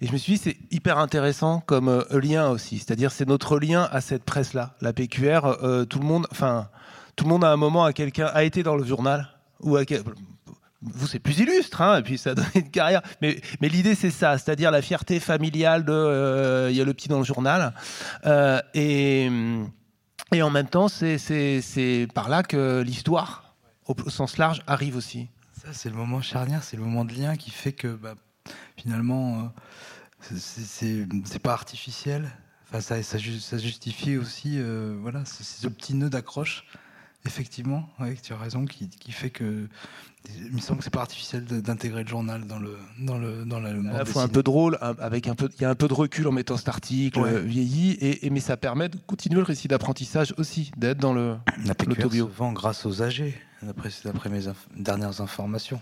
Et 0.00 0.06
je 0.06 0.12
me 0.12 0.18
suis 0.18 0.34
dit, 0.34 0.38
c'est 0.38 0.56
hyper 0.70 0.98
intéressant 0.98 1.60
comme 1.60 2.04
lien 2.10 2.48
aussi. 2.48 2.78
C'est-à-dire, 2.78 3.12
c'est 3.12 3.28
notre 3.28 3.58
lien 3.58 3.88
à 3.92 4.00
cette 4.00 4.24
presse-là. 4.24 4.74
La 4.80 4.92
PQR, 4.92 5.86
tout 5.88 6.00
le 6.00 6.04
monde, 6.04 6.26
enfin, 6.32 6.68
tout 7.14 7.24
le 7.24 7.30
monde 7.30 7.44
à 7.44 7.52
un 7.52 7.56
moment 7.56 7.84
a 7.84 7.92
quelqu'un 7.92 8.26
a 8.26 8.42
été 8.42 8.64
dans 8.64 8.74
le 8.74 8.84
journal 8.84 9.28
ou 9.60 9.76
à, 9.76 9.84
vous, 10.82 11.06
c'est 11.06 11.18
plus 11.18 11.38
illustre, 11.38 11.82
hein, 11.82 11.98
et 11.98 12.02
puis 12.02 12.16
ça 12.16 12.30
a 12.30 12.34
donné 12.34 12.48
une 12.54 12.70
carrière. 12.70 13.02
Mais, 13.20 13.40
l'idée, 13.60 13.94
c'est 13.94 14.10
ça, 14.10 14.38
c'est-à-dire 14.38 14.70
la 14.70 14.82
fierté 14.82 15.20
familiale 15.20 15.84
de. 15.84 15.92
Euh, 15.92 16.70
il 16.70 16.76
y 16.76 16.80
a 16.80 16.84
le 16.84 16.94
petit 16.94 17.08
dans 17.08 17.18
le 17.18 17.24
journal. 17.24 17.74
Euh, 18.26 18.60
et 18.74 20.42
en 20.42 20.50
même 20.50 20.68
temps, 20.68 20.88
c'est 20.88 22.08
par 22.14 22.28
là 22.28 22.42
que 22.42 22.80
l'histoire, 22.80 23.56
au, 23.86 23.94
sens 24.08 24.38
large, 24.38 24.62
arrive 24.66 24.96
aussi. 24.96 25.28
Ça, 25.62 25.72
c'est 25.72 25.90
le 25.90 25.96
moment 25.96 26.20
charnière, 26.22 26.62
c'est 26.62 26.76
le 26.76 26.82
moment 26.82 27.04
de 27.04 27.12
lien 27.12 27.36
qui 27.36 27.50
fait 27.50 27.72
que 27.72 27.88
bah, 27.88 28.14
finalement, 28.76 29.52
euh, 30.32 30.36
c'est 30.36 31.42
pas 31.42 31.52
artificiel. 31.52 32.30
Enfin, 32.68 32.80
ça, 32.80 33.02
ça, 33.02 33.18
ça 33.18 33.58
justifie 33.58 34.16
aussi 34.16 34.60
voilà, 35.00 35.24
ce 35.24 35.66
petit 35.68 35.94
nœud 35.94 36.10
d'accroche 36.10 36.64
Effectivement, 37.26 37.86
oui, 37.98 38.16
tu 38.22 38.32
as 38.32 38.38
raison, 38.38 38.64
qui, 38.64 38.88
qui, 38.88 39.12
fait 39.12 39.28
que 39.28 39.68
il 40.26 40.52
me 40.52 40.60
semble 40.60 40.78
que 40.78 40.84
c'est 40.84 40.90
pas 40.90 41.02
artificiel 41.02 41.44
d'intégrer 41.44 42.02
le 42.02 42.08
journal 42.08 42.46
dans 42.46 42.58
le 42.58 42.78
dans 42.98 43.18
le 43.18 43.44
dans 43.44 43.60
la. 43.60 43.72
Il 43.72 44.06
faut 44.06 44.20
un 44.20 44.28
peu 44.28 44.42
drôle, 44.42 44.78
avec 44.80 45.28
un 45.28 45.34
peu, 45.34 45.50
il 45.54 45.60
y 45.60 45.66
a 45.66 45.70
un 45.70 45.74
peu 45.74 45.86
de 45.86 45.92
recul 45.92 46.26
en 46.28 46.32
mettant 46.32 46.56
cet 46.56 46.70
article 46.70 47.40
vieilli, 47.40 47.98
et, 48.00 48.30
mais 48.30 48.40
ça 48.40 48.56
permet 48.56 48.88
de 48.88 48.96
continuer 49.06 49.36
le 49.36 49.44
récit 49.44 49.68
d'apprentissage 49.68 50.32
aussi, 50.38 50.72
d'être 50.78 50.96
dans 50.96 51.12
le. 51.12 51.36
L'autobio. 51.86 52.26
vend 52.26 52.52
grâce 52.52 52.86
aux 52.86 53.02
âgés, 53.02 53.38
d'après 53.62 54.28
mes 54.30 54.42
dernières 54.76 55.20
informations. 55.20 55.80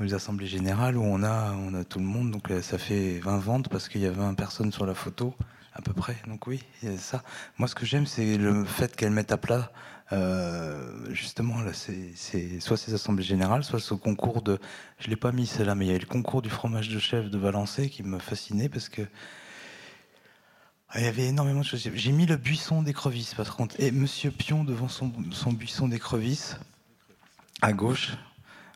Les 0.00 0.14
assemblées 0.14 0.46
générales 0.46 0.96
où 0.96 1.02
on 1.02 1.22
a 1.24 1.54
a 1.78 1.84
tout 1.84 1.98
le 1.98 2.04
monde, 2.04 2.30
donc 2.30 2.50
euh, 2.50 2.62
ça 2.62 2.78
fait 2.78 3.18
20 3.18 3.38
ventes 3.38 3.68
parce 3.68 3.88
qu'il 3.88 4.00
y 4.00 4.06
a 4.06 4.12
20 4.12 4.34
personnes 4.34 4.70
sur 4.70 4.86
la 4.86 4.94
photo 4.94 5.34
à 5.72 5.82
peu 5.82 5.92
près. 5.92 6.16
Donc 6.28 6.46
oui, 6.46 6.62
ça. 6.98 7.22
Moi, 7.58 7.66
ce 7.66 7.74
que 7.74 7.84
j'aime, 7.84 8.06
c'est 8.06 8.36
le 8.36 8.64
fait 8.64 8.94
qu'elles 8.94 9.10
mettent 9.10 9.32
à 9.32 9.36
plat 9.36 9.72
euh, 10.12 11.12
justement, 11.12 11.60
là, 11.60 11.72
c'est 11.72 12.60
soit 12.60 12.76
ces 12.76 12.94
assemblées 12.94 13.24
générales, 13.24 13.64
soit 13.64 13.80
ce 13.80 13.94
concours 13.94 14.42
de. 14.42 14.58
Je 14.98 15.08
l'ai 15.08 15.16
pas 15.16 15.32
mis 15.32 15.46
celle-là, 15.46 15.74
mais 15.74 15.84
il 15.84 15.88
y 15.88 15.90
avait 15.90 16.00
le 16.00 16.06
concours 16.06 16.42
du 16.42 16.48
fromage 16.48 16.88
de 16.88 16.98
chef 16.98 17.30
de 17.30 17.38
Valençay 17.38 17.90
qui 17.90 18.02
me 18.02 18.18
fascinait 18.18 18.68
parce 18.68 18.88
que. 18.88 19.02
Il 20.94 21.02
y 21.02 21.06
avait 21.06 21.26
énormément 21.26 21.60
de 21.60 21.66
choses. 21.66 21.86
J'ai 21.92 22.12
mis 22.12 22.24
le 22.24 22.36
buisson 22.36 22.80
d'écrevisse, 22.82 23.34
par 23.34 23.54
contre. 23.54 23.78
Et 23.78 23.90
Monsieur 23.90 24.30
Pion 24.30 24.64
devant 24.64 24.88
son, 24.88 25.12
son 25.32 25.52
buisson 25.52 25.86
d'écrevisse, 25.86 26.56
à 27.62 27.72
gauche. 27.72 28.16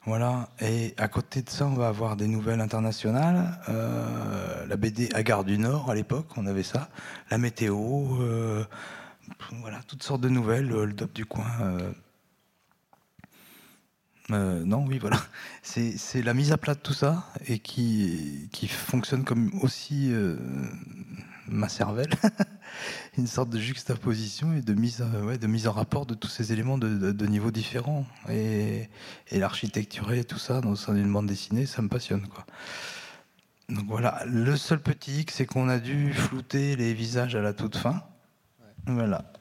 Voilà. 0.04 0.48
Et 0.60 0.94
à 0.96 1.08
côté 1.08 1.42
de 1.42 1.50
ça, 1.50 1.66
on 1.66 1.74
va 1.74 1.88
avoir 1.88 2.16
des 2.16 2.26
nouvelles 2.26 2.60
internationales. 2.60 3.58
Euh, 3.68 4.66
la 4.66 4.76
BD 4.76 5.08
à 5.14 5.42
du 5.44 5.58
Nord, 5.58 5.90
à 5.90 5.94
l'époque, 5.94 6.26
on 6.36 6.46
avait 6.46 6.64
ça. 6.64 6.88
La 7.30 7.38
météo. 7.38 8.20
Euh, 8.20 8.64
voilà, 9.60 9.80
toutes 9.86 10.02
sortes 10.02 10.20
de 10.20 10.28
nouvelles, 10.28 10.66
le 10.66 10.92
DOP 10.92 11.12
du 11.12 11.24
coin. 11.24 11.46
Euh, 11.60 11.92
euh, 14.30 14.64
non, 14.64 14.84
oui, 14.86 14.98
voilà. 14.98 15.20
C'est 15.62 16.22
la 16.22 16.34
mise 16.34 16.52
à 16.52 16.56
plat 16.56 16.74
de 16.74 16.80
tout 16.80 16.94
ça 16.94 17.28
et 17.46 17.58
qui, 17.58 18.48
fonctionne 18.68 19.24
comme 19.24 19.50
aussi 19.62 20.12
euh, 20.12 20.36
ma 21.52 21.68
cervelle, 21.68 22.10
une 23.18 23.26
sorte 23.26 23.50
de 23.50 23.58
juxtaposition 23.58 24.52
et 24.54 24.62
de 24.62 24.74
mise, 24.74 25.04
ouais, 25.24 25.38
de 25.38 25.46
mise 25.46 25.68
en 25.68 25.72
rapport 25.72 26.06
de 26.06 26.14
tous 26.14 26.28
ces 26.28 26.52
éléments 26.52 26.78
de, 26.78 27.12
de, 27.12 27.26
niveaux 27.26 27.50
différents. 27.50 28.06
Et, 28.28 28.88
et 29.30 29.38
l'architecture 29.38 30.12
et 30.12 30.24
tout 30.24 30.38
ça 30.38 30.60
dans 30.60 30.74
une 30.74 31.12
bande 31.12 31.26
dessinée, 31.26 31.66
ça 31.66 31.82
me 31.82 31.88
passionne. 31.88 32.26
Quoi. 32.26 32.44
Donc 33.68 33.86
voilà, 33.86 34.22
le 34.26 34.56
seul 34.56 34.80
petit 34.80 35.20
hic, 35.20 35.30
c'est 35.30 35.46
qu'on 35.46 35.68
a 35.68 35.78
dû 35.78 36.12
flouter 36.12 36.76
les 36.76 36.92
visages 36.94 37.34
à 37.36 37.42
la 37.42 37.52
toute 37.52 37.76
fin. 37.76 38.02
Voilà, 38.86 39.32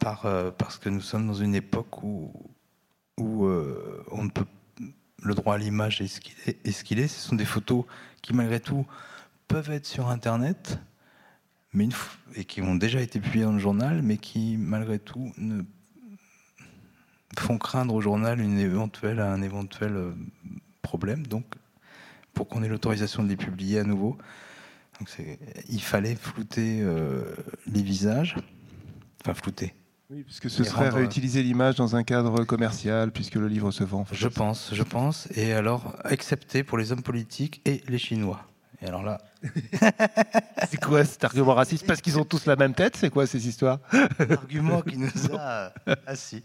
par, 0.00 0.24
euh, 0.24 0.50
parce 0.50 0.78
que 0.78 0.88
nous 0.88 1.02
sommes 1.02 1.26
dans 1.26 1.34
une 1.34 1.54
époque 1.54 2.02
où, 2.02 2.32
où 3.18 3.44
euh, 3.46 4.04
on 4.10 4.24
ne 4.24 4.30
peut, 4.30 4.46
le 5.22 5.34
droit 5.34 5.56
à 5.56 5.58
l'image 5.58 6.00
est 6.00 6.08
ce 6.08 6.20
qu'il 6.84 6.98
est, 6.98 7.08
Ce 7.08 7.20
sont 7.20 7.36
des 7.36 7.44
photos 7.44 7.84
qui, 8.22 8.32
malgré 8.32 8.58
tout, 8.58 8.86
peuvent 9.48 9.70
être 9.70 9.86
sur 9.86 10.08
Internet, 10.08 10.78
mais 11.72 11.88
et 12.34 12.44
qui 12.44 12.62
ont 12.62 12.74
déjà 12.74 13.00
été 13.00 13.20
publiées 13.20 13.44
dans 13.44 13.52
le 13.52 13.58
journal, 13.58 14.02
mais 14.02 14.16
qui, 14.16 14.56
malgré 14.58 14.98
tout, 14.98 15.32
ne 15.38 15.62
font 17.38 17.58
craindre 17.58 17.94
au 17.94 18.00
journal 18.00 18.40
une 18.40 18.58
éventuelle, 18.58 19.20
un 19.20 19.42
éventuel 19.42 19.94
euh, 19.94 20.12
problème. 20.82 21.26
Donc, 21.26 21.44
pour 22.34 22.48
qu'on 22.48 22.62
ait 22.62 22.68
l'autorisation 22.68 23.22
de 23.22 23.28
les 23.28 23.36
publier 23.36 23.78
à 23.78 23.84
nouveau, 23.84 24.18
il 25.68 25.80
fallait 25.80 26.14
flouter 26.14 26.84
les 27.66 27.82
visages. 27.82 28.36
Enfin, 29.22 29.34
flouté. 29.34 29.74
Oui, 30.10 30.24
puisque 30.24 30.50
ce 30.50 30.64
serait 30.64 30.88
réutiliser 30.88 31.42
l'image 31.42 31.76
dans 31.76 31.94
un 31.94 32.02
cadre 32.02 32.44
commercial, 32.44 33.12
puisque 33.12 33.36
le 33.36 33.46
livre 33.46 33.70
se 33.70 33.84
vend. 33.84 34.04
Je 34.10 34.26
pense, 34.26 34.70
je 34.74 34.82
pense. 34.82 35.28
Et 35.36 35.52
alors, 35.52 35.96
accepté 36.02 36.64
pour 36.64 36.78
les 36.78 36.90
hommes 36.90 37.02
politiques 37.02 37.62
et 37.64 37.80
les 37.86 37.98
Chinois. 37.98 38.44
Et 38.82 38.86
alors 38.86 39.04
là, 39.04 39.18
c'est 40.70 40.80
quoi 40.80 41.04
cet 41.04 41.24
argument 41.24 41.54
raciste 41.54 41.86
Parce 41.86 42.00
qu'ils 42.00 42.18
ont 42.18 42.24
tous 42.24 42.46
la 42.46 42.56
même 42.56 42.74
tête 42.74 42.96
C'est 42.96 43.10
quoi 43.10 43.26
ces 43.26 43.48
histoires 43.48 43.78
L'argument 44.18 44.82
qui 44.82 44.98
nous 44.98 45.08
a 45.36 45.72
assis. 46.06 46.42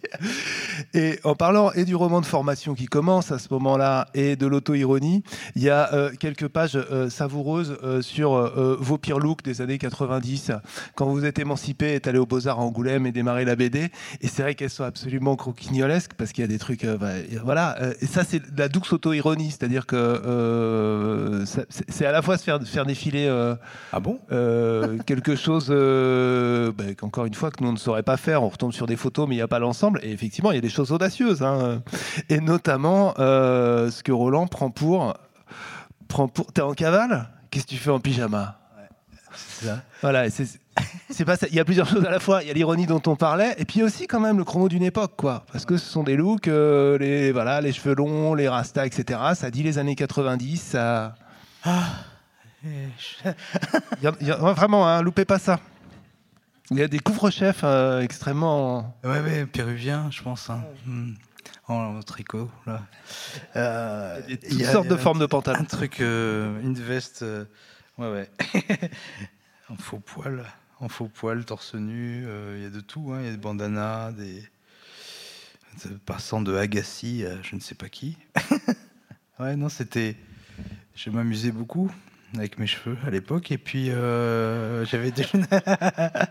Et 0.94 1.20
en 1.24 1.36
parlant 1.36 1.72
et 1.74 1.86
du 1.86 1.96
roman 1.96 2.22
de 2.22 2.26
formation 2.26 2.74
qui 2.74 2.86
commence 2.86 3.32
à 3.32 3.40
ce 3.40 3.48
moment-là 3.52 4.08
et 4.14 4.36
de 4.36 4.48
l'auto-ironie, 4.48 5.24
il 5.56 5.64
y 5.64 5.70
a 5.70 5.94
euh, 5.94 6.12
quelques 6.18 6.48
pages 6.48 6.76
euh, 6.76 7.10
savoureuses 7.10 7.78
euh, 7.84 8.02
sur 8.02 8.36
vos 8.80 8.98
pires 8.98 9.20
looks 9.20 9.44
des 9.44 9.62
années 9.62 9.78
90, 9.78 10.52
quand 10.96 11.08
vous 11.08 11.26
êtes 11.26 11.40
émancipé, 11.40 11.96
êtes 11.96 12.08
allé 12.08 12.20
au 12.20 12.26
Beaux-Arts 12.26 12.60
à 12.60 12.64
Angoulême 12.64 13.06
et 13.06 13.12
démarré 13.12 13.46
la 13.46 13.56
BD. 13.56 13.90
Et 14.22 14.28
c'est 14.28 14.42
vrai 14.42 14.56
qu'elles 14.56 14.70
sont 14.70 14.84
absolument 14.84 15.36
croquignolesques 15.36 16.14
parce 16.14 16.32
qu'il 16.32 16.44
y 16.44 16.46
a 16.46 16.48
des 16.48 16.60
trucs. 16.60 16.86
Bah, 16.86 17.12
voilà. 17.44 17.78
Et 18.02 18.06
ça, 18.06 18.24
c'est 18.24 18.42
la 18.58 18.70
douce 18.70 18.94
auto-ironie, 18.94 19.52
c'est-à-dire 19.52 19.86
que 19.86 21.44
c'est 21.80 22.06
à 22.06 22.12
la 22.12 22.22
fois 22.22 22.38
se 22.38 22.44
faire, 22.44 22.60
faire 22.64 22.85
défiler 22.86 23.26
euh, 23.28 23.56
ah 23.92 24.00
bon? 24.00 24.20
euh, 24.32 24.98
quelque 25.06 25.36
chose 25.36 25.70
bah, 25.70 26.94
qu'encore 26.98 27.26
une 27.26 27.34
fois 27.34 27.52
que 27.52 27.64
nous 27.64 27.72
ne 27.72 27.78
saurait 27.78 28.04
pas 28.04 28.18
faire. 28.18 28.44
On 28.44 28.50
retombe 28.50 28.74
sur 28.74 28.88
des 28.88 28.96
photos, 28.96 29.28
mais 29.28 29.36
il 29.36 29.40
n'y 29.40 29.44
a 29.44 29.48
pas 29.48 29.60
l'ensemble. 29.60 30.00
Et 30.04 30.12
effectivement, 30.12 30.52
il 30.52 30.56
y 30.56 30.58
a 30.58 30.62
des 30.62 30.70
choses 30.70 30.92
audacieuses, 30.92 31.44
hein. 31.44 31.82
et 32.30 32.40
notamment 32.40 33.14
ce 33.18 34.04
que 34.04 34.12
Roland 34.12 34.48
prend 34.48 34.70
pour 34.70 35.14
prend 36.08 36.28
pour. 36.28 36.52
T'es 36.52 36.62
en 36.62 36.74
cavale? 36.74 37.30
Qu'est-ce 37.52 37.66
que 37.66 37.72
tu 37.72 37.78
fais 37.78 37.92
en 37.92 38.00
pyjama? 38.00 38.60
Ça. 39.36 39.82
Voilà. 40.02 40.30
C'est 40.30 41.26
pas 41.26 41.36
ça. 41.36 41.48
Il 41.50 41.56
y 41.56 41.60
a 41.60 41.66
plusieurs 41.66 41.88
choses 41.88 42.06
à 42.06 42.10
la 42.10 42.20
fois. 42.20 42.42
Il 42.42 42.48
y 42.48 42.52
a 42.52 42.54
l'ironie 42.54 42.86
dont 42.86 43.02
on 43.08 43.16
parlait, 43.16 43.56
et 43.58 43.66
puis 43.66 43.84
aussi 43.84 44.08
quand 44.08 44.20
même 44.20 44.38
le 44.38 44.44
chrono 44.44 44.70
d'une 44.70 44.84
époque, 44.84 45.14
quoi. 45.18 45.46
Parce 45.52 45.66
que 45.66 45.78
ce 45.78 45.86
sont 45.86 46.04
des 46.04 46.16
looks, 46.16 46.48
les 46.48 47.32
voilà, 47.32 47.62
les 47.62 47.72
cheveux 47.72 47.96
longs, 47.96 48.34
les 48.34 48.48
rastas, 48.48 48.86
etc. 48.86 49.20
Ça 49.36 49.52
dit 49.52 49.64
les 49.64 49.78
années 49.78 49.96
90. 49.96 50.62
Ça. 50.62 51.16
Ah. 51.64 51.84
Y 54.02 54.08
a, 54.32 54.36
vraiment, 54.36 54.88
hein, 54.88 55.02
loupez 55.02 55.26
pas 55.26 55.40
ça. 55.40 55.60
Il 56.72 56.78
y 56.78 56.82
a 56.82 56.88
des 56.88 57.00
couvre-chefs 57.00 57.62
euh, 57.64 58.02
extrêmement. 58.02 58.98
Ouais, 59.04 59.20
ouais, 59.20 59.46
péruvien, 59.46 60.10
je 60.12 60.24
pense. 60.24 60.50
Hein. 60.50 60.64
Hmm. 60.86 61.14
En, 61.68 62.00
tricot, 62.02 62.50
là. 62.66 62.84
Euh, 63.56 64.22
il 64.28 64.58
y 64.58 64.64
a 64.64 64.68
toutes 64.68 64.72
sortes 64.72 64.88
de 64.88 64.96
formes 64.96 65.20
de 65.20 65.26
pantalon. 65.26 65.60
Un 65.62 65.66
truc, 65.66 66.00
euh, 66.00 66.60
une 66.62 66.76
veste. 66.76 67.24
Ouais, 67.98 68.12
ouais. 68.12 68.30
en 69.70 69.76
faux 69.76 70.00
poil. 70.00 70.44
En 70.80 70.90
faux 70.90 71.08
poil, 71.08 71.46
torse 71.46 71.76
nu. 71.76 72.28
Il 72.56 72.64
y 72.64 72.66
a 72.66 72.70
de 72.70 72.82
tout. 72.82 73.12
Hein. 73.14 73.20
Il 73.22 73.26
y 73.26 73.30
a 73.30 73.32
des 73.32 73.38
bandanas, 73.38 74.12
des. 74.12 74.44
Passant 76.06 76.42
de 76.42 76.56
Agassi 76.56 77.26
à 77.26 77.42
je 77.42 77.56
ne 77.56 77.60
sais 77.60 77.76
pas 77.76 77.90
qui. 77.90 78.18
ouais, 79.40 79.56
non, 79.56 79.70
c'était. 79.70 80.16
Je 80.96 81.10
m'amusais 81.10 81.52
beaucoup 81.52 81.92
avec 82.38 82.60
mes 82.60 82.68
cheveux 82.68 82.98
à 83.06 83.10
l'époque. 83.10 83.52
Et 83.52 83.58
puis, 83.58 83.88
j'avais 83.88 85.12
déjà. 85.12 85.30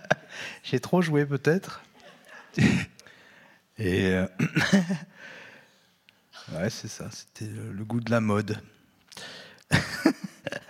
J'ai 0.62 0.80
trop 0.80 1.02
joué 1.02 1.26
peut-être. 1.26 1.82
Et 3.78 4.06
euh, 4.06 4.26
ouais, 6.52 6.70
c'est 6.70 6.88
ça, 6.88 7.10
c'était 7.10 7.50
le 7.50 7.84
goût 7.84 8.00
de 8.00 8.10
la 8.10 8.20
mode. 8.20 8.60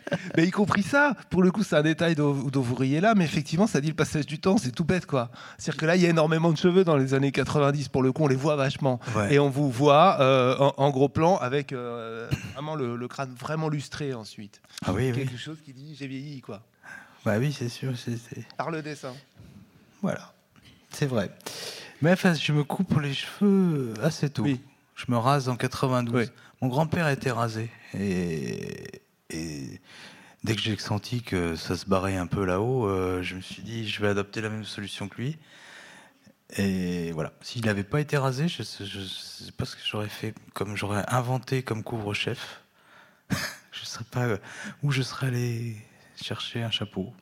mais 0.37 0.47
y 0.47 0.51
compris 0.51 0.83
ça, 0.83 1.15
pour 1.31 1.43
le 1.43 1.51
coup, 1.51 1.63
c'est 1.63 1.77
un 1.77 1.83
détail 1.83 2.15
dont, 2.15 2.33
vous 2.33 2.75
riez 2.75 3.01
là, 3.01 3.15
mais 3.15 3.25
effectivement, 3.25 3.67
ça 3.67 3.81
dit 3.81 3.89
le 3.89 3.95
passage 3.95 4.27
du 4.27 4.39
temps, 4.39 4.57
c'est 4.57 4.73
tout 4.73 4.85
bête, 4.85 5.07
quoi. 5.07 5.31
C'est-à-dire 5.59 5.81
que 5.81 5.87
là, 5.87 5.97
il 5.97 6.03
y 6.03 6.07
a 6.07 6.11
énormément 6.11 6.53
de 6.53 6.57
cheveux 6.57 6.85
dans 6.85 6.97
les 6.97 7.15
années 7.15 7.33
90, 7.33 7.89
pour 7.89 8.03
le 8.03 8.13
coup, 8.13 8.25
on 8.25 8.29
les 8.29 8.37
voit 8.37 8.57
vachement. 8.57 9.01
Et 9.31 9.39
on 9.39 9.51
vous 9.51 9.71
voit 9.71 10.21
euh, 10.21 10.57
en, 10.77 10.91
gros 10.91 11.09
plan 11.09 11.37
avec 11.37 11.73
euh, 11.73 12.29
vraiment 12.53 12.75
le, 12.75 13.09
crâne 13.09 13.35
vraiment 13.39 13.69
lustré 13.69 14.15
ensuite. 14.15 14.61
Ah 14.87 14.93
oui, 14.93 15.13
Quelque 15.13 15.37
chose 15.37 15.59
qui 15.65 15.73
dit 15.73 15.95
j'ai 15.99 16.07
vieilli, 16.07 16.41
quoi. 16.41 16.63
Bah 17.25 17.39
oui, 17.39 17.53
c'est 17.53 17.69
sûr. 17.69 17.93
c'est 17.97 18.19
Par 18.57 18.71
le 18.71 18.83
dessin. 18.83 19.15
Voilà, 20.03 20.35
c'est 20.91 21.07
vrai. 21.07 21.31
Mais 22.03 22.13
enfin, 22.13 22.35
je 22.35 22.53
me 22.53 22.65
coupe 22.65 23.01
les 23.01 23.15
cheveux 23.15 23.95
assez 24.03 24.29
tôt. 24.29 24.45
Je 24.95 25.05
me 25.09 25.17
rase 25.17 25.49
en 25.49 25.57
92. 25.57 26.31
Mon 26.61 26.69
grand-père 26.69 27.09
était 27.09 27.31
rasé. 27.31 27.71
Et, 27.99 29.03
dès 30.45 30.55
que 30.55 30.61
j'ai 30.61 30.77
senti 30.77 31.23
que 31.23 31.57
ça 31.57 31.77
se 31.77 31.87
barrait 31.87 32.17
un 32.17 32.27
peu 32.27 32.45
là-haut, 32.45 32.87
euh, 32.87 33.23
je 33.23 33.37
me 33.37 33.41
suis 33.41 33.63
dit, 33.63 33.89
je 33.89 34.01
vais 34.01 34.09
adopter 34.09 34.41
la 34.41 34.51
même 34.51 34.65
solution 34.65 35.09
que 35.09 35.17
lui. 35.17 35.39
Et 36.57 37.11
voilà. 37.13 37.33
S'il 37.41 37.65
n'avait 37.65 37.85
pas 37.85 38.01
été 38.01 38.17
rasé, 38.17 38.49
je 38.49 38.63
ne 38.63 39.05
sais 39.07 39.53
pas 39.53 39.65
ce 39.65 39.77
que 39.77 39.83
j'aurais 39.85 40.09
fait, 40.09 40.35
comme 40.53 40.77
j'aurais 40.77 41.05
inventé 41.09 41.63
comme 41.63 41.83
couvre-chef. 41.83 42.63
je 43.73 43.85
serais 43.85 44.05
pas 44.05 44.39
où 44.83 44.91
je 44.91 45.03
serais 45.03 45.29
allé 45.29 45.77
chercher 46.23 46.63
un 46.63 46.71
chapeau 46.71 47.13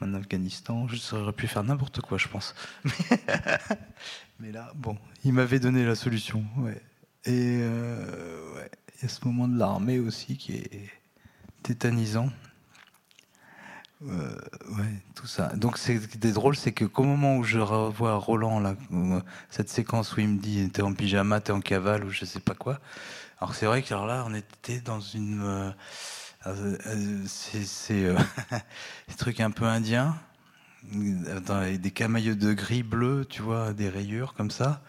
en 0.00 0.14
Afghanistan. 0.14 0.86
J'aurais 0.88 1.32
pu 1.32 1.46
faire 1.46 1.62
n'importe 1.62 2.00
quoi, 2.00 2.18
je 2.18 2.28
pense. 2.28 2.54
Mais 4.40 4.50
là, 4.52 4.72
bon, 4.74 4.98
il 5.24 5.32
m'avait 5.32 5.60
donné 5.60 5.86
la 5.86 5.94
solution. 5.94 6.44
Et 7.24 7.60
euh, 7.62 8.54
ouais. 8.56 8.70
Il 8.96 9.02
y 9.02 9.06
a 9.06 9.08
ce 9.08 9.24
moment 9.24 9.48
de 9.48 9.58
l'armée 9.58 9.98
aussi 9.98 10.36
qui 10.36 10.54
est 10.54 10.90
tétanisant. 11.62 12.30
Euh, 14.06 14.36
ouais, 14.76 15.02
tout 15.14 15.26
ça. 15.26 15.48
Donc, 15.56 15.78
c'est 15.78 16.18
des 16.18 16.32
drôle, 16.32 16.56
c'est 16.56 16.72
qu'au 16.72 17.04
moment 17.04 17.38
où 17.38 17.44
je 17.44 17.58
revois 17.58 18.16
Roland, 18.16 18.60
là, 18.60 18.74
euh, 18.92 19.20
cette 19.50 19.70
séquence 19.70 20.14
où 20.16 20.20
il 20.20 20.28
me 20.28 20.38
dit 20.38 20.68
t'es 20.70 20.82
en 20.82 20.92
pyjama, 20.92 21.40
t'es 21.40 21.52
en 21.52 21.60
cavale 21.60 22.04
ou 22.04 22.10
je 22.10 22.24
sais 22.24 22.40
pas 22.40 22.54
quoi. 22.54 22.80
Alors, 23.38 23.54
c'est 23.54 23.66
vrai 23.66 23.82
que 23.82 23.92
alors 23.94 24.06
là, 24.06 24.24
on 24.26 24.34
était 24.34 24.80
dans 24.80 25.00
une. 25.00 25.42
Euh, 25.42 25.70
euh, 26.46 27.22
c'est 27.26 28.14
des 29.08 29.14
trucs 29.16 29.40
un 29.40 29.50
peu 29.50 29.64
indiens, 29.64 30.16
des 30.92 31.90
camailleux 31.90 32.36
de 32.36 32.52
gris 32.52 32.82
bleu, 32.82 33.24
tu 33.28 33.40
vois, 33.40 33.72
des 33.72 33.88
rayures 33.88 34.34
comme 34.34 34.50
ça. 34.50 34.82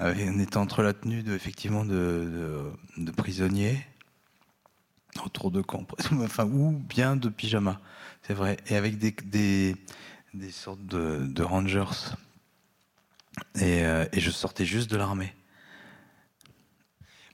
On 0.00 0.38
était 0.38 0.56
entre 0.56 0.82
la 0.82 0.92
tenue 0.92 1.22
de, 1.22 1.34
effectivement 1.34 1.84
de, 1.84 2.72
de, 2.96 3.10
prisonniers 3.10 3.86
autour 5.24 5.50
de 5.50 5.62
camp, 5.62 5.86
enfin, 6.22 6.44
ou 6.44 6.72
bien 6.72 7.16
de 7.16 7.28
pyjama, 7.28 7.80
c'est 8.22 8.34
vrai, 8.34 8.58
et 8.66 8.76
avec 8.76 8.98
des, 8.98 9.14
des, 9.24 9.76
des 10.34 10.50
sortes 10.50 10.84
de, 10.84 11.26
de 11.26 11.42
rangers. 11.42 11.84
Et, 13.60 13.80
et, 13.80 14.20
je 14.20 14.30
sortais 14.30 14.64
juste 14.64 14.90
de 14.90 14.96
l'armée. 14.96 15.34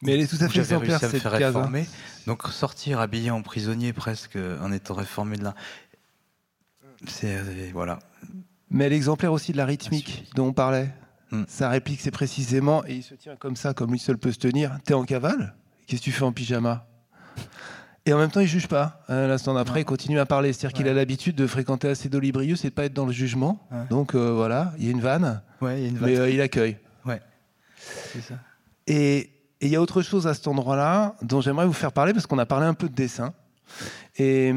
Mais 0.03 0.15
elle 0.15 0.21
est 0.21 0.27
tout 0.27 0.43
à 0.43 0.49
fait 0.49 0.59
exemplaire, 0.59 0.99
cette 0.99 1.23
case. 1.23 1.57
Hein. 1.57 1.71
Donc 2.27 2.47
sortir 2.49 2.99
habillé 2.99 3.31
en 3.31 3.43
prisonnier 3.43 3.93
presque, 3.93 4.37
en 4.37 4.73
étant 4.73 4.95
réformé 4.95 5.37
de 5.37 5.45
là. 5.45 5.55
C'est. 7.07 7.37
Euh, 7.37 7.71
voilà. 7.73 7.99
Mais 8.71 8.85
elle 8.85 8.93
est 8.93 8.97
exemplaire 8.97 9.33
aussi 9.33 9.53
de 9.53 9.57
la 9.57 9.67
rythmique 9.67 10.31
dont 10.35 10.49
on 10.49 10.53
parlait. 10.53 10.93
Hmm. 11.33 11.45
Sa 11.49 11.69
réplique, 11.69 12.01
c'est 12.01 12.11
précisément, 12.11 12.85
et 12.87 12.95
il 12.95 13.03
se 13.03 13.15
tient 13.15 13.37
comme 13.37 13.57
ça, 13.57 13.75
comme 13.75 13.91
lui 13.91 13.99
seul 13.99 14.19
peut 14.19 14.33
se 14.33 14.39
tenir. 14.39 14.79
T'es 14.85 14.95
en 14.95 15.05
cavale? 15.05 15.55
Qu'est-ce 15.87 16.01
que 16.01 16.05
tu 16.05 16.13
fais 16.13 16.25
en 16.25 16.33
pyjama? 16.33 16.87
Et 18.05 18.13
en 18.13 18.19
même 18.19 18.31
temps, 18.31 18.41
il 18.41 18.47
juge 18.47 18.69
pas. 18.69 19.03
Hein, 19.09 19.27
l'instant 19.27 19.55
d'après, 19.55 19.81
il 19.81 19.85
continue 19.85 20.19
à 20.19 20.27
parler. 20.27 20.53
C'est-à-dire 20.53 20.77
qu'il 20.77 20.89
a 20.89 20.95
l'habitude 20.95 21.35
de 21.35 21.47
fréquenter 21.47 21.89
assez 21.89 22.09
d'olibrieux, 22.09 22.57
c'est 22.57 22.69
de 22.69 22.75
pas 22.75 22.85
être 22.85 22.95
dans 22.95 23.07
le 23.07 23.13
jugement. 23.13 23.67
Donc 23.91 24.15
euh, 24.15 24.33
voilà, 24.33 24.73
il 24.79 24.85
y 24.85 24.89
a 24.89 24.91
une 24.91 25.01
vanne, 25.01 25.43
ouais, 25.61 25.89
une 25.89 25.97
vanne. 25.97 26.11
mais 26.11 26.19
euh, 26.19 26.31
il 26.31 26.41
accueille. 26.41 26.79
Ouais, 27.05 27.21
c'est 28.13 28.21
ça. 28.21 28.35
Et 28.87 29.33
et 29.63 29.67
il 29.67 29.71
y 29.71 29.77
a 29.77 29.81
autre 29.81 30.03
chose 30.03 30.27
à 30.27 30.35
cet 30.35 30.49
endroit-là 30.49 31.15
dont 31.23 31.41
j'aimerais 31.41 31.67
vous 31.67 31.73
faire 31.73 31.93
parler 31.93 32.13
parce 32.13 32.27
qu'on 32.27 32.41
a 32.41 32.47
parlé 32.47 32.67
un 32.67 32.75
peu 32.75 32.89
de 32.89 32.95
dessin. 32.95 33.33
Et, 34.19 34.53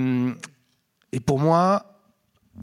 et 1.12 1.20
pour 1.20 1.38
moi, 1.38 2.02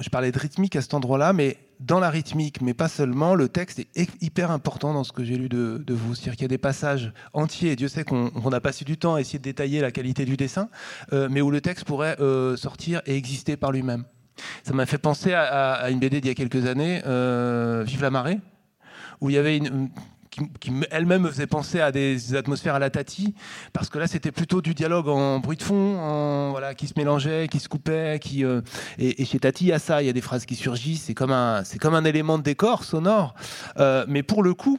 je 0.01 0.09
parlais 0.09 0.33
de 0.33 0.39
rythmique 0.41 0.75
à 0.75 0.83
cet 0.83 0.93
endroit-là, 0.93 1.33
mais 1.33 1.57
dans 1.85 2.01
la 2.01 2.11
rythmique, 2.11 2.61
mais 2.61 2.75
pas 2.75 2.89
seulement, 2.89 3.35
le 3.35 3.49
texte 3.49 3.81
est 3.95 4.23
hyper 4.23 4.51
important 4.51 4.95
dans 4.95 5.05
ce 5.05 5.13
que 5.13 5.25
j'ai 5.25 5.37
lu 5.37 5.49
de, 5.49 5.83
vous. 5.89 6.15
C'est-à-dire 6.15 6.35
qu'il 6.35 6.43
y 6.43 6.45
a 6.47 6.49
des 6.49 6.59
passages 6.59 7.13
entiers, 7.33 7.73
et 7.73 7.77
Dieu 7.77 7.89
sait 7.89 8.05
qu'on 8.05 8.53
a 8.53 8.61
passé 8.61 8.85
du 8.85 8.97
temps 8.97 9.15
à 9.15 9.21
essayer 9.21 9.39
de 9.39 9.45
détailler 9.45 9.81
la 9.81 9.91
qualité 9.91 10.25
du 10.25 10.37
dessin, 10.37 10.69
euh, 11.13 11.29
mais 11.31 11.41
où 11.41 11.51
le 11.51 11.61
texte 11.61 11.85
pourrait 11.85 12.17
euh, 12.21 12.57
sortir 12.57 13.03
et 13.07 13.17
exister 13.17 13.57
par 13.57 13.73
lui-même. 13.73 14.05
Ça 14.65 14.73
m'a 14.73 14.87
fait 14.87 14.99
penser 14.99 15.35
à, 15.35 15.91
une 15.91 15.99
BD 15.99 16.21
d'il 16.21 16.29
y 16.29 16.31
a 16.31 16.35
quelques 16.35 16.67
années, 16.67 17.03
euh, 17.07 17.85
Vive 17.87 18.03
la 18.03 18.11
marée, 18.11 18.41
où 19.21 19.31
il 19.31 19.35
y 19.35 19.39
avait 19.39 19.57
une, 19.57 19.91
qui, 20.61 20.73
elle-même 20.91 21.23
me 21.23 21.31
faisait 21.31 21.47
penser 21.47 21.81
à 21.81 21.93
des 21.93 22.35
atmosphères 22.35 22.75
à 22.75 22.79
la 22.79 22.91
Tati, 22.91 23.35
parce 23.73 23.89
que 23.89 23.99
là 23.99 24.07
c'était 24.07 24.33
plutôt 24.33 24.63
du 24.63 24.75
dialogue 24.75 25.09
en 25.09 25.39
bruit 25.39 25.57
de 25.57 25.63
fond, 25.63 25.99
en, 25.99 26.51
voilà, 26.51 26.75
qui 26.75 26.87
se 26.87 26.95
mélangeait, 26.97 27.49
qui 27.49 27.61
se 27.61 27.69
coupait, 27.69 28.19
qui 28.21 28.45
euh, 28.45 28.63
et, 28.99 29.25
chez 29.25 29.39
Tati 29.39 29.65
il 29.65 29.69
y 29.69 29.73
a 29.73 29.79
ça, 29.79 30.03
il 30.03 30.07
y 30.07 30.09
a 30.09 30.13
des 30.13 30.21
phrases 30.21 30.47
qui 30.47 30.55
surgissent, 30.55 31.05
c'est 31.05 31.15
comme 31.15 31.33
un 31.33 31.65
c'est 31.65 31.79
comme 31.79 31.95
un 31.95 32.05
élément 32.05 32.39
de 32.39 32.43
décor 32.43 32.85
sonore, 32.85 33.35
euh, 33.79 34.05
mais 34.09 34.23
pour 34.23 34.43
le 34.43 34.55
coup. 34.55 34.79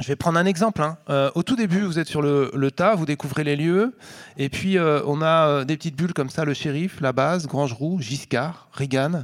Je 0.00 0.08
vais 0.08 0.16
prendre 0.16 0.40
un 0.40 0.44
exemple. 0.44 0.82
Hein. 0.82 0.98
Euh, 1.08 1.30
au 1.36 1.44
tout 1.44 1.54
début, 1.54 1.82
vous 1.82 2.00
êtes 2.00 2.08
sur 2.08 2.20
le, 2.20 2.50
le, 2.52 2.72
tas, 2.72 2.96
vous 2.96 3.06
découvrez 3.06 3.44
les 3.44 3.54
lieux, 3.54 3.94
et 4.36 4.48
puis 4.48 4.76
on 4.76 5.22
a 5.22 5.64
des 5.64 5.76
petites 5.76 5.94
bulles 5.94 6.12
comme 6.12 6.30
ça 6.30 6.44
le 6.44 6.52
shérif, 6.52 7.00
la 7.00 7.12
base, 7.12 7.46
Grangeroux, 7.46 8.00
Giscard, 8.00 8.68
Reagan, 8.72 9.22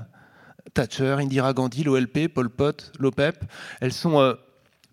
Thatcher, 0.73 1.17
Indira 1.19 1.55
Gandhi, 1.55 1.83
l'OLP, 1.83 2.29
Pol 2.33 2.49
Pot, 2.51 2.93
l'OPEP. 3.01 3.45
Elles 3.81 3.93
sont 3.93 4.37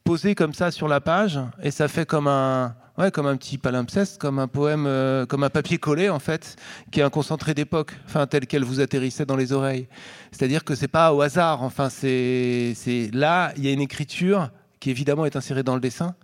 posé 0.08 0.36
comme 0.36 0.54
ça 0.54 0.72
sur 0.72 0.88
la 0.88 1.02
page 1.02 1.38
et 1.62 1.70
ça 1.70 1.90
fait 1.90 2.06
comme 2.06 2.28
un, 2.30 2.78
ouais, 2.98 3.12
comme 3.12 3.28
un 3.28 3.36
petit 3.36 3.58
palimpseste, 3.58 4.18
comme 4.22 4.40
un 4.40 4.48
poème, 4.48 4.86
euh, 4.88 5.26
comme 5.26 5.44
un 5.44 5.50
papier 5.50 5.80
collé 5.80 6.08
en 6.08 6.20
fait, 6.20 6.56
qui 6.92 7.02
est 7.02 7.04
un 7.04 7.10
concentré 7.10 7.54
d'époque, 7.54 7.92
tel 8.30 8.48
quel 8.48 8.64
vous 8.64 8.80
atterrissait 8.80 9.26
dans 9.26 9.36
les 9.36 9.52
oreilles. 9.52 9.90
C'est-à-dire 10.32 10.64
que 10.64 10.76
c'est 10.76 10.88
pas 10.88 11.14
au 11.14 11.20
hasard. 11.20 11.62
Enfin, 11.62 11.90
c'est, 11.90 12.72
c'est 12.74 13.10
là, 13.12 13.52
il 13.58 13.66
y 13.66 13.68
a 13.68 13.72
une 13.74 13.82
écriture 13.82 14.50
qui 14.80 14.92
évidemment 14.92 15.26
est 15.26 15.36
insérée 15.36 15.64
dans 15.64 15.76
le 15.76 15.82
dessin, 15.82 16.16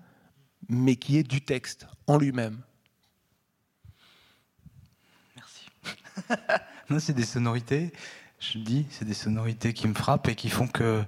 mais 0.69 0.95
qui 0.95 1.17
est 1.17 1.23
du 1.23 1.41
texte 1.41 1.85
en 2.07 2.17
lui-même. 2.17 2.61
Merci. 5.35 5.67
non, 6.89 6.99
c'est 6.99 7.11
des 7.11 7.25
sonorités. 7.25 7.91
Je 8.39 8.59
dis, 8.59 8.85
c'est 8.91 9.05
des 9.05 9.13
sonorités 9.13 9.73
qui 9.73 9.89
me 9.89 9.93
frappent 9.93 10.29
et 10.29 10.35
qui 10.35 10.47
font 10.47 10.67
que 10.67 11.03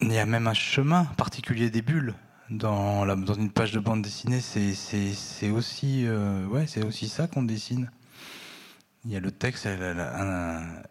il 0.00 0.12
y 0.12 0.18
a 0.18 0.26
même 0.26 0.46
un 0.46 0.54
chemin 0.54 1.04
particulier 1.16 1.70
des 1.70 1.82
bulles 1.82 2.14
dans, 2.50 3.04
la, 3.04 3.16
dans 3.16 3.34
une 3.34 3.50
page 3.50 3.72
de 3.72 3.80
bande 3.80 4.02
dessinée. 4.02 4.40
C'est 4.40 5.50
aussi, 5.50 6.04
euh, 6.06 6.46
aussi 6.86 7.08
ça 7.08 7.26
qu'on 7.26 7.42
dessine. 7.42 7.90
Il 9.04 9.12
y 9.12 9.16
a 9.16 9.20
le 9.20 9.30
texte, 9.30 9.68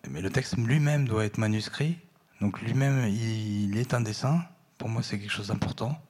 mais 0.09 0.21
le 0.21 0.29
texte 0.29 0.57
lui-même 0.57 1.07
doit 1.07 1.25
être 1.25 1.37
manuscrit. 1.37 1.97
Donc 2.41 2.61
lui-même, 2.61 3.07
il, 3.09 3.77
est 3.77 3.93
un 3.93 4.01
dessin. 4.01 4.43
Pour 4.77 4.89
moi, 4.89 5.03
c'est 5.03 5.19
quelque 5.19 5.31
chose 5.31 5.47
d'important. 5.47 6.01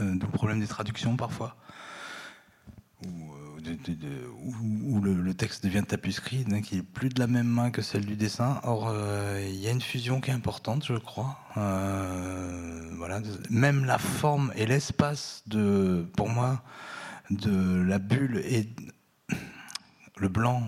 Euh, 0.00 0.14
le 0.14 0.26
problème 0.26 0.60
des 0.60 0.66
traductions 0.66 1.16
parfois. 1.16 1.56
Où, 4.84 5.00
le, 5.00 5.34
texte 5.34 5.64
devient 5.64 5.84
tapuscrit, 5.86 6.44
il 6.46 6.52
n'est 6.52 6.82
plus 6.82 7.08
de 7.08 7.20
la 7.20 7.26
même 7.26 7.46
main 7.46 7.70
que 7.70 7.82
celle 7.82 8.04
du 8.04 8.16
dessin. 8.16 8.60
Or, 8.64 8.88
euh, 8.88 9.44
il 9.48 9.56
y 9.56 9.68
a 9.68 9.70
une 9.70 9.80
fusion 9.80 10.20
qui 10.20 10.30
est 10.30 10.34
importante, 10.34 10.84
je 10.86 10.94
crois. 10.94 11.38
Euh, 11.56 12.90
voilà, 12.96 13.20
même 13.50 13.84
la 13.84 13.98
forme 13.98 14.52
et 14.56 14.66
l'espace 14.66 15.42
de, 15.46 16.06
pour 16.16 16.28
moi, 16.28 16.62
de 17.30 17.82
la 17.82 17.98
bulle 17.98 18.38
et 18.44 18.68
le 20.16 20.28
blanc 20.28 20.62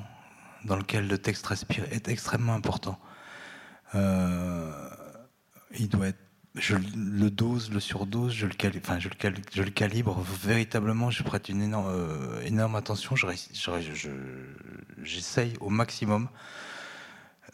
dans 0.64 0.76
lequel 0.76 1.08
le 1.08 1.18
texte 1.18 1.46
respire 1.46 1.84
est 1.90 2.08
extrêmement 2.08 2.54
important. 2.54 2.98
Euh, 3.94 4.88
il 5.78 5.88
doit 5.88 6.08
être 6.08 6.29
je 6.56 6.76
le 6.76 7.30
dose, 7.30 7.70
le 7.70 7.80
surdose, 7.80 8.32
je 8.32 8.46
le, 8.46 9.70
calibre, 9.70 10.20
véritablement, 10.42 11.10
je 11.10 11.22
prête 11.22 11.48
une 11.48 11.62
énorme, 11.62 11.86
euh, 11.88 12.74
attention, 12.76 13.14
j'essaye 15.02 15.54
au 15.60 15.70
maximum 15.70 16.28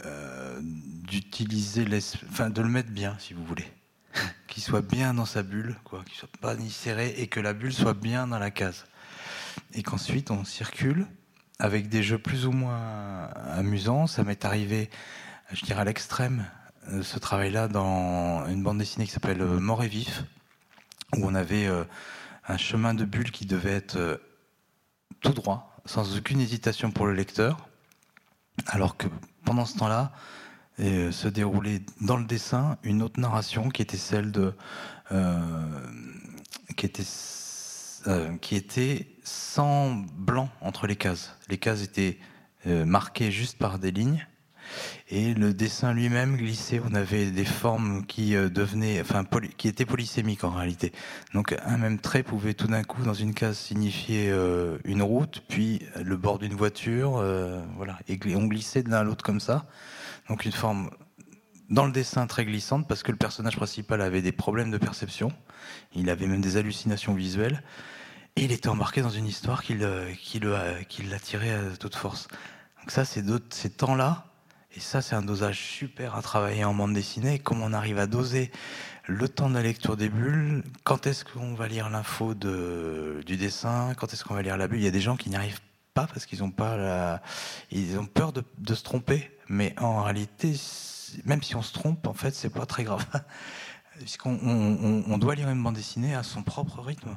euh, 0.05 0.61
d'utiliser, 0.62 1.86
enfin, 2.30 2.51
de 2.51 2.62
le 2.62 2.68
mettre 2.68 2.90
bien, 2.90 3.16
si 3.18 3.34
vous 3.34 3.44
voulez. 3.44 3.66
qu'il 4.49 4.62
soit 4.62 4.82
bien 4.82 5.12
dans 5.14 5.26
sa 5.26 5.42
bulle, 5.42 5.76
quoi, 5.84 6.03
qu'il 6.05 6.14
soit 6.14 6.28
pas 6.40 6.55
ni 6.55 6.70
serré 6.70 7.14
et 7.18 7.26
que 7.26 7.40
la 7.40 7.53
bulle 7.53 7.72
soit 7.72 7.94
bien 7.94 8.26
dans 8.26 8.38
la 8.38 8.51
case. 8.51 8.86
Et 9.74 9.82
qu'ensuite 9.82 10.30
on 10.30 10.44
circule 10.44 11.07
avec 11.59 11.88
des 11.88 12.03
jeux 12.03 12.18
plus 12.18 12.47
ou 12.47 12.53
moins 12.53 13.28
amusants. 13.53 14.07
Ça 14.07 14.24
m'est 14.24 14.44
arrivé, 14.44 14.90
je 15.53 15.64
dirais 15.64 15.80
à 15.80 15.84
l'extrême, 15.84 16.47
ce 17.03 17.18
travail-là 17.18 17.68
dans 17.68 18.47
une 18.47 18.62
bande 18.62 18.78
dessinée 18.78 19.07
qui 19.07 19.12
s'appelle 19.12 19.41
euh, 19.41 19.59
Mort 19.59 19.82
et 19.82 19.89
Vif, 19.89 20.24
où 21.16 21.26
on 21.26 21.34
avait 21.34 21.66
euh, 21.66 21.84
un 22.47 22.57
chemin 22.57 22.95
de 22.95 23.05
bulle 23.05 23.30
qui 23.30 23.47
devait 23.47 23.72
être 23.72 24.20
tout 25.20 25.32
droit, 25.32 25.76
sans 25.84 26.16
aucune 26.16 26.41
hésitation 26.41 26.91
pour 26.91 27.07
le 27.07 27.14
lecteur, 27.14 27.68
alors 28.66 28.97
que 28.97 29.09
pendant 29.45 29.64
ce 29.64 29.76
temps-là, 29.78 30.12
se 30.78 31.28
déroulait 31.28 31.80
dans 32.03 32.18
le 32.18 32.24
dessin 32.26 32.76
une 32.82 33.03
autre 33.03 33.18
narration 33.18 33.70
qui 33.70 33.80
était 33.80 33.97
celle 33.97 34.30
de 34.30 34.55
qui 36.76 36.87
était 36.87 37.07
qui 38.41 38.57
était 38.57 39.09
sans 39.24 39.95
blanc 39.95 40.51
entre 40.61 40.87
les 40.87 40.97
cases. 40.97 41.34
Les 41.49 41.57
cases 41.59 41.82
étaient 41.82 42.18
marquées 42.66 43.30
juste 43.32 43.59
par 43.59 43.78
des 43.78 43.91
lignes 43.91 44.26
et 45.08 45.34
le 45.34 45.54
dessin 45.54 45.92
lui-même 45.92 46.36
glissait. 46.36 46.80
On 46.84 46.94
avait 46.94 47.30
des 47.30 47.44
formes 47.44 48.04
qui 48.06 48.34
euh, 48.36 48.48
devenaient, 48.48 49.00
enfin, 49.00 49.24
qui 49.56 49.68
étaient 49.68 49.86
polysémiques 49.86 50.44
en 50.44 50.50
réalité. 50.50 50.92
Donc 51.34 51.54
un 51.64 51.76
même 51.76 51.98
trait 51.98 52.22
pouvait 52.22 52.54
tout 52.54 52.66
d'un 52.66 52.82
coup 52.82 53.02
dans 53.02 53.14
une 53.14 53.34
case 53.34 53.58
signifier 53.58 54.30
euh, 54.30 54.78
une 54.84 55.02
route, 55.02 55.42
puis 55.48 55.82
le 56.02 56.16
bord 56.16 56.38
d'une 56.38 56.54
voiture, 56.54 57.16
euh, 57.18 57.62
voilà. 57.76 57.98
Et 58.08 58.18
on 58.34 58.46
glissait 58.46 58.82
de 58.82 58.90
l'un 58.90 58.98
à 58.98 59.04
l'autre 59.04 59.24
comme 59.24 59.40
ça. 59.40 59.66
Donc 60.28 60.44
une 60.44 60.52
forme 60.52 60.90
dans 61.70 61.86
le 61.86 61.92
dessin 61.92 62.26
très 62.26 62.44
glissante 62.44 62.86
parce 62.88 63.02
que 63.02 63.10
le 63.10 63.18
personnage 63.18 63.56
principal 63.56 64.00
avait 64.00 64.22
des 64.22 64.32
problèmes 64.32 64.70
de 64.70 64.78
perception. 64.78 65.32
Il 65.94 66.10
avait 66.10 66.26
même 66.26 66.40
des 66.40 66.56
hallucinations 66.56 67.14
visuelles. 67.14 67.62
Et 68.36 68.44
il 68.44 68.52
était 68.52 68.68
embarqué 68.68 69.00
dans 69.00 69.10
une 69.10 69.26
histoire 69.26 69.62
qui 69.62 69.74
l'attirait 69.74 71.54
à 71.54 71.76
toute 71.78 71.94
force. 71.94 72.28
Donc 72.80 72.90
ça, 72.90 73.06
c'est 73.06 73.24
ces 73.50 73.70
temps-là 73.70 74.26
et 74.76 74.80
ça, 74.80 75.00
c'est 75.00 75.14
un 75.14 75.22
dosage 75.22 75.58
super 75.58 76.16
à 76.16 76.22
travailler 76.22 76.64
en 76.64 76.74
bande 76.74 76.92
dessinée. 76.92 77.38
Comment 77.38 77.64
on 77.64 77.72
arrive 77.72 77.98
à 77.98 78.06
doser 78.06 78.50
le 79.06 79.26
temps 79.26 79.48
de 79.48 79.54
la 79.54 79.62
lecture 79.62 79.96
des 79.96 80.10
bulles, 80.10 80.64
quand 80.84 81.06
est-ce 81.06 81.24
qu'on 81.24 81.54
va 81.54 81.66
lire 81.66 81.88
l'info 81.88 82.34
du 82.34 83.36
dessin, 83.36 83.94
quand 83.96 84.12
est-ce 84.12 84.22
qu'on 84.24 84.34
va 84.34 84.42
lire 84.42 84.58
la 84.58 84.68
bulle? 84.68 84.80
Il 84.80 84.84
y 84.84 84.88
a 84.88 84.90
des 84.90 85.00
gens 85.00 85.16
qui 85.16 85.30
n'y 85.30 85.36
arrivent 85.36 85.60
pas 85.94 86.06
parce 86.06 86.26
qu'ils 86.26 86.42
ont 86.44 86.50
pas 86.50 87.22
ils 87.70 87.98
ont 87.98 88.04
peur 88.04 88.32
de, 88.34 88.74
se 88.74 88.82
tromper. 88.82 89.30
Mais 89.48 89.74
en 89.78 90.02
réalité, 90.02 90.54
même 91.24 91.42
si 91.42 91.56
on 91.56 91.62
se 91.62 91.72
trompe, 91.72 92.06
en 92.06 92.14
fait, 92.14 92.34
c'est 92.34 92.50
pas 92.50 92.66
très 92.66 92.84
grave. 92.84 93.06
Puisqu'on 93.98 94.38
on, 95.08 95.16
doit 95.16 95.36
lire 95.36 95.48
une 95.48 95.62
bande 95.62 95.76
dessinée 95.76 96.14
à 96.14 96.22
son 96.22 96.42
propre 96.42 96.82
rythme. 96.82 97.16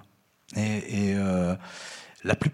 Et, 0.56 1.14
euh, 1.18 1.58
la 2.24 2.36
plus, 2.36 2.52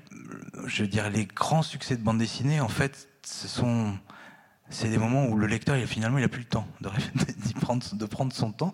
je 0.65 0.81
veux 0.81 0.87
dire, 0.87 1.11
les 1.11 1.25
grands 1.25 1.61
succès 1.61 1.95
de 1.95 2.01
bande 2.01 2.17
dessinée, 2.17 2.59
en 2.59 2.69
fait, 2.69 3.07
ce 3.23 3.47
sont 3.47 3.95
c'est 4.69 4.89
des 4.89 4.97
moments 4.97 5.25
où 5.27 5.37
le 5.37 5.47
lecteur, 5.47 5.77
finalement, 5.87 6.17
il 6.17 6.21
n'a 6.21 6.27
plus 6.27 6.41
le 6.41 6.47
temps 6.47 6.67
de, 6.81 6.89
prendre, 8.05 8.33
son 8.33 8.51
temps. 8.51 8.73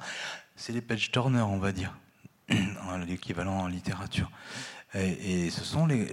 C'est 0.56 0.74
les 0.74 0.82
page 0.82 1.12
turners, 1.12 1.42
on 1.42 1.60
va 1.60 1.72
dire, 1.72 1.98
l'équivalent 3.08 3.60
en 3.60 3.68
littérature. 3.68 4.32
Et, 4.94 5.50
ce 5.50 5.64
sont 5.64 5.86
les, 5.86 6.08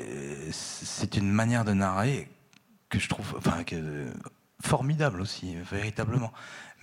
c'est 0.53 1.17
une 1.17 1.31
manière 1.31 1.65
de 1.65 1.73
narrer 1.73 2.31
que 2.89 2.99
je 2.99 3.09
trouve, 3.09 3.39
formidable 4.61 5.21
aussi, 5.21 5.57
véritablement. 5.71 6.33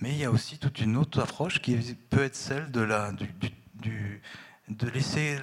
Mais 0.00 0.10
il 0.10 0.18
y 0.18 0.24
a 0.24 0.30
aussi 0.30 0.58
toute 0.58 0.80
une 0.80 0.96
autre 0.96 1.20
approche 1.20 1.60
qui 1.60 1.76
peut 2.10 2.22
être 2.22 2.36
celle 2.36 2.70
de 2.70 2.80
la, 2.80 3.12
du, 3.12 4.20
de 4.68 4.88
laisser 4.88 5.38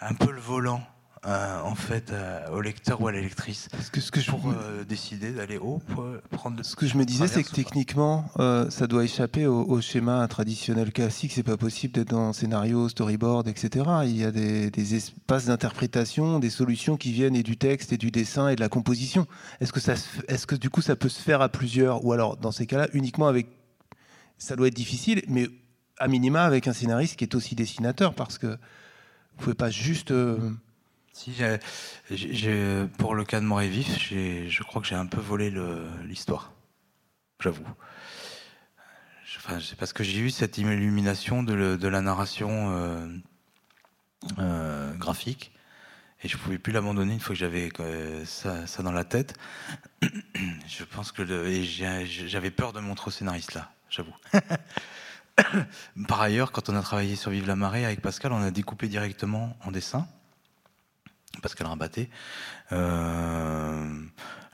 un 0.00 0.14
peu 0.14 0.32
le 0.32 0.40
volant 0.40 0.84
euh, 1.26 1.60
en 1.62 1.74
fait 1.74 2.12
euh, 2.12 2.48
au 2.52 2.60
lecteur 2.60 3.00
ou 3.00 3.08
à 3.08 3.12
l'électrice 3.12 3.68
ce 3.82 3.90
que, 3.90 4.00
ce 4.00 4.12
que 4.12 4.20
pour 4.30 4.50
euh, 4.50 4.84
décider 4.84 5.32
d'aller 5.32 5.58
haut 5.58 5.82
pour 5.88 6.06
prendre 6.30 6.62
ce 6.64 6.76
que 6.76 6.86
je 6.86 6.96
me 6.96 7.04
disais 7.04 7.26
c'est 7.26 7.42
que 7.42 7.50
techniquement 7.50 8.30
ça 8.70 8.86
doit 8.86 9.02
échapper 9.02 9.46
au, 9.46 9.80
schéma 9.80 10.26
traditionnel 10.28 10.92
classique. 10.92 11.32
C'est 11.32 11.42
pas 11.42 11.56
possible 11.56 11.94
d'être 11.94 12.10
dans 12.10 12.32
scénario 12.32 12.88
storyboard 12.88 13.48
etc 13.48 13.84
il 14.04 14.16
y 14.16 14.24
a 14.24 14.30
des, 14.30 14.94
espaces 14.94 15.46
d'interprétation 15.46 16.38
des 16.38 16.50
solutions 16.50 16.96
qui 16.96 17.10
viennent 17.10 17.34
et 17.34 17.42
du 17.42 17.56
texte 17.56 17.92
et 17.92 17.96
du 17.96 18.12
dessin 18.12 18.48
et 18.48 18.54
de 18.54 18.60
la 18.60 18.68
composition. 18.68 19.26
Est-ce 19.60 19.72
que 19.72 19.80
ça 19.80 19.94
est-ce 20.28 20.46
que 20.46 20.54
du 20.54 20.70
coup 20.70 20.82
ça 20.82 20.94
peut 20.94 21.08
se 21.08 21.20
faire 21.20 21.42
à 21.42 21.48
plusieurs? 21.48 22.04
Ou 22.04 22.12
alors 22.12 22.36
dans 22.36 22.52
ces 22.52 22.66
cas-là 22.66 22.88
uniquement 22.92 23.26
avec 23.26 23.48
ça 24.36 24.54
doit 24.54 24.68
être 24.68 24.74
difficile 24.74 25.22
mais 25.26 25.48
à 25.98 26.06
minima 26.06 26.44
avec 26.44 26.68
un 26.68 26.72
scénariste 26.72 27.16
qui 27.16 27.24
est 27.24 27.34
aussi 27.34 27.56
dessinateur 27.56 28.14
parce 28.14 28.38
que 28.38 28.46
vous 28.46 29.44
pouvez 29.44 29.54
pas 29.54 29.70
juste 29.70 30.12
pour 32.98 33.14
le 33.14 33.24
cas 33.24 33.40
de 33.40 33.44
Mort 33.44 33.62
et 33.62 33.68
Vif, 33.68 34.10
je 34.10 34.62
crois 34.62 34.82
que 34.82 34.88
j'ai 34.88 34.94
un 34.94 35.06
peu 35.06 35.20
volé 35.20 35.52
l'histoire. 36.04 36.52
J'avoue. 37.40 37.66
Enfin, 39.38 39.60
c'est 39.60 39.78
parce 39.78 39.92
que 39.92 40.02
j'ai 40.02 40.18
eu 40.18 40.30
cette 40.30 40.58
illumination 40.58 41.42
de, 41.42 41.86
la 41.86 42.00
narration 42.00 42.72
euh, 42.72 43.06
euh, 44.38 44.92
graphique 44.94 45.52
et 46.22 46.28
je 46.28 46.36
pouvais 46.36 46.58
plus 46.58 46.72
l'abandonner 46.72 47.14
une 47.14 47.20
fois 47.20 47.34
que 47.34 47.38
j'avais 47.38 47.70
euh, 47.80 48.24
ça, 48.24 48.82
dans 48.82 48.92
la 48.92 49.04
tête. 49.04 49.38
je 50.02 50.84
pense 50.84 51.12
que 51.12 51.24
j'avais 51.26 52.50
peur 52.50 52.72
de 52.72 52.80
montrer 52.80 53.08
au 53.08 53.10
scénariste 53.10 53.54
là, 53.54 53.70
j'avoue. 53.88 54.14
Par 56.08 56.20
ailleurs, 56.20 56.50
quand 56.50 56.68
on 56.68 56.74
a 56.74 56.82
travaillé 56.82 57.14
sur 57.14 57.30
Vive 57.30 57.46
la 57.46 57.54
marée 57.54 57.84
avec 57.84 58.02
Pascal, 58.02 58.32
on 58.32 58.42
a 58.42 58.50
découpé 58.50 58.88
directement 58.88 59.56
en 59.64 59.70
dessin. 59.70 60.08
Pascal 61.40 61.66
Rabaté. 61.66 62.08
Euh, 62.72 64.02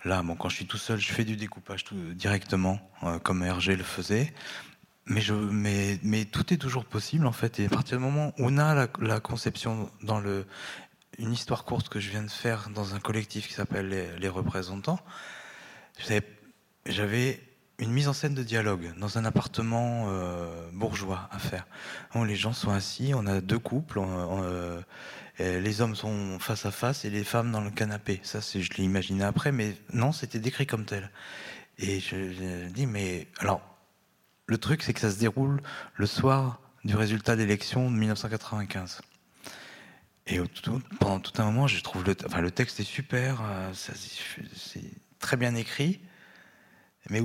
là, 0.05 0.22
bon, 0.22 0.37
quand 0.37 0.49
je 0.49 0.57
suis 0.57 0.66
tout 0.66 0.78
seul, 0.78 0.99
je 0.99 1.12
fais 1.12 1.24
du 1.24 1.37
découpage 1.37 1.85
tout, 1.85 1.97
directement, 2.14 2.78
euh, 3.03 3.18
comme 3.18 3.43
Hergé 3.43 3.76
le 3.76 3.85
faisait. 3.85 4.32
Mais, 5.07 6.24
tout 6.30 6.53
est 6.55 6.57
toujours 6.57 6.85
possible, 6.85 7.26
en 7.26 7.32
fait. 7.32 7.61
Et 7.61 7.66
à 7.66 7.68
partir 7.68 7.99
du 7.99 8.05
moment 8.05 8.32
où 8.39 8.47
on 8.47 8.59
a 8.59 8.89
la, 9.01 9.20
conception 9.20 9.91
dans 10.03 10.22
une 11.18 11.32
histoire 11.32 11.64
courte 11.64 11.89
que 11.89 12.01
je 12.01 12.11
viens 12.11 12.22
de 12.22 12.30
faire 12.30 12.70
dans 12.70 12.95
un 12.95 13.01
collectif 13.01 13.49
qui 13.49 13.55
s'appelle 13.55 14.16
les, 14.18 14.28
Représentants, 14.28 15.01
j'avais 16.87 17.43
une 17.78 17.91
mise 17.91 18.09
en 18.09 18.12
scène 18.12 18.35
de 18.35 18.43
dialogue 18.43 18.93
dans 18.99 19.18
un 19.18 19.24
appartement 19.24 20.07
euh, 20.09 20.70
bourgeois 20.72 21.28
à 21.32 21.39
faire. 21.39 21.66
les 22.14 22.37
gens 22.37 22.53
sont 22.53 22.70
assis, 22.70 23.12
on 23.14 23.26
a 23.26 23.41
deux 23.41 23.59
couples, 23.59 23.99
on, 23.99 24.82
les 25.39 25.80
hommes 25.80 25.97
sont 25.97 26.39
face 26.39 26.66
à 26.66 26.70
face 26.70 27.05
et 27.05 27.11
les 27.11 27.24
femmes 27.24 27.51
dans 27.51 27.61
le 27.61 27.70
canapé. 27.70 28.20
Ça, 28.22 28.41
je 28.41 28.68
l'ai 28.76 28.85
imaginé 28.85 29.24
après, 29.24 29.53
mais 29.53 29.76
non, 29.93 30.12
c'était 30.12 30.39
décrit 30.39 30.66
comme 30.66 30.85
tel. 30.85 31.11
Et 31.78 32.01
je, 32.01 32.68
dis, 32.68 32.87
mais 32.87 33.26
alors, 33.39 33.61
le 34.47 34.59
truc, 34.59 34.82
c'est 34.82 34.93
que 34.93 35.01
ça 35.01 35.11
se 35.11 35.18
déroule 35.18 35.61
le 35.97 36.07
soir 36.07 36.61
du 36.85 36.97
résultat 36.97 37.35
d'élection 37.37 37.91
de 37.91 37.97
1995. 37.97 39.01
Et 40.26 40.41
pendant 41.01 41.20
tout 41.20 41.43
un 41.43 41.45
moment, 41.47 41.66
je 41.66 41.82
trouve 41.82 42.05
le, 42.05 42.16
enfin, 42.24 42.41
le 42.41 42.51
texte 42.51 42.80
est 42.80 42.85
super, 42.85 43.43
euh, 43.43 43.72
c'est 43.74 44.91
très 45.18 45.37
bien 45.37 45.55
écrit. 45.55 46.01
Mais 47.11 47.20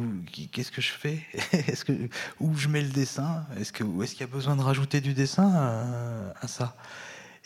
qu'est-ce 0.52 0.72
que 0.72 0.82
je 0.82 0.92
fais? 0.92 1.26
Est-ce 1.54 1.86
que 1.86 2.10
où 2.42 2.54
je 2.56 2.68
mets 2.68 2.82
le 2.82 2.90
dessin? 2.90 3.46
Est-ce 3.58 3.72
qu'il 3.72 3.88
y 4.20 4.24
a 4.24 4.28
besoin 4.28 4.58
de 4.58 4.62
rajouter 4.62 5.00
du 5.00 5.14
dessin 5.14 6.34
à 6.42 6.48
ça? 6.48 6.76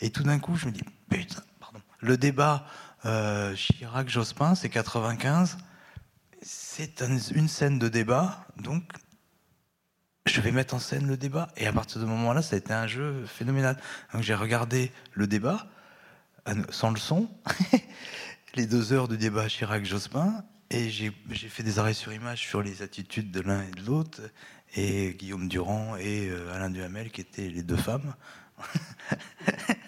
Et 0.00 0.10
tout 0.10 0.22
d'un 0.22 0.38
coup, 0.38 0.56
je 0.56 0.66
me 0.66 0.72
dis, 0.72 0.82
putain, 1.08 1.42
pardon. 1.60 1.80
Le 2.00 2.16
débat 2.16 2.66
euh, 3.04 3.54
Chirac-Jospin, 3.54 4.54
c'est 4.54 4.68
95. 4.68 5.58
C'est 6.42 7.02
une 7.34 7.48
scène 7.48 7.78
de 7.78 7.88
débat, 7.88 8.46
donc 8.58 8.82
je 10.26 10.40
vais 10.40 10.52
mettre 10.52 10.74
en 10.74 10.78
scène 10.78 11.06
le 11.06 11.16
débat. 11.16 11.48
Et 11.56 11.66
à 11.66 11.72
partir 11.72 12.00
de 12.00 12.06
ce 12.06 12.10
moment-là, 12.10 12.42
ça 12.42 12.56
a 12.56 12.58
été 12.58 12.72
un 12.72 12.86
jeu 12.86 13.24
phénoménal. 13.26 13.78
Donc 14.12 14.22
j'ai 14.22 14.34
regardé 14.34 14.92
le 15.12 15.26
débat, 15.26 15.66
sans 16.70 16.90
le 16.90 16.98
son, 16.98 17.30
les 18.54 18.66
deux 18.66 18.92
heures 18.92 19.08
de 19.08 19.16
débat 19.16 19.46
Chirac-Jospin, 19.46 20.44
et 20.70 20.90
j'ai 20.90 21.12
fait 21.48 21.62
des 21.62 21.78
arrêts 21.78 21.94
sur 21.94 22.12
image 22.12 22.40
sur 22.40 22.62
les 22.62 22.82
attitudes 22.82 23.30
de 23.30 23.40
l'un 23.40 23.62
et 23.62 23.70
de 23.70 23.82
l'autre, 23.82 24.20
et 24.74 25.14
Guillaume 25.14 25.48
Durand 25.48 25.96
et 25.96 26.28
euh, 26.28 26.52
Alain 26.54 26.70
Duhamel, 26.70 27.10
qui 27.10 27.20
étaient 27.20 27.48
les 27.48 27.62
deux 27.62 27.76
femmes. 27.76 28.14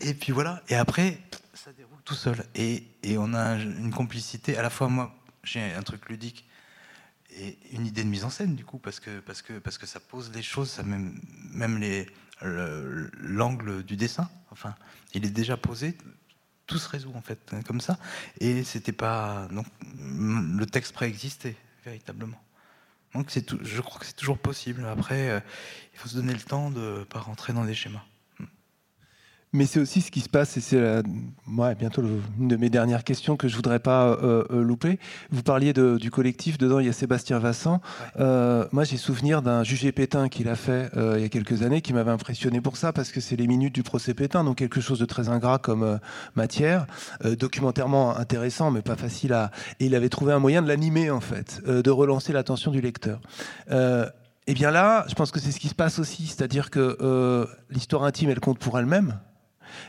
et 0.00 0.14
puis 0.14 0.32
voilà. 0.32 0.62
Et 0.68 0.74
après, 0.74 1.18
ça 1.54 1.72
déroule 1.72 1.98
tout 2.04 2.14
seul. 2.14 2.44
Et, 2.54 2.84
on 3.18 3.34
a 3.34 3.56
une 3.56 3.92
complicité. 3.92 4.56
À 4.56 4.62
la 4.62 4.70
fois, 4.70 4.88
moi, 4.88 5.14
j'ai 5.44 5.60
un 5.72 5.82
truc 5.82 6.08
ludique 6.08 6.48
et 7.36 7.58
une 7.72 7.86
idée 7.86 8.02
de 8.02 8.08
mise 8.08 8.24
en 8.24 8.30
scène, 8.30 8.56
du 8.56 8.64
coup, 8.64 8.78
parce 8.78 9.00
que, 9.00 9.20
parce 9.20 9.42
que, 9.42 9.58
parce 9.58 9.78
que 9.78 9.86
ça 9.86 10.00
pose 10.00 10.32
les 10.32 10.42
choses, 10.42 10.80
même, 10.84 11.20
même 11.52 11.78
les, 11.78 12.06
l'angle 12.42 13.82
du 13.82 13.96
dessin. 13.96 14.28
Enfin, 14.50 14.74
il 15.14 15.24
est 15.24 15.30
déjà 15.30 15.56
posé. 15.56 15.96
Tout 16.66 16.78
se 16.78 16.88
résout 16.88 17.12
en 17.16 17.20
fait 17.20 17.52
comme 17.66 17.80
ça, 17.80 17.98
et 18.38 18.62
c'était 18.62 18.92
pas 18.92 19.48
donc 19.50 19.66
le 19.98 20.64
texte 20.66 20.92
préexistait 20.92 21.56
véritablement. 21.84 22.40
Donc 23.12 23.32
c'est 23.32 23.44
je 23.64 23.80
crois 23.80 23.98
que 23.98 24.06
c'est 24.06 24.16
toujours 24.16 24.38
possible. 24.38 24.86
Après, 24.86 25.30
euh, 25.30 25.40
il 25.92 25.98
faut 25.98 26.08
se 26.08 26.14
donner 26.14 26.32
le 26.32 26.40
temps 26.40 26.70
de 26.70 27.04
pas 27.10 27.18
rentrer 27.18 27.52
dans 27.52 27.64
des 27.64 27.74
schémas. 27.74 28.04
Mais 29.52 29.66
c'est 29.66 29.80
aussi 29.80 30.00
ce 30.00 30.12
qui 30.12 30.20
se 30.20 30.28
passe, 30.28 30.56
et 30.56 30.60
c'est 30.60 30.80
ouais, 30.80 31.74
bientôt 31.74 32.02
une 32.38 32.46
de 32.46 32.56
mes 32.56 32.70
dernières 32.70 33.02
questions 33.02 33.36
que 33.36 33.48
je 33.48 33.56
voudrais 33.56 33.80
pas 33.80 34.06
euh, 34.06 34.44
euh, 34.52 34.62
louper. 34.62 35.00
Vous 35.32 35.42
parliez 35.42 35.72
de, 35.72 35.96
du 35.96 36.12
collectif, 36.12 36.56
dedans 36.56 36.78
il 36.78 36.86
y 36.86 36.88
a 36.88 36.92
Sébastien 36.92 37.40
Vassan. 37.40 37.80
Euh, 38.20 38.68
moi 38.70 38.84
j'ai 38.84 38.96
souvenir 38.96 39.42
d'un 39.42 39.64
jugé 39.64 39.90
Pétain 39.90 40.28
qu'il 40.28 40.48
a 40.48 40.54
fait 40.54 40.90
il 40.94 41.20
y 41.20 41.24
a 41.24 41.28
quelques 41.28 41.62
années 41.62 41.80
qui 41.80 41.92
m'avait 41.92 42.12
impressionné 42.12 42.60
pour 42.60 42.76
ça, 42.76 42.92
parce 42.92 43.10
que 43.10 43.20
c'est 43.20 43.34
les 43.34 43.48
minutes 43.48 43.74
du 43.74 43.82
procès 43.82 44.14
Pétain, 44.14 44.44
donc 44.44 44.58
quelque 44.58 44.80
chose 44.80 45.00
de 45.00 45.04
très 45.04 45.28
ingrat 45.28 45.58
comme 45.58 45.98
matière, 46.36 46.86
documentairement 47.24 48.16
intéressant, 48.16 48.70
mais 48.70 48.82
pas 48.82 48.96
facile 48.96 49.32
à... 49.32 49.50
Et 49.80 49.86
il 49.86 49.96
avait 49.96 50.08
trouvé 50.10 50.32
un 50.32 50.38
moyen 50.38 50.62
de 50.62 50.68
l'animer 50.68 51.10
en 51.10 51.20
fait, 51.20 51.60
de 51.66 51.90
relancer 51.90 52.32
l'attention 52.32 52.70
du 52.70 52.80
lecteur. 52.80 53.20
et 53.68 54.54
bien 54.54 54.70
là, 54.70 55.06
je 55.08 55.14
pense 55.14 55.32
que 55.32 55.40
c'est 55.40 55.50
ce 55.50 55.58
qui 55.58 55.68
se 55.68 55.74
passe 55.74 55.98
aussi, 55.98 56.28
c'est-à-dire 56.28 56.70
que 56.70 57.48
l'histoire 57.70 58.04
intime, 58.04 58.30
elle 58.30 58.40
compte 58.40 58.60
pour 58.60 58.78
elle-même 58.78 59.18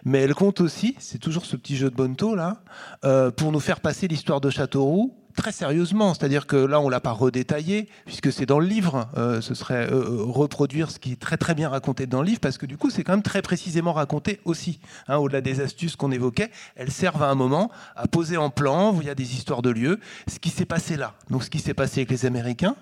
mais 0.05 0.19
elle 0.19 0.35
compte 0.35 0.61
aussi, 0.61 0.95
c'est 0.99 1.19
toujours 1.19 1.45
ce 1.45 1.55
petit 1.55 1.75
jeu 1.75 1.89
de 1.89 1.95
Bonto 1.95 2.35
là, 2.35 2.61
euh, 3.05 3.31
pour 3.31 3.51
nous 3.51 3.59
faire 3.59 3.79
passer 3.79 4.07
l'histoire 4.07 4.41
de 4.41 4.49
Châteauroux 4.49 5.13
très 5.31 5.51
sérieusement. 5.51 6.13
C'est-à-dire 6.13 6.47
que 6.47 6.55
là, 6.55 6.79
on 6.79 6.89
l'a 6.89 6.99
pas 6.99 7.11
redétaillé, 7.11 7.87
puisque 8.05 8.31
c'est 8.31 8.45
dans 8.45 8.59
le 8.59 8.67
livre. 8.67 9.09
Euh, 9.17 9.41
ce 9.41 9.53
serait 9.53 9.91
euh, 9.91 10.23
reproduire 10.23 10.91
ce 10.91 10.99
qui 10.99 11.13
est 11.13 11.19
très 11.19 11.37
très 11.37 11.55
bien 11.55 11.69
raconté 11.69 12.05
dans 12.05 12.21
le 12.21 12.27
livre, 12.27 12.39
parce 12.39 12.57
que 12.57 12.65
du 12.65 12.77
coup, 12.77 12.89
c'est 12.89 13.03
quand 13.03 13.13
même 13.13 13.23
très 13.23 13.41
précisément 13.41 13.93
raconté 13.93 14.39
aussi. 14.45 14.79
Hein, 15.07 15.17
au-delà 15.17 15.41
des 15.41 15.61
astuces 15.61 15.95
qu'on 15.95 16.11
évoquait, 16.11 16.51
elles 16.75 16.91
servent 16.91 17.23
à 17.23 17.29
un 17.29 17.35
moment 17.35 17.71
à 17.95 18.07
poser 18.07 18.37
en 18.37 18.49
plan, 18.49 18.93
où 18.93 19.01
il 19.01 19.07
y 19.07 19.09
a 19.09 19.15
des 19.15 19.33
histoires 19.35 19.61
de 19.61 19.69
lieux, 19.69 19.99
ce 20.27 20.39
qui 20.39 20.49
s'est 20.49 20.65
passé 20.65 20.97
là. 20.97 21.13
Donc 21.29 21.43
ce 21.43 21.49
qui 21.49 21.59
s'est 21.59 21.73
passé 21.73 22.01
avec 22.01 22.11
les 22.11 22.25
Américains, 22.25 22.75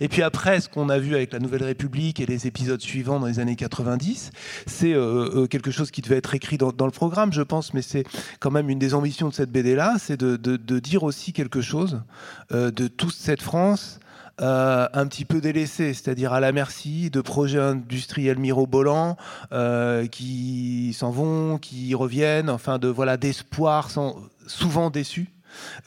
et 0.00 0.08
puis 0.08 0.22
après, 0.22 0.60
ce 0.60 0.68
qu'on 0.68 0.88
a 0.88 0.98
vu 0.98 1.14
avec 1.14 1.32
la 1.32 1.38
Nouvelle 1.38 1.64
République 1.64 2.20
et 2.20 2.26
les 2.26 2.46
épisodes 2.46 2.80
suivants 2.80 3.20
dans 3.20 3.26
les 3.26 3.40
années 3.40 3.56
90, 3.56 4.30
c'est 4.66 4.92
euh, 4.92 5.42
euh, 5.42 5.46
quelque 5.46 5.70
chose 5.70 5.90
qui 5.90 6.02
devait 6.02 6.16
être 6.16 6.34
écrit 6.34 6.58
dans, 6.58 6.72
le 6.86 6.90
programme, 6.90 7.32
je 7.32 7.42
pense, 7.42 7.74
mais 7.74 7.82
c'est 7.82 8.04
quand 8.40 8.50
même 8.50 8.70
une 8.70 8.78
des 8.78 8.94
ambitions 8.94 9.28
de 9.28 9.34
cette 9.34 9.50
BD-là, 9.50 9.96
c'est 9.98 10.18
de, 10.18 10.78
dire 10.78 11.02
aussi 11.02 11.32
quelque 11.32 11.60
chose 11.60 12.00
euh, 12.52 12.70
de 12.70 12.88
toute 12.88 13.14
cette 13.14 13.42
France. 13.42 13.98
un 14.40 15.06
petit 15.08 15.24
peu 15.24 15.40
délaissée, 15.40 15.92
c'est-à-dire 15.94 16.32
à 16.32 16.38
la 16.38 16.52
merci 16.52 17.10
de 17.10 17.20
projets 17.20 17.58
industriels 17.58 18.38
mirobolants 18.38 19.16
qui 20.12 20.94
s'en 20.96 21.10
vont, 21.10 21.58
qui 21.58 21.92
reviennent, 21.96 22.48
enfin 22.48 22.78
de 22.78 22.86
voilà 22.86 23.16
d'espoir, 23.16 23.90
souvent 24.46 24.90
déçus 24.90 25.28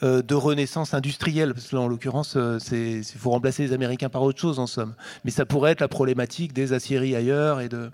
de 0.02 0.34
renaissance 0.34 0.94
industrielle. 0.94 1.54
Parce 1.54 1.68
que 1.68 1.76
en 1.76 1.88
l'occurrence, 1.88 2.34
il 2.34 2.40
euh, 2.40 3.02
faut 3.02 3.30
remplacer 3.30 3.64
les 3.64 3.72
Américains 3.72 4.08
par 4.08 4.22
autre 4.22 4.40
chose, 4.40 4.58
en 4.58 4.66
somme. 4.66 4.94
Mais 5.24 5.30
ça 5.30 5.46
pourrait 5.46 5.72
être 5.72 5.80
la 5.80 5.88
problématique 5.88 6.52
des 6.52 6.72
aciéries 6.72 7.16
ailleurs 7.16 7.60
et 7.60 7.68
de. 7.68 7.90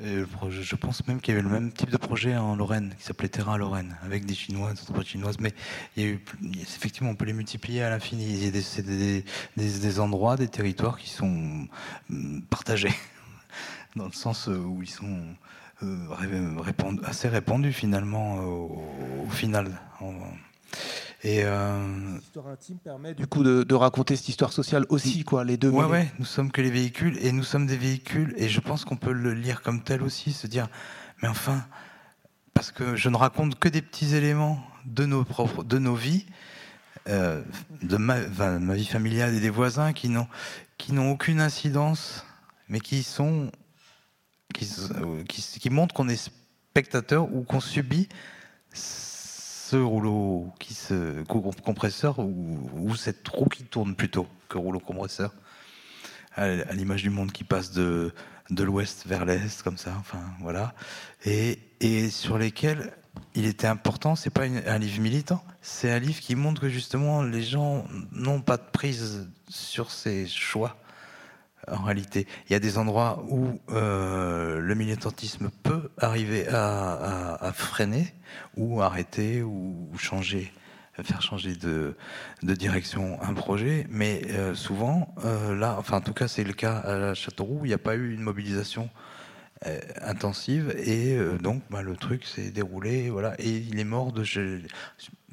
je 0.00 0.76
pense 0.76 1.06
même 1.06 1.20
qu'il 1.20 1.34
y 1.34 1.36
avait 1.36 1.46
le 1.46 1.52
même 1.52 1.72
type 1.72 1.90
de 1.90 1.96
projet 1.96 2.36
en 2.36 2.56
Lorraine, 2.56 2.94
qui 2.98 3.04
s'appelait 3.04 3.28
Terra 3.28 3.58
Lorraine, 3.58 3.96
avec 4.02 4.24
des 4.26 4.34
Chinois, 4.34 4.72
des 4.72 4.80
entreprises 4.80 5.08
chinoises. 5.08 5.38
Mais 5.40 5.54
effectivement, 5.96 7.10
on 7.10 7.16
peut 7.16 7.26
les 7.26 7.32
multiplier 7.32 7.82
à 7.82 7.90
l'infini. 7.90 8.24
Il 8.24 8.44
y 8.44 8.48
a 8.48 9.22
des, 9.56 10.00
endroits, 10.00 10.36
des 10.36 10.48
territoires 10.48 10.98
qui 10.98 11.10
sont 11.10 11.66
hum, 12.10 12.42
partagés, 12.50 12.94
dans 13.96 14.06
le 14.06 14.12
sens 14.12 14.46
où 14.48 14.80
ils 14.82 14.90
sont 14.90 15.34
euh, 15.82 17.02
assez 17.04 17.28
répandu 17.28 17.72
finalement 17.72 18.38
euh, 18.38 19.26
au, 19.26 19.30
final. 19.30 19.80
Et 21.22 21.42
euh... 21.44 22.16
L'histoire 22.16 22.48
intime 22.48 22.78
permet 22.78 23.14
du 23.14 23.26
coup 23.26 23.42
de, 23.42 23.74
raconter 23.74 24.16
cette 24.16 24.28
histoire 24.28 24.52
sociale 24.52 24.86
aussi, 24.88 25.24
quoi, 25.24 25.44
les 25.44 25.56
deux. 25.56 25.70
Ouais, 25.70 25.84
ouais, 25.84 26.12
nous 26.18 26.24
sommes 26.24 26.50
que 26.50 26.60
les 26.60 26.70
véhicules 26.70 27.18
et 27.24 27.32
nous 27.32 27.42
sommes 27.42 27.66
des 27.66 27.76
véhicules 27.76 28.34
et 28.36 28.48
je 28.48 28.60
pense 28.60 28.84
qu'on 28.84 28.96
peut 28.96 29.12
le 29.12 29.34
lire 29.34 29.62
comme 29.62 29.82
tel 29.82 30.02
aussi, 30.02 30.32
se 30.32 30.46
dire, 30.46 30.68
mais 31.22 31.28
enfin, 31.28 31.64
parce 32.54 32.72
que 32.72 32.96
je 32.96 33.08
ne 33.08 33.16
raconte 33.16 33.58
que 33.58 33.68
des 33.68 33.82
petits 33.82 34.14
éléments 34.14 34.60
de 34.84 35.06
nos 35.06 35.24
propres, 35.24 35.64
de 35.64 35.78
nos 35.78 35.94
vies, 35.94 36.26
euh, 37.08 37.42
de 37.82 37.96
ma, 37.96 38.18
ma, 38.58 38.74
vie 38.74 38.84
familiale 38.84 39.34
et 39.34 39.40
des 39.40 39.50
voisins 39.50 39.92
qui 39.92 40.08
n'ont 40.08 40.26
qui 40.76 40.92
n'ont 40.92 41.10
aucune 41.10 41.40
incidence, 41.40 42.26
mais 42.68 42.80
qui 42.80 43.02
sont 43.02 43.50
euh, 44.56 45.22
qui, 45.24 45.42
qui, 45.42 45.70
montre 45.70 45.94
qu'on 45.94 46.08
est 46.08 46.16
spectateur 46.16 47.32
ou 47.32 47.42
qu'on 47.42 47.60
subit 47.60 48.08
ce 48.72 49.76
rouleau 49.76 50.50
qui 50.58 50.74
se 50.74 51.22
compresseur 51.24 52.18
ou, 52.18 52.70
ou, 52.74 52.96
cette 52.96 53.28
roue 53.28 53.48
qui 53.48 53.64
tourne 53.64 53.94
plutôt 53.94 54.26
que 54.48 54.56
rouleau 54.56 54.80
compresseur. 54.80 55.32
À, 56.34 56.72
l'image 56.72 57.02
du 57.02 57.10
monde 57.10 57.30
qui 57.32 57.44
passe 57.44 57.72
de, 57.72 58.12
de 58.50 58.62
l'ouest 58.64 59.06
vers 59.06 59.24
l'est 59.24 59.62
comme 59.62 59.76
ça 59.76 59.94
enfin 59.98 60.22
voilà. 60.40 60.74
Et, 61.24 61.58
et 61.80 62.10
sur 62.10 62.38
lesquels 62.38 62.92
il 63.34 63.44
était 63.44 63.66
important 63.66 64.16
c'est 64.16 64.30
pas 64.30 64.44
un 64.44 64.78
livre 64.78 65.00
militant 65.00 65.44
c'est 65.60 65.90
un 65.90 65.98
livre 65.98 66.20
qui 66.20 66.36
montre 66.36 66.62
que 66.62 66.68
justement 66.68 67.22
les 67.22 67.42
gens 67.42 67.84
n'ont 68.12 68.40
pas 68.40 68.56
de 68.56 68.70
prise 68.72 69.28
sur 69.48 69.90
ces 69.90 70.26
choix 70.26 70.76
en 71.66 71.82
réalité. 71.82 72.26
Il 72.48 72.52
y 72.52 72.56
a 72.56 72.60
des 72.60 72.78
endroits 72.78 73.24
où 73.28 73.60
euh, 73.70 74.60
le 74.60 74.74
militantisme 74.74 75.50
peut 75.62 75.90
arriver 75.98 76.46
à, 76.48 77.52
freiner 77.54 78.14
ou 78.56 78.82
arrêter 78.82 79.42
ou 79.42 79.90
changer, 79.98 80.52
faire 81.02 81.22
changer 81.22 81.54
de, 81.54 81.94
direction 82.42 83.20
un 83.22 83.34
projet. 83.34 83.86
Mais 83.90 84.22
euh, 84.30 84.54
souvent, 84.54 85.14
euh, 85.24 85.54
là, 85.54 85.76
enfin 85.78 85.98
en 85.98 86.00
tout 86.00 86.14
cas 86.14 86.28
c'est 86.28 86.44
le 86.44 86.52
cas 86.52 86.78
à 86.78 87.14
Châteauroux, 87.14 87.60
il 87.64 87.68
n'y 87.68 87.74
a 87.74 87.78
pas 87.78 87.96
eu 87.96 88.12
une 88.12 88.22
mobilisation 88.22 88.88
intensive 90.02 90.72
et 90.78 91.18
donc 91.42 91.64
bah, 91.68 91.82
le 91.82 91.96
truc 91.96 92.24
s'est 92.24 92.52
déroulé 92.52 93.10
voilà 93.10 93.34
et 93.40 93.56
il 93.56 93.80
est 93.80 93.84
mort 93.84 94.12
de 94.12 94.22
je, 94.22 94.60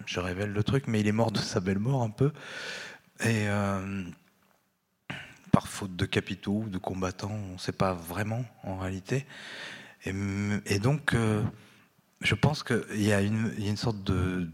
je, 0.08 0.20
révèle 0.20 0.52
le 0.52 0.64
truc 0.64 0.86
mais 0.88 1.00
il 1.00 1.08
est 1.08 1.12
mort 1.12 1.32
de 1.32 1.38
sa 1.38 1.60
belle 1.60 1.78
mort 1.78 2.02
un 2.02 2.10
peu 2.10 2.32
et 3.24 3.46
par 5.56 5.70
faute 5.70 5.96
de 5.96 6.06
capitaux 6.06 6.64
ou 6.66 6.70
de 6.70 6.78
combattants, 6.78 7.32
on 7.32 7.54
ne 7.54 7.58
sait 7.58 7.72
pas 7.72 7.94
vraiment 7.94 8.44
en 8.64 8.78
réalité. 8.78 9.26
Et, 10.04 10.80
donc, 10.80 11.14
euh, 11.14 11.42
je 12.20 12.36
pense 12.36 12.62
qu'il 12.62 13.02
y, 13.02 13.14
a 13.14 13.22
une 13.22 13.78
sorte 13.78 14.04
de, 14.04 14.50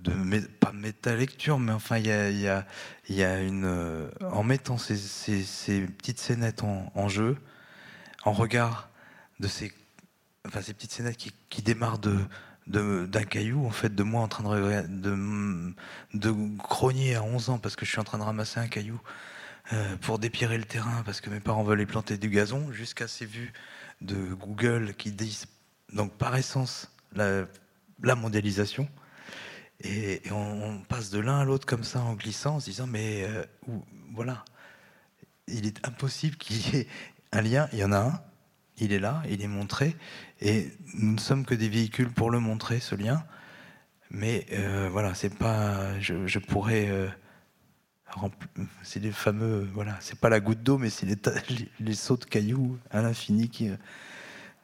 pas 0.59 0.71
méta-lecture, 0.71 1.57
mais 1.57 1.71
enfin, 1.71 1.97
il 1.97 2.05
y 2.05 2.11
a, 2.11 3.41
une. 3.41 3.65
Euh, 3.65 4.11
en 4.21 4.43
mettant 4.43 4.77
ces, 4.77 4.93
petites 5.97 6.19
scénettes 6.19 6.61
en, 6.61 7.07
jeu, 7.07 7.35
en 8.23 8.31
regard 8.31 8.91
de 9.39 9.47
ces, 9.47 9.73
enfin, 10.47 10.61
ces 10.61 10.75
petites 10.75 10.91
scénettes 10.91 11.17
qui, 11.17 11.33
qui 11.49 11.63
démarrent 11.63 11.97
de 11.97 12.15
d'un 12.67 13.23
caillou, 13.23 13.65
en 13.65 13.71
fait, 13.71 13.93
de 13.93 14.03
moi 14.03 14.21
en 14.21 14.27
train 14.27 14.43
de, 14.43 14.85
de, 14.87 15.73
de 16.13 16.31
grogner 16.57 17.15
à 17.15 17.23
11 17.23 17.49
ans 17.49 17.57
parce 17.57 17.75
que 17.75 17.85
je 17.85 17.91
suis 17.91 17.99
en 17.99 18.03
train 18.03 18.19
de 18.19 18.23
ramasser 18.23 18.59
un 18.59 18.67
caillou 18.67 19.01
euh, 19.73 19.95
pour 19.97 20.19
dépierrer 20.19 20.57
le 20.57 20.65
terrain 20.65 21.01
parce 21.05 21.21
que 21.21 21.29
mes 21.29 21.39
parents 21.39 21.63
veulent 21.63 21.81
y 21.81 21.85
planter 21.85 22.17
du 22.17 22.29
gazon, 22.29 22.71
jusqu'à 22.71 23.07
ces 23.07 23.25
vues 23.25 23.53
de 24.01 24.33
Google 24.33 24.93
qui 24.95 25.11
disent, 25.11 25.45
donc 25.93 26.13
par 26.13 26.35
essence, 26.35 26.91
la, 27.13 27.45
mondialisation. 28.15 28.89
Et, 29.83 30.21
on, 30.31 30.81
passe 30.89 31.09
de 31.09 31.19
l'un 31.19 31.39
à 31.39 31.45
l'autre 31.45 31.65
comme 31.65 31.83
ça 31.83 32.01
en 32.01 32.13
glissant, 32.13 32.55
en 32.55 32.59
se 32.59 32.65
disant, 32.65 32.87
mais 32.87 33.23
euh, 33.23 33.45
voilà, 34.13 34.43
il 35.47 35.65
est 35.65 35.85
impossible 35.87 36.35
qu'il 36.35 36.57
y 36.57 36.77
ait 36.77 36.87
un 37.31 37.41
lien, 37.41 37.69
il 37.71 37.79
y 37.79 37.83
en 37.83 37.91
a 37.91 37.99
un, 37.99 38.21
il 38.77 38.93
est 38.93 38.99
là, 38.99 39.23
il 39.29 39.41
est 39.41 39.47
montré, 39.47 39.95
et 40.41 40.71
nous 40.95 41.13
ne 41.13 41.19
sommes 41.19 41.45
que 41.45 41.55
des 41.55 41.69
véhicules 41.69 42.11
pour 42.11 42.31
le 42.31 42.39
montrer, 42.39 42.79
ce 42.79 42.95
lien. 42.95 43.23
Mais 44.09 44.45
euh, 44.51 44.89
voilà, 44.91 45.13
c'est 45.13 45.33
pas. 45.33 45.97
Je, 46.01 46.39
pourrais 46.39 46.89
c'est 48.83 48.99
les 48.99 49.11
fameux, 49.11 49.67
voilà, 49.73 49.97
c'est 49.99 50.19
pas 50.19 50.29
la 50.29 50.39
goutte 50.39 50.63
d'eau, 50.63 50.77
mais 50.77 50.89
c'est 50.89 51.05
les, 51.05 51.17
les, 51.79 51.93
sauts 51.93 52.17
de 52.17 52.25
cailloux 52.25 52.77
à 52.89 53.01
l'infini 53.01 53.49
qui, 53.49 53.69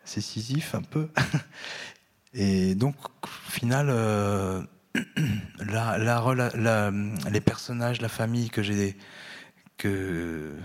c'est 0.08 0.22
Sisyphe 0.22 0.74
un 0.74 0.82
peu. 0.82 1.10
Et 2.34 2.76
donc, 2.76 2.96
au 3.24 3.52
final, 3.52 3.88
euh, 3.90 4.62
les 7.32 7.42
personnages, 7.42 8.02
la 8.02 8.10
famille 8.10 8.50
que 8.50 8.64
j'ai, 8.64 8.98
que 9.78 10.56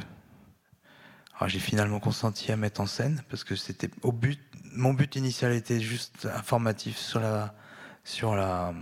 Alors 1.37 1.49
j'ai 1.49 1.59
finalement 1.59 2.01
consenti 2.01 2.53
à 2.53 2.57
mettre 2.57 2.81
en 2.81 2.87
scène 2.87 3.23
parce 3.29 3.45
que 3.45 3.57
c'était 3.57 3.91
au 4.03 4.13
but. 4.13 4.41
Mon 4.75 4.95
but 4.95 5.17
initial 5.17 5.53
était 5.53 5.81
juste 5.81 6.27
informatif 6.35 6.97
sur 6.97 7.21
la 7.21 7.55
sur 8.05 8.35
la 8.35 8.73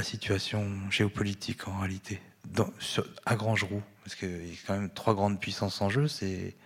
situation 0.00 0.66
géopolitique 0.90 1.68
en 1.68 1.78
réalité 1.78 2.20
dans, 2.44 2.70
sur, 2.78 3.06
à 3.24 3.36
Grangeroux 3.36 3.82
parce 4.04 4.16
qu'il 4.16 4.48
y 4.48 4.52
a 4.52 4.56
quand 4.66 4.74
même 4.74 4.90
trois 4.90 5.14
grandes 5.14 5.40
puissances 5.40 5.80
en 5.80 5.88
jeu, 5.88 6.08
c'est 6.08 6.56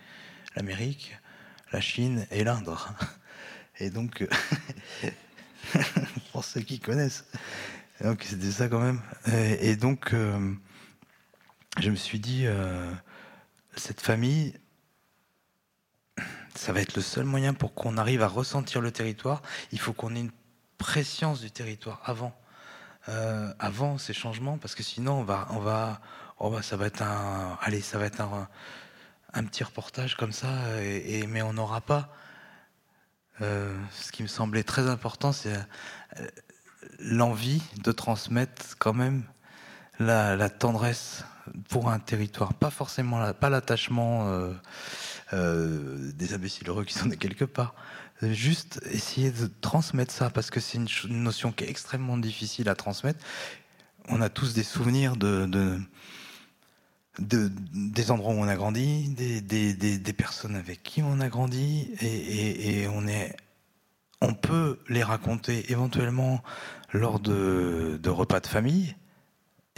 l'Amérique, 0.55 1.17
la 1.71 1.81
Chine 1.81 2.25
et 2.31 2.43
l'Inde. 2.43 2.75
Et 3.79 3.91
donc, 3.91 4.27
pour 6.31 6.43
ceux 6.43 6.61
qui 6.61 6.79
connaissent, 6.79 7.25
donc 8.01 8.23
c'était 8.23 8.49
ça 8.49 8.67
quand 8.67 8.79
même. 8.79 9.01
Et, 9.27 9.75
donc, 9.75 10.13
euh, 10.13 10.55
je 11.79 11.91
me 11.91 11.95
suis 11.95 12.19
dit, 12.19 12.47
euh, 12.47 12.91
cette 13.75 14.01
famille, 14.01 14.55
ça 16.55 16.73
va 16.73 16.81
être 16.81 16.95
le 16.95 17.03
seul 17.03 17.25
moyen 17.25 17.53
pour 17.53 17.75
qu'on 17.75 17.97
arrive 17.97 18.23
à 18.23 18.27
ressentir 18.27 18.81
le 18.81 18.89
territoire. 18.89 19.43
Il 19.71 19.79
faut 19.79 19.93
qu'on 19.93 20.15
ait 20.15 20.21
une 20.21 20.31
préscience 20.79 21.41
du 21.41 21.51
territoire 21.51 22.01
avant, 22.03 22.35
euh, 23.09 23.53
avant 23.59 23.97
ces 23.97 24.13
changements, 24.13 24.57
parce 24.57 24.75
que 24.75 24.83
sinon 24.83 25.19
on 25.19 25.23
va, 25.23 25.47
on 25.51 25.59
va, 25.59 26.01
oh 26.39 26.49
bah, 26.49 26.61
ça 26.61 26.75
va 26.75 26.87
être 26.87 27.01
un, 27.01 27.57
allez, 27.61 27.81
ça 27.81 27.97
va 27.97 28.05
être 28.05 28.19
un, 28.19 28.49
un 29.33 29.43
petit 29.45 29.63
reportage 29.63 30.15
comme 30.15 30.33
ça, 30.33 30.49
et, 30.81 31.25
mais 31.27 31.41
on 31.41 31.53
n'aura 31.53 31.81
pas. 31.81 32.13
Euh, 33.41 33.73
ce 33.91 34.11
qui 34.11 34.23
me 34.23 34.27
semblait 34.27 34.63
très 34.63 34.89
important, 34.89 35.31
c'est 35.31 35.55
euh, 35.55 36.27
l'envie 36.99 37.61
de 37.83 37.91
transmettre 37.91 38.77
quand 38.77 38.93
même 38.93 39.23
la, 39.99 40.49
tendresse 40.49 41.23
pour 41.69 41.89
un 41.89 41.99
territoire, 41.99 42.53
pas 42.55 42.71
forcément 42.71 43.33
pas 43.33 43.49
l'attachement 43.49 44.51
des 45.31 46.33
imbéciles 46.33 46.67
heureux 46.67 46.83
qui 46.83 46.93
sont 46.93 47.05
nés 47.05 47.17
quelque 47.17 47.45
part. 47.45 47.73
Juste 48.21 48.79
essayer 48.89 49.29
de 49.31 49.49
transmettre 49.61 50.11
ça 50.11 50.31
parce 50.31 50.49
que 50.49 50.59
c'est 50.59 50.79
une, 50.79 51.23
notion 51.23 51.51
qui 51.51 51.63
est 51.63 51.69
extrêmement 51.69 52.17
difficile 52.17 52.67
à 52.67 52.75
transmettre. 52.75 53.23
On 54.09 54.21
a 54.21 54.29
tous 54.29 54.53
des 54.53 54.63
souvenirs 54.63 55.17
de, 55.17 55.45
de 55.45 55.79
de, 57.19 57.51
des 57.73 58.11
endroits 58.11 58.33
où 58.33 58.37
on 58.37 58.47
a 58.47 58.55
grandi, 58.55 59.09
des, 59.09 59.41
des, 59.41 59.73
des, 59.73 60.13
personnes 60.13 60.55
avec 60.55 60.83
qui 60.83 61.01
on 61.01 61.19
a 61.19 61.29
grandi, 61.29 61.91
et, 61.99 62.81
et, 62.81 62.87
on, 62.87 63.07
est, 63.07 63.35
on 64.21 64.35
peut 64.35 64.79
les 64.87 65.01
raconter 65.01 65.71
éventuellement 65.71 66.43
lors 66.93 67.19
de, 67.19 67.99
de 68.01 68.09
repas 68.11 68.39
de 68.39 68.45
famille. 68.45 68.95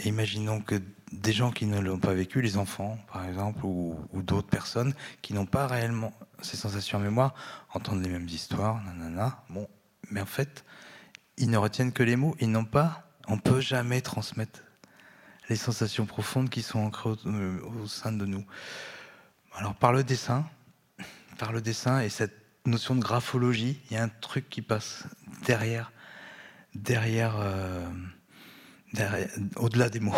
Imaginons 0.04 0.60
que 0.60 0.82
des 1.12 1.32
gens 1.32 1.50
qui 1.50 1.64
ne 1.64 1.80
l'ont 1.80 1.98
pas 1.98 2.12
vécu, 2.12 2.42
les 2.42 2.58
enfants 2.58 2.98
par 3.10 3.26
exemple, 3.26 3.64
ou 3.64 3.96
d'autres 4.12 4.48
personnes 4.48 4.92
qui 5.22 5.32
n'ont 5.32 5.46
pas 5.46 5.66
réellement 5.66 6.12
ces 6.42 6.56
sensations 6.56 6.98
en 6.98 7.00
mémoire, 7.00 7.34
entendent 7.72 8.02
les 8.02 8.08
mêmes 8.08 8.28
histoires, 8.28 8.82
nanana. 8.84 9.42
Bon, 9.48 9.68
mais 10.10 10.20
en 10.20 10.26
fait, 10.26 10.64
ils 11.36 11.50
ne 11.50 11.56
retiennent 11.56 11.92
que 11.92 12.02
les 12.02 12.16
mots, 12.16 12.36
ils 12.40 12.50
n'ont 12.50 12.64
pas, 12.64 13.10
on 13.28 13.38
peut 13.38 13.60
jamais 13.60 14.00
transmettre 14.00 14.60
les 15.48 15.56
sensations 15.56 16.06
profondes 16.06 16.48
qui 16.48 16.62
sont 16.62 16.78
ancrées 16.78 17.10
au, 17.10 17.16
euh, 17.26 17.86
sein 17.86 18.12
de 18.12 18.24
nous. 18.24 18.44
Alors 19.54 19.74
par 19.74 19.92
le 19.92 20.04
dessin, 20.04 20.46
par 21.38 21.52
le 21.52 21.60
dessin 21.60 22.00
et 22.00 22.08
cette 22.08 22.36
notion 22.66 22.94
de 22.94 23.00
graphologie, 23.00 23.80
il 23.90 23.94
y 23.94 23.96
a 23.96 24.02
un 24.02 24.08
truc 24.08 24.48
qui 24.48 24.62
passe 24.62 25.04
derrière, 25.44 25.92
derrière, 26.74 27.34
euh, 27.38 27.88
derrière 28.92 29.28
au-delà 29.56 29.88
des 29.88 30.00
mots, 30.00 30.14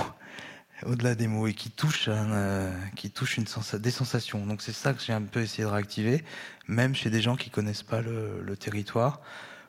au-delà 0.86 1.14
des 1.14 1.26
mots 1.26 1.46
et 1.46 1.54
qui 1.54 1.70
touche, 1.70 2.06
euh, 2.08 2.72
qui 2.96 3.10
touche 3.10 3.38
des 3.38 3.90
sensations. 3.90 4.46
Donc 4.46 4.62
c'est 4.62 4.72
ça 4.72 4.92
que 4.92 5.02
j'ai 5.02 5.12
un 5.12 5.22
peu 5.22 5.40
essayé 5.40 5.64
de 5.64 5.68
réactiver, 5.68 6.24
même 6.68 6.94
chez 6.94 7.10
des 7.10 7.20
gens 7.20 7.36
qui 7.36 7.50
connaissent 7.50 7.82
pas 7.82 8.00
le, 8.00 8.40
le 8.42 8.56
territoire, 8.56 9.20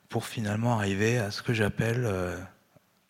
pour 0.09 0.25
finalement 0.25 0.77
arriver 0.77 1.17
à 1.17 1.31
ce 1.31 1.41
que 1.41 1.53
j'appelle 1.53 2.05
euh, 2.05 2.37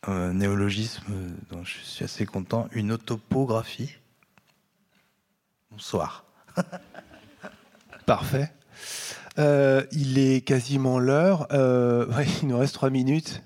un 0.03 0.33
néologisme 0.33 1.13
dont 1.49 1.63
je 1.63 1.77
suis 1.79 2.05
assez 2.05 2.25
content, 2.25 2.67
une 2.71 2.91
autopographie. 2.91 3.97
Bonsoir. 5.71 6.25
Parfait. 8.05 8.51
Euh, 9.39 9.83
il 9.91 10.19
est 10.19 10.41
quasiment 10.41 10.99
l'heure. 10.99 11.47
Euh, 11.51 12.05
il 12.41 12.49
nous 12.49 12.57
reste 12.57 12.73
trois 12.73 12.89
minutes. 12.89 13.41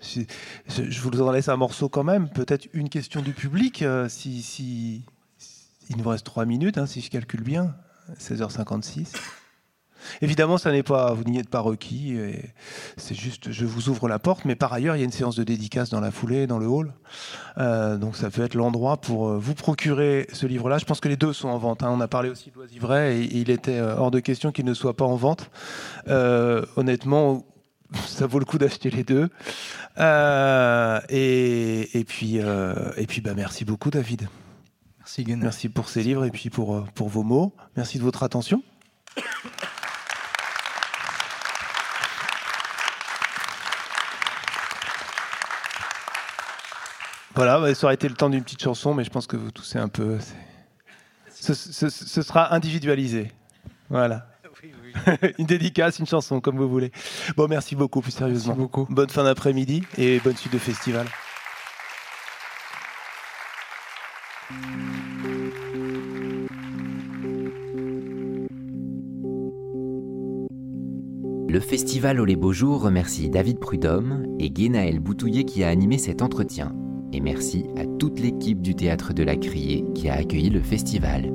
Je, 0.67 1.01
vous 1.01 1.21
en 1.21 1.31
laisse 1.31 1.49
un 1.49 1.57
morceau 1.57 1.89
quand 1.89 2.03
même. 2.03 2.29
Peut-être 2.29 2.67
une 2.73 2.89
question 2.89 3.21
du 3.21 3.33
public. 3.33 3.81
Euh, 3.81 4.09
si, 4.09 5.03
il 5.89 5.97
nous 5.97 6.09
reste 6.09 6.25
trois 6.25 6.45
minutes, 6.45 6.77
hein, 6.77 6.85
si 6.85 7.01
je 7.01 7.09
calcule 7.09 7.41
bien. 7.41 7.75
16h56. 8.19 9.13
Évidemment, 10.21 10.57
ça 10.57 10.71
n'est 10.71 10.83
pas, 10.83 11.13
vous 11.13 11.23
n'y 11.23 11.39
êtes 11.39 11.49
pas 11.49 11.59
requis. 11.59 12.17
C'est 12.97 13.15
juste, 13.15 13.51
je 13.51 13.65
vous 13.65 13.89
ouvre 13.89 14.07
la 14.07 14.19
porte. 14.19 14.45
Mais 14.45 14.55
par 14.55 14.73
ailleurs, 14.73 14.95
il 14.95 14.99
y 14.99 15.01
a 15.01 15.05
une 15.05 15.11
séance 15.11 15.35
de 15.35 15.43
dédicace 15.43 15.89
dans 15.89 15.99
la 15.99 16.11
foulée, 16.11 16.47
dans 16.47 16.59
le 16.59 16.67
hall. 16.67 16.93
Euh, 17.57 17.97
donc, 17.97 18.15
ça 18.15 18.29
peut 18.29 18.43
être 18.43 18.55
l'endroit 18.55 18.97
pour 18.97 19.37
vous 19.37 19.53
procurer 19.53 20.27
ce 20.33 20.45
livre-là. 20.45 20.77
Je 20.77 20.85
pense 20.85 20.99
que 20.99 21.09
les 21.09 21.17
deux 21.17 21.33
sont 21.33 21.49
en 21.49 21.57
vente. 21.57 21.83
Hein. 21.83 21.89
On 21.91 22.01
a 22.01 22.07
parlé 22.07 22.29
aussi 22.29 22.49
de 22.51 22.55
l'oisivret 22.55 23.17
et, 23.17 23.37
il 23.37 23.49
était 23.49 23.79
hors 23.81 24.11
de 24.11 24.19
question 24.19 24.51
qu'il 24.51 24.65
ne 24.65 24.73
soit 24.73 24.95
pas 24.95 25.05
en 25.05 25.15
vente. 25.15 25.49
Euh, 26.07 26.65
honnêtement, 26.75 27.43
ça 28.07 28.27
vaut 28.27 28.39
le 28.39 28.45
coup 28.45 28.57
d'acheter 28.57 28.89
les 28.89 29.03
deux. 29.03 29.29
Euh, 29.97 30.99
et, 31.09 31.97
et, 31.97 32.03
puis, 32.03 32.39
euh, 32.39 32.91
et 32.97 33.07
puis, 33.07 33.21
bah, 33.21 33.33
merci 33.35 33.65
beaucoup, 33.65 33.89
David. 33.89 34.27
Merci. 34.99 35.25
Merci 35.27 35.69
pour 35.69 35.89
ces 35.89 36.03
livres 36.03 36.25
et 36.25 36.31
puis 36.31 36.49
pour, 36.49 36.83
pour 36.93 37.07
vos 37.07 37.23
mots. 37.23 37.53
Merci 37.75 37.97
de 37.97 38.03
votre 38.03 38.23
attention. 38.23 38.61
Voilà, 47.37 47.75
ça 47.75 47.85
aurait 47.85 47.93
été 47.93 48.09
le 48.09 48.15
temps 48.15 48.31
d'une 48.31 48.41
petite 48.41 48.63
chanson, 48.63 48.95
mais 48.95 49.03
je 49.03 49.11
pense 49.11 49.27
que 49.27 49.37
vous 49.37 49.51
toussez 49.51 49.77
un 49.77 49.89
peu. 49.89 50.17
Ce, 51.29 51.53
ce, 51.53 51.87
ce, 51.87 52.21
sera 52.23 52.55
individualisé. 52.55 53.31
Voilà. 53.91 54.25
Oui, 54.63 54.71
oui. 54.83 55.31
une 55.37 55.45
dédicace, 55.45 55.99
une 55.99 56.07
chanson, 56.07 56.41
comme 56.41 56.57
vous 56.57 56.67
voulez. 56.67 56.91
Bon, 57.35 57.47
merci 57.47 57.75
beaucoup, 57.75 58.01
plus 58.01 58.09
sérieusement. 58.09 58.55
Merci 58.55 58.59
beaucoup. 58.59 58.87
Bonne 58.89 59.09
fin 59.11 59.23
d'après-midi 59.23 59.83
et 59.99 60.19
bonne 60.19 60.35
suite 60.35 60.51
de 60.51 60.57
festival. 60.57 61.05
Le 71.47 71.59
festival 71.59 72.19
Au 72.19 72.25
les 72.25 72.35
Beaux 72.35 72.51
Jours 72.51 72.81
remercie 72.81 73.29
David 73.29 73.59
Prudhomme 73.59 74.25
et 74.39 74.49
Guénaël 74.49 74.99
Boutouillet 74.99 75.43
qui 75.43 75.63
a 75.63 75.67
animé 75.67 75.99
cet 75.99 76.23
entretien. 76.23 76.73
Et 77.13 77.19
merci 77.19 77.65
à 77.77 77.85
toute 77.85 78.19
l'équipe 78.19 78.61
du 78.61 78.75
Théâtre 78.75 79.13
de 79.13 79.23
la 79.23 79.35
Criée 79.35 79.85
qui 79.95 80.09
a 80.09 80.15
accueilli 80.15 80.49
le 80.49 80.61
festival. 80.61 81.31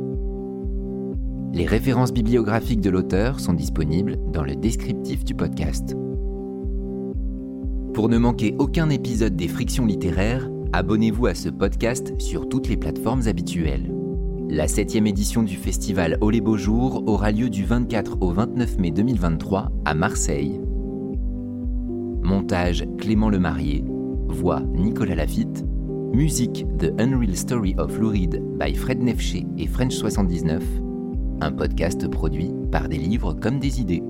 Les 1.52 1.66
références 1.66 2.12
bibliographiques 2.12 2.80
de 2.80 2.90
l'auteur 2.90 3.40
sont 3.40 3.52
disponibles 3.52 4.16
dans 4.32 4.42
le 4.42 4.56
descriptif 4.56 5.24
du 5.24 5.34
podcast. 5.34 5.96
Pour 7.94 8.08
ne 8.08 8.16
manquer 8.16 8.54
aucun 8.58 8.88
épisode 8.88 9.36
des 9.36 9.48
Frictions 9.48 9.84
littéraires, 9.84 10.48
abonnez-vous 10.72 11.26
à 11.26 11.34
ce 11.34 11.50
podcast 11.50 12.18
sur 12.18 12.48
toutes 12.48 12.68
les 12.68 12.78
plateformes 12.78 13.26
habituelles. 13.26 13.92
La 14.48 14.68
septième 14.68 15.06
édition 15.06 15.42
du 15.42 15.56
festival 15.56 16.16
Au 16.20 16.30
les 16.30 16.40
Beaux 16.40 16.56
Jours 16.56 17.04
aura 17.06 17.32
lieu 17.32 17.50
du 17.50 17.64
24 17.64 18.18
au 18.20 18.30
29 18.30 18.78
mai 18.78 18.90
2023 18.90 19.70
à 19.84 19.94
Marseille. 19.94 20.60
Montage 22.22 22.84
Clément 22.98 23.28
Lemarié, 23.28 23.84
voix 24.32 24.60
Nicolas 24.60 25.14
Lafitte, 25.14 25.64
musique 26.12 26.66
The 26.78 26.92
Unreal 26.98 27.36
Story 27.36 27.74
of 27.78 27.98
Louride 27.98 28.40
by 28.58 28.74
Fred 28.74 29.00
Nefché 29.00 29.46
et 29.58 29.66
French 29.66 29.92
79, 29.92 30.62
un 31.40 31.52
podcast 31.52 32.08
produit 32.08 32.50
par 32.70 32.88
des 32.88 32.98
livres 32.98 33.34
comme 33.34 33.58
des 33.58 33.80
idées. 33.80 34.02